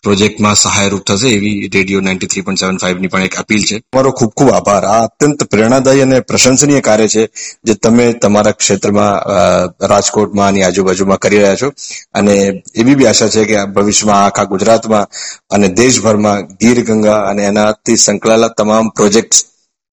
પ્રોજેક્ટમાં 0.04 0.54
સહાયરૂપ 0.54 1.02
થશે 1.04 1.28
એવી 1.28 1.70
radio 1.74 2.00
ninety 2.00 2.26
three 2.26 2.40
point 2.40 2.60
seven 2.60 2.76
ફાઈવની 2.76 3.06
પણ 3.06 3.22
એક 3.22 3.34
અપીલ 3.34 3.62
છે. 3.62 3.78
તમારો 3.78 4.10
ખૂબ 4.10 4.30
ખૂબ 4.30 4.50
આભાર. 4.50 4.84
આ 4.84 5.04
અત્યંત 5.04 5.44
પ્રેરણાદાયી 5.44 6.00
અને 6.00 6.20
પ્રશંસનીય 6.20 6.80
કાર્ય 6.80 7.08
છે 7.08 7.28
જે 7.64 7.74
તમે 7.74 8.12
તમારા 8.12 8.50
ક્ષેત્રમાં 8.50 9.12
અ, 9.14 9.64
રાજકોટમાં 9.86 10.48
અને 10.48 10.64
આજુબાજુમાં 10.64 11.18
કરી 11.18 11.38
રહ્યા 11.38 11.56
છો. 11.56 11.72
અને 12.14 12.62
એવી 12.74 12.94
બી 12.94 13.06
આશા 13.06 13.28
છે 13.28 13.44
કે 13.44 13.56
આ 13.56 13.64
ભવિષ્યમાં 13.66 14.24
આખા 14.24 14.44
ગુજરાતમાં 14.44 15.06
અને 15.50 15.68
દેશભરમાં 15.68 16.46
ગીર 16.46 16.84
ગંગા 16.84 17.16
અને 17.16 17.42
એનાથી 17.44 17.96
સંકળાયેલા 17.96 18.48
તમામ 18.48 18.88
પ્રોજેક્ટ 18.88 19.34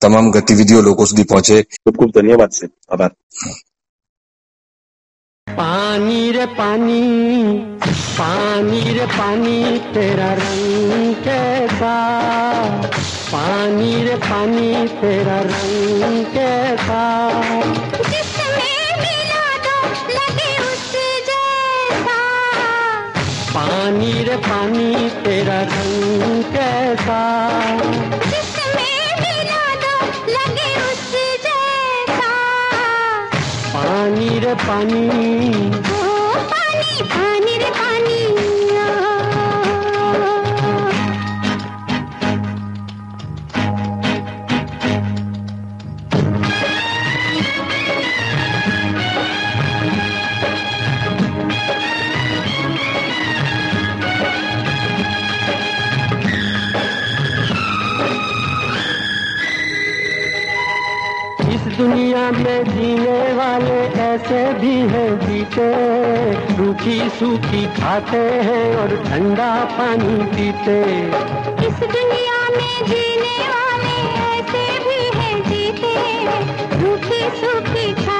તમામ 0.01 0.31
ગતિવિધિઓ 0.31 0.81
લોકો 0.81 1.05
સુધી 1.05 1.23
પહોંચે. 1.23 1.61
ખૂબ 1.63 1.95
ખૂબ 1.97 2.11
ધન્યવાદ 2.13 2.49
છે 2.49 2.69
આભાર. 2.89 3.11
पानी 5.51 6.31
रे 6.31 6.45
पानी 6.45 7.01
पानी 7.89 8.81
रे 8.81 9.05
पानी 9.05 9.79
तेरा 9.93 10.33
रंग 10.33 11.15
कैसा? 11.15 11.95
पानी 13.33 14.03
रे 14.03 14.15
पानी 14.15 14.87
तेरा 14.87 15.41
रंग 15.41 16.25
कैसा? 16.25 17.29
पानी 23.55 24.23
रे 24.23 24.37
पानी 24.37 25.09
तेरा 25.09 25.61
रंग 25.61 26.43
कैसा? 26.43 27.21
पानी 34.53 35.90
हैं 65.50 65.50
जीते 65.50 66.56
रूखी 66.56 66.98
सूखी 67.10 67.64
खाते 67.74 68.18
हैं 68.46 68.76
और 68.76 68.96
ठंडा 69.04 69.48
पानी 69.78 70.16
पीते 70.34 70.78
इस 71.66 71.78
दुनिया 71.94 72.38
में 72.56 72.76
जीने 72.86 73.38
वाले 73.50 73.96
ऐसे 74.26 74.64
भी 74.84 75.00
हैं 75.18 75.42
जीते 75.48 75.94
रूखी 76.82 77.20
सूखी 77.40 77.92
खाते 78.04 78.19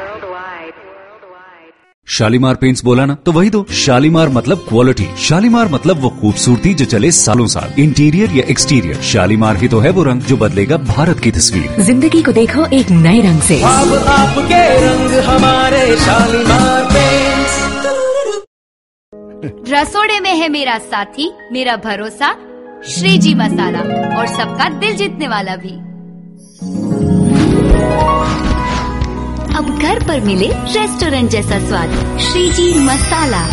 Shalimar 2.11 2.55
paints 2.55 2.83
बोला 2.85 3.05
ना 3.05 3.15
तो 3.25 3.31
वही 3.31 3.49
दो। 3.49 3.65
शालीमार 3.75 4.29
मतलब 4.29 4.65
क्वालिटी 4.69 5.07
शालीमार 5.19 5.67
मतलब 5.71 5.99
वो 6.01 6.09
खूबसूरती 6.21 6.73
जो 6.73 6.85
चले 6.87 7.11
सालों 7.13 7.45
साल। 7.47 7.81
इंटीरियर 7.81 8.31
या 8.31 8.43
एक्सटीरियर 8.51 9.01
शालीमार 9.03 9.57
ही 9.57 9.67
तो 9.67 9.79
है 9.79 9.91
वो 9.91 10.03
रंग 10.03 10.21
जो 10.23 10.37
बदलेगा 10.37 10.77
भारत 10.89 11.19
की 11.19 11.31
तस्वीर। 11.31 11.81
ज़िंदगी 11.81 12.21
को 12.21 12.31
देखो 12.33 12.65
एक 12.73 12.91
नए 12.91 13.21
रंग 13.21 13.41
से। 13.41 13.61
अब 13.63 13.93
आपके 14.09 14.63
रंग 14.79 15.19
हमारे 15.25 15.85
शालीमार 15.97 16.83
पेंट्स 16.85 17.59
रसोड़े 19.69 20.19
में 20.19 20.33
है 20.33 20.49
मेरा 20.49 20.77
साथी 20.81 21.31
मेरा 21.51 21.75
भरोसा 21.85 22.33
श्रीजी 22.89 23.33
मसाला 23.35 23.79
और 24.17 24.27
सबका 24.29 24.69
दिल 24.79 24.95
जीतने 24.97 25.27
वाला 25.27 25.55
भी। 25.57 25.73
अब 29.56 29.68
घर 29.80 29.98
पर 30.08 30.20
मिले 30.22 30.48
रेस्टोरेंट 30.72 31.30
जैसा 31.30 31.58
स्वाद 31.68 31.94
श्रीजी 32.22 32.68
मसाला 32.86 33.44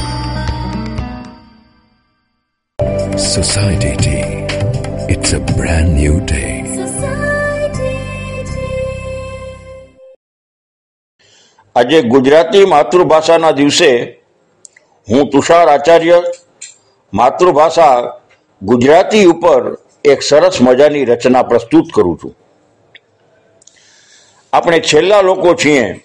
Society 3.17 3.91
tea. 3.97 4.23
It's 5.09 5.33
a 5.33 5.39
brand 5.51 5.93
new 5.95 6.15
day. 6.27 6.49
આજે 11.75 12.01
ગુજરાતી 12.03 12.65
માતૃભાષાના 12.65 13.51
દિવસે 13.53 13.89
હું 15.07 15.29
તુષાર 15.29 15.67
આચાર્ય 15.69 16.17
માતૃભાષા 17.13 17.95
ગુજરાતી 18.61 19.25
ઉપર 19.27 19.61
એક 20.05 20.19
સરસ 20.23 20.61
મજાની 20.61 21.05
રચના 21.05 21.43
પ્રસ્તુત 21.43 21.91
કરું 21.91 22.17
છું 22.19 22.33
આપણે 24.52 24.80
છેલ્લા 24.80 25.20
લોકો 25.20 25.54
છીએ 25.54 26.04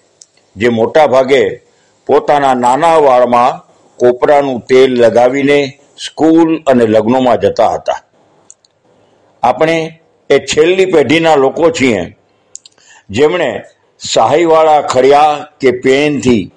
જે 0.56 0.68
મોટા 0.68 1.06
ભાગે 1.06 1.60
પોતાના 2.06 2.54
નાના 2.54 2.96
વાળમાં 2.96 3.66
કોપરાનું 3.96 4.60
તેલ 4.60 4.90
લગાવીને 5.02 5.78
સ્કૂલ 6.06 6.62
અને 6.66 6.86
લગ્નોમાં 6.86 7.38
જતા 7.38 7.68
હતા. 7.68 8.00
આપણે 9.42 10.00
એ 10.30 10.38
છેલ્લી 10.38 10.86
પેઢીના 10.86 11.34
લોકો 11.34 11.70
છીએ 11.70 12.16
જેમણે 13.10 13.62
સહાયવાળા 13.98 14.80
ખડિયા 14.80 15.46
કે 15.60 15.70
પેનથી 15.70 16.52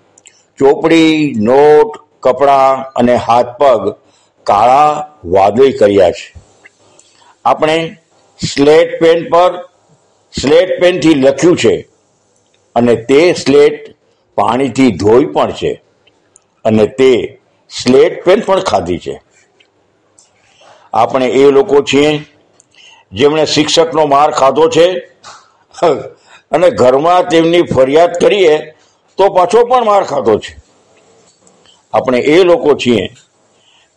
ચોપડી, 0.58 1.34
નોટ, 1.38 1.98
કપડાં 2.20 2.84
અને 2.84 3.16
હાથ 3.16 3.46
પગ 3.46 3.96
કાળા 4.44 5.08
વાદળી 5.26 5.72
કર્યા 5.72 6.12
છે. 6.12 6.34
આપણે 7.46 7.98
સ્લેટ 8.54 9.00
પેન 9.02 9.30
પર 9.30 9.67
સ્લેટ 10.34 10.80
પેનથી 10.80 11.14
લખ્યું 11.14 11.58
છે 11.58 11.88
અને 12.76 12.96
તે 12.96 13.34
સ્લેટ 13.34 13.96
પાણીથી 14.38 14.92
ધોઈ 14.92 15.26
પણ 15.26 15.54
છે 15.54 15.82
અને 16.66 16.88
તે 16.88 17.40
સ્લેટ 17.72 18.24
પેન 18.24 18.42
પણ 18.42 18.60
ખાધી 18.60 19.00
છે. 19.00 19.16
આપણે 20.94 21.28
એ 21.32 21.52
લોકો 21.52 21.82
છીએ 21.82 22.22
જેમણે 23.12 23.46
શિક્ષકનો 23.46 24.08
માર 24.08 24.32
ખાધો 24.32 24.70
છે 24.70 24.88
અને 26.54 26.70
ઘરમાં 26.72 27.30
તેમની 27.30 27.64
ફરિયાદ 27.64 28.20
કરીએ 28.20 28.74
તો 29.20 29.30
પાછો 29.30 29.66
પણ 29.66 29.86
માર 29.86 30.04
ખાધો 30.06 30.40
છે. 30.40 30.58
આપણે 31.94 32.20
એ 32.20 32.44
લોકો 32.44 32.76
છીએ 32.76 33.12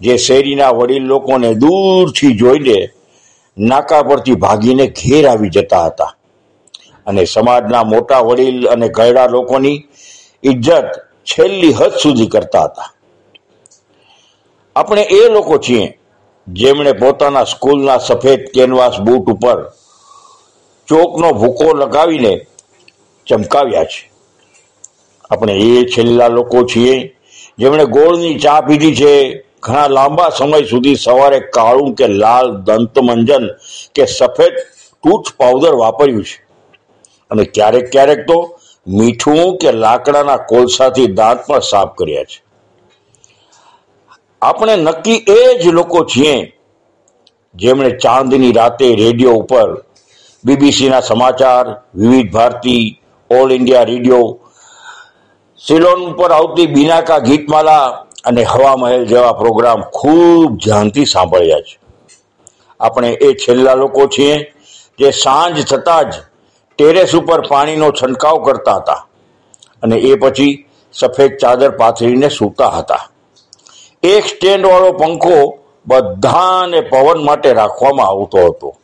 જે 0.00 0.18
શેરીના 0.18 0.72
વડીલ 0.72 1.04
લોકોને 1.04 1.54
દૂરથી 1.54 2.34
જોઈને 2.34 2.78
નાકા 3.56 4.02
પરથી 4.02 4.34
ભાગીને 4.34 4.86
ઘેર 4.88 5.24
આવી 5.26 5.50
જતા 5.50 5.86
હતા. 5.86 6.12
અને 7.10 7.26
સમાજના 7.26 7.84
મોટા 7.84 8.22
વડીલ 8.28 8.68
અને 8.68 8.88
ઘરડા 8.88 9.26
લોકોની 9.26 9.78
ઇજ્જત 10.42 10.90
છેલ્લી 11.24 11.72
હદ 11.72 11.92
સુધી 12.02 12.26
કરતા 12.26 12.64
હતા. 12.64 12.90
આપણે 14.76 15.02
એ 15.02 15.28
લોકો 15.28 15.58
છીએ 15.58 15.98
જેમણે 16.48 16.92
પોતાના 16.92 17.44
સ્કૂલના 17.44 17.98
સફેદ 17.98 18.40
કેનવાસ 18.54 19.00
બૂટ 19.00 19.30
ઉપર 19.30 19.58
ચોકનો 20.88 21.28
ભૂકો 21.32 21.66
લગાવીને 21.74 22.32
ચમકાવ્યા 23.26 23.84
છે. 23.84 24.02
આપણે 25.30 25.54
એ 25.58 25.86
છેલ્લા 25.86 26.28
લોકો 26.28 26.58
છીએ 26.64 26.94
જેમણે 27.58 27.84
ગોળની 27.86 28.38
ચા 28.38 28.60
પીધી 28.60 28.94
છે 28.94 29.12
ઘણા 29.62 29.88
લાંબા 29.88 30.30
સમય 30.30 30.58
સુધી 30.64 30.96
સવારે 30.96 31.40
કાળું 31.56 31.94
કે 31.94 32.06
લાલ 32.22 32.46
દંતમંજન 32.66 33.44
કે 33.94 34.06
સફેદ 34.06 34.54
ટૂથ 35.04 35.28
પાવડર 35.38 35.74
વાપર્યું 35.74 36.24
છે. 36.24 36.49
અને 37.30 37.44
ક્યારેક 37.44 37.90
ક્યારેક 37.90 38.26
તો 38.26 38.58
મીઠું 38.86 39.58
કે 39.58 39.72
લાકડાના 39.72 40.36
કોલસાથી 40.36 41.06
દાંત 41.06 41.46
પણ 41.46 41.58
સાફ 41.58 41.94
કર્યા 41.94 42.24
છે. 42.24 42.42
આપણે 44.42 44.76
નક્કી 44.76 45.24
એ 45.28 45.58
જ 45.62 45.66
લોકો 45.68 46.04
છીએ 46.04 46.52
જેમણે 47.54 47.90
ચાંદની 47.90 48.52
રાતે 48.52 48.96
રેડિયો 48.96 49.32
ઉપર 49.32 49.82
બીબીસીના 50.44 51.00
સમાચાર, 51.00 51.82
Vividh 51.94 52.32
Bharati, 52.32 53.02
all 53.30 53.52
India 53.52 53.82
radio, 53.82 54.38
Ceylon 55.66 56.00
ઉપર 56.12 56.32
આવતી 56.32 56.66
બિનાકા 56.66 57.18
ગીતમાલા 57.18 57.86
અને 58.24 58.42
હવા 58.44 58.76
મહેલ 58.76 59.04
જેવા 59.06 59.32
પ્રોગ્રામ 59.32 59.80
ખૂબ 59.82 60.56
ધ્યાનથી 60.56 61.04
સાંભળ્યા 61.04 61.60
છે. 61.60 61.78
આપણે 62.80 63.10
એ 63.10 63.34
છેલ્લા 63.34 63.74
લોકો 63.74 64.06
છીએ 64.06 64.52
જે 64.98 65.10
સાંજ 65.10 65.66
થતાં 65.66 66.10
જ 66.10 66.14
ટેરેસ 66.78 67.14
ઉપર 67.14 67.40
પાણીનો 67.46 67.90
છંટકાવ 67.90 68.36
કરતા 68.36 68.76
હતા 68.76 69.06
અને 69.82 69.96
એ 69.96 70.14
પછી 70.14 70.66
સફેદ 70.92 71.36
ચાદર 71.36 71.70
પાથરીને 71.70 72.28
સૂતા 72.28 72.68
હતા. 72.68 73.08
એક 74.02 74.24
સ્ટેન્ડવાળો 74.26 74.92
પંખો 74.92 75.58
બધાને 75.86 76.80
પવન 76.80 77.24
માટે 77.24 77.52
રાખવામાં 77.52 78.06
આવતો 78.06 78.38
હતો. 78.38 78.76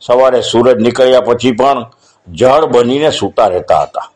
સવારે 0.00 0.40
સૂરજ 0.40 0.82
નીકળ્યા 0.82 1.20
પછી 1.20 1.52
પણ 1.52 1.90
જળ 2.28 2.64
બનીને 2.64 3.10
સૂતા 3.10 3.46
રહેતા 3.46 3.78
હતા. 3.78 4.12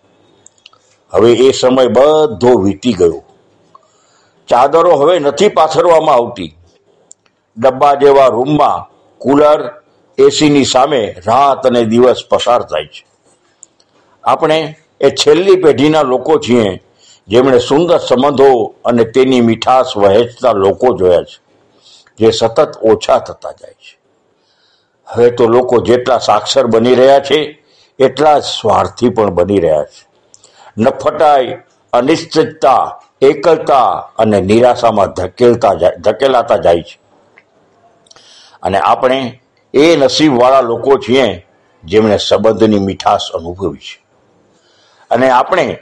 હવે 1.11 1.33
એ 1.33 1.53
સમય 1.53 1.87
બધો 1.87 2.59
વીતી 2.59 2.93
ગયો. 2.93 3.25
ચાદરો 4.49 4.97
હવે 4.97 5.19
નથી 5.19 5.49
પાથરવામાં 5.49 6.15
આવતી. 6.15 6.57
ડબ્બા 7.59 7.95
જેવા 7.95 8.27
રૂમમાં 8.27 8.91
કુલર 9.19 9.84
એસીની 10.19 10.65
સામે 10.65 11.17
રાત 11.27 11.67
અને 11.67 11.85
દિવસ 11.85 12.25
પસાર 12.31 12.63
થાય 12.63 12.87
છે. 12.87 13.07
આપણે 14.25 14.77
એ 15.01 15.11
છેલ્લી 15.11 15.57
પેઢીના 15.57 16.03
લોકો 16.03 16.39
છીએ, 16.39 16.83
જેમણે 17.29 17.59
સુંદર 17.59 17.99
સંબંધો 17.99 18.75
અને 18.85 19.05
તેની 19.05 19.41
મીઠાશ 19.41 19.97
વહેંચતા 19.97 20.53
લોકો 20.53 20.97
જોયા 20.97 21.23
છે, 21.23 21.41
જે 22.17 22.31
સતત 22.31 22.77
ઓછા 22.83 23.19
થતા 23.19 23.53
જાય 23.53 23.73
છે. 23.73 23.99
હવે 25.07 25.31
તો 25.31 25.49
લોકો 25.49 25.79
જેટલા 25.79 26.19
સાક્ષર 26.19 26.67
બની 26.67 26.95
રહ્યા 26.95 27.21
છે, 27.21 27.65
એટલા 27.99 28.39
જ 28.39 28.43
સ્વાર્થી 28.43 29.09
પણ 29.09 29.31
બની 29.31 29.59
રહ્યા 29.59 29.85
છે. 29.85 30.09
નફટાઈ, 30.79 31.57
અનિશ્ચિતતા, 31.93 33.01
એકલતા 33.21 33.91
અને 34.19 34.41
નિરાશામાં 34.41 35.07
ધકેલતા 35.07 35.75
ધકેલાતા 36.01 36.57
જાય 36.57 36.83
છે. 36.83 37.01
અને 38.63 38.79
આપણે 38.79 39.41
એ 39.75 39.97
નસીબવાળા 39.97 40.61
લોકો 40.61 40.99
છીએ 40.99 41.47
જેમણે 41.85 42.17
સંબંધની 42.17 42.79
મીઠાશ 42.79 43.21
અનુભવી 43.35 43.79
છે. 43.79 44.05
અને 45.11 45.31
આપણે 45.31 45.79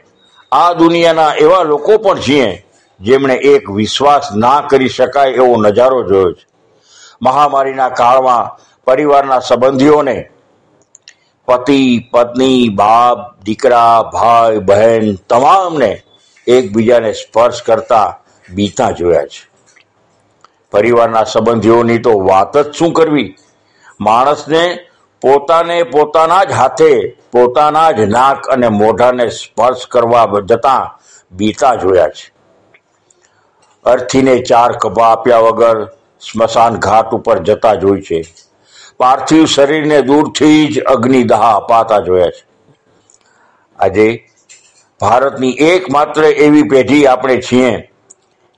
આ 0.53 0.73
દુનિયાના 0.73 1.35
એવા 1.35 1.63
લોકો 1.63 1.99
પણ 1.99 2.21
છીએ 2.21 2.67
જેમણે 3.01 3.35
એક 3.35 3.71
વિશ્વાસ 3.71 4.29
ના 4.37 4.61
કરી 4.61 4.89
શકાય 4.89 5.31
એવો 5.31 5.57
નજારો 5.57 6.03
જોયો 6.03 6.33
છે. 6.33 6.47
મહામારીના 7.23 7.89
કાળમાં 7.89 8.59
પરિવારના 8.85 9.39
સંબંધીઓને 9.39 10.29
પતિ, 11.47 12.09
પત્ની, 12.11 12.69
બાપ, 12.69 13.43
દીકરા, 13.43 14.03
ભાઈ, 14.03 14.59
બહેન 14.59 15.15
તમામને 15.15 16.03
એકબીજાને 16.47 17.13
સ્પર્શ 17.13 17.63
કરતા 17.63 18.21
બીતા 18.51 18.91
જોયા 18.91 19.23
છે. 19.23 19.51
પરિવારના 20.71 21.25
સંબંધીઓની 21.25 21.99
તો 21.99 22.19
વાત 22.19 22.57
જ 22.57 22.75
શું 22.75 22.93
કરવી? 22.93 23.37
માણસને 24.07 24.65
પોતાને 25.23 25.79
પોતાના 25.95 26.45
જ 26.45 26.53
હાથે, 26.53 26.93
પોતાના 27.33 27.91
જ 27.93 28.07
નાક 28.11 28.51
અને 28.55 28.69
મોઢાને 28.81 29.27
સ્પર્શ 29.31 29.85
કરવા 29.87 30.27
જતા 30.51 30.83
બીતા 31.33 31.75
જોયા 31.77 32.13
છે. 32.17 32.27
અર્થીને 33.85 34.35
ચાર 34.49 34.71
કપા 34.79 35.11
આપ્યા 35.11 35.45
વગર 35.47 35.79
સ્મશાન 36.23 36.81
ઘાટ 36.87 37.15
ઉપર 37.19 37.39
જતા 37.49 37.75
જોઈ 37.75 38.03
છે. 38.03 38.21
પાર્થિવ 39.01 39.45
શરીરને 39.47 39.99
દૂરથી 40.03 40.61
જ 40.73 40.85
અગ્નિદાહ 40.95 41.45
અપાતા 41.55 42.01
જોયા 42.09 42.35
છે. 42.37 42.45
આજે 43.79 44.07
ભારતની 45.01 45.57
એકમાત્ર 45.69 46.23
એવી 46.47 46.69
પેઢી 46.69 47.07
આપણે 47.07 47.37
છીએ, 47.49 47.73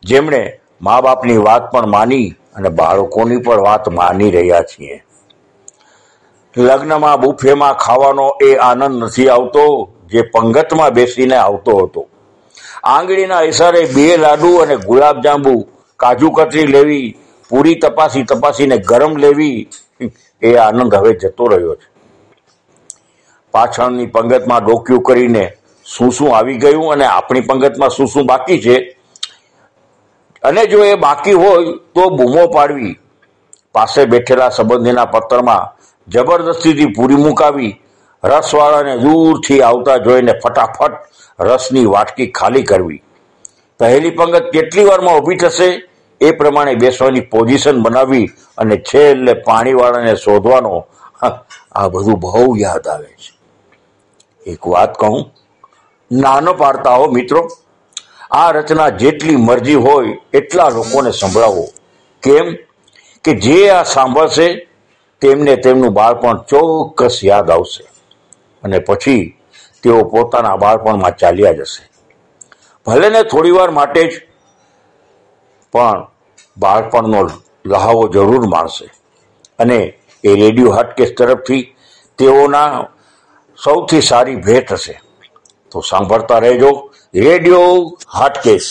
જેમણે 0.02 0.42
મા 0.82 1.00
બાપની 1.00 1.40
વાત 1.46 1.72
પણ 1.72 1.88
માની 1.88 2.28
અને 2.54 2.68
બાળકોની 2.80 3.42
પણ 3.46 3.66
વાત 3.68 3.88
માની 3.98 4.30
રહ્યા 4.30 4.68
છીએ. 4.72 4.96
લગ્નમાં 6.56 7.20
બુફેમાં 7.20 7.74
ખાવાનો 7.74 8.36
એ 8.42 8.56
આનંદ 8.56 9.04
નથી 9.04 9.28
આવતો 9.28 9.88
જે 10.06 10.22
પંગતમાં 10.22 10.90
બેસીને 10.90 11.36
આવતો 11.36 11.76
હતો. 11.76 12.08
આંગળીના 12.84 13.42
ઇશારે 13.42 13.84
બે 13.84 14.16
લાડુ 14.16 14.56
અને 14.56 14.76
ગુલાબજાંબુ 14.76 15.68
કાજુ 15.96 16.30
કતરી 16.30 16.66
લેવી, 16.66 17.16
પૂરી 17.48 17.74
તપાસી 17.74 18.24
તપાસીને 18.24 18.78
ગરમ 18.78 19.16
લેવી 19.16 19.68
એ 20.42 20.56
આનંદ 20.56 20.94
હવે 20.94 21.12
જતો 21.12 21.46
રહ્યો 21.46 21.74
છે. 21.74 21.88
પાછળની 23.52 24.06
પંગતમાં 24.06 24.64
ડોક્યું 24.64 25.02
કરીને 25.02 25.52
શું 25.84 26.12
શું 26.12 26.36
આવી 26.36 26.58
ગયું 26.58 26.92
અને 26.92 27.04
આપણી 27.04 27.40
પંગતમાં 27.40 27.88
શું 27.88 28.06
શું 28.06 28.26
બાકી 28.26 28.60
છે? 28.60 28.98
અને 30.42 30.66
જો 30.66 30.84
એ 30.84 30.94
બાકી 30.94 31.32
હોય 31.32 31.64
તો 31.94 32.10
બૂમો 32.10 32.46
પાડવી. 32.46 32.98
પાસે 33.72 34.04
બેઠેલા 34.04 34.48
સંબંધીના 34.48 35.04
પત્રમાં 35.04 35.74
જબરદસ્તીથી 36.08 36.86
પૂરી 36.86 37.16
મુકાવી 37.16 37.80
રસવાળાને 38.24 38.98
દૂરથી 38.98 39.62
આવતા 39.62 39.96
જોઈને 39.96 40.32
ફટાફટ 40.32 40.92
રસની 41.40 41.86
વાટકી 41.86 42.26
ખાલી 42.26 42.62
કરવી. 42.62 43.02
પહેલી 43.78 44.10
પંગત 44.10 44.50
કેટલી 44.52 44.84
વારમાં 44.84 45.14
ઊભી 45.14 45.36
થશે 45.36 45.82
એ 46.20 46.30
પ્રમાણે 46.30 46.74
બેસવાની 46.74 47.20
પોઝિશન 47.20 47.82
બનાવી 47.82 48.26
અને 48.58 48.76
છેલ્લે 48.76 49.32
પાણીવાળાને 49.32 50.16
શોધવાનો 50.16 50.86
આ 51.72 51.88
બધું 51.88 52.20
બહુ 52.20 52.56
યાદ 52.56 52.88
આવે 52.88 53.06
છે. 53.06 53.38
એક 54.46 54.66
વાત 54.66 54.94
કહું, 54.98 55.32
નાનો 56.12 56.54
પાડતા 56.54 56.90
હો 56.90 57.06
મિત્રો, 57.06 57.48
આ 58.30 58.50
રચના 58.50 58.88
જેટલી 58.88 59.36
મરજી 59.36 59.74
હોય 59.74 60.16
એટલા 60.32 60.68
લોકોને 60.68 61.10
સંભળાવો. 61.10 61.68
કેમ? 62.22 62.54
કે 63.24 63.34
જે 63.34 63.70
આ 63.70 63.82
સાંભળશે 63.82 64.68
તેમને 65.24 65.56
તેમનું 65.66 65.96
બાળપણ 65.98 66.44
ચોક્કસ 66.52 67.18
યાદ 67.24 67.50
આવશે 67.56 67.84
અને 68.64 68.78
પછી 68.88 69.22
તેઓ 69.82 69.98
પોતાના 70.12 70.56
બાળપણમાં 70.64 71.16
ચાલ્યા 71.16 71.58
જશે. 71.58 71.82
ભલે 72.86 73.08
ને 73.08 73.22
થોડીવાર 73.32 73.70
માટે 73.78 74.02
જ 74.06 74.12
પણ 75.74 76.02
બાળપણનો 76.56 77.20
લહાવો 77.66 78.02
જરૂર 78.08 78.42
માણશે 78.54 78.86
અને 79.58 79.78
એ 80.24 80.34
રેડિયો 80.42 80.74
હાટકેસ 80.76 81.14
તરફથી 81.18 81.62
તેઓના 82.18 82.68
સૌથી 83.58 84.02
સારી 84.10 84.36
ભેટ 84.46 84.72
હશે. 84.72 84.94
તો 85.72 85.80
સાંભળતા 85.90 86.38
રહેજો 86.38 86.70
રેડિયો 87.14 87.68
હાટકેસ 88.14 88.66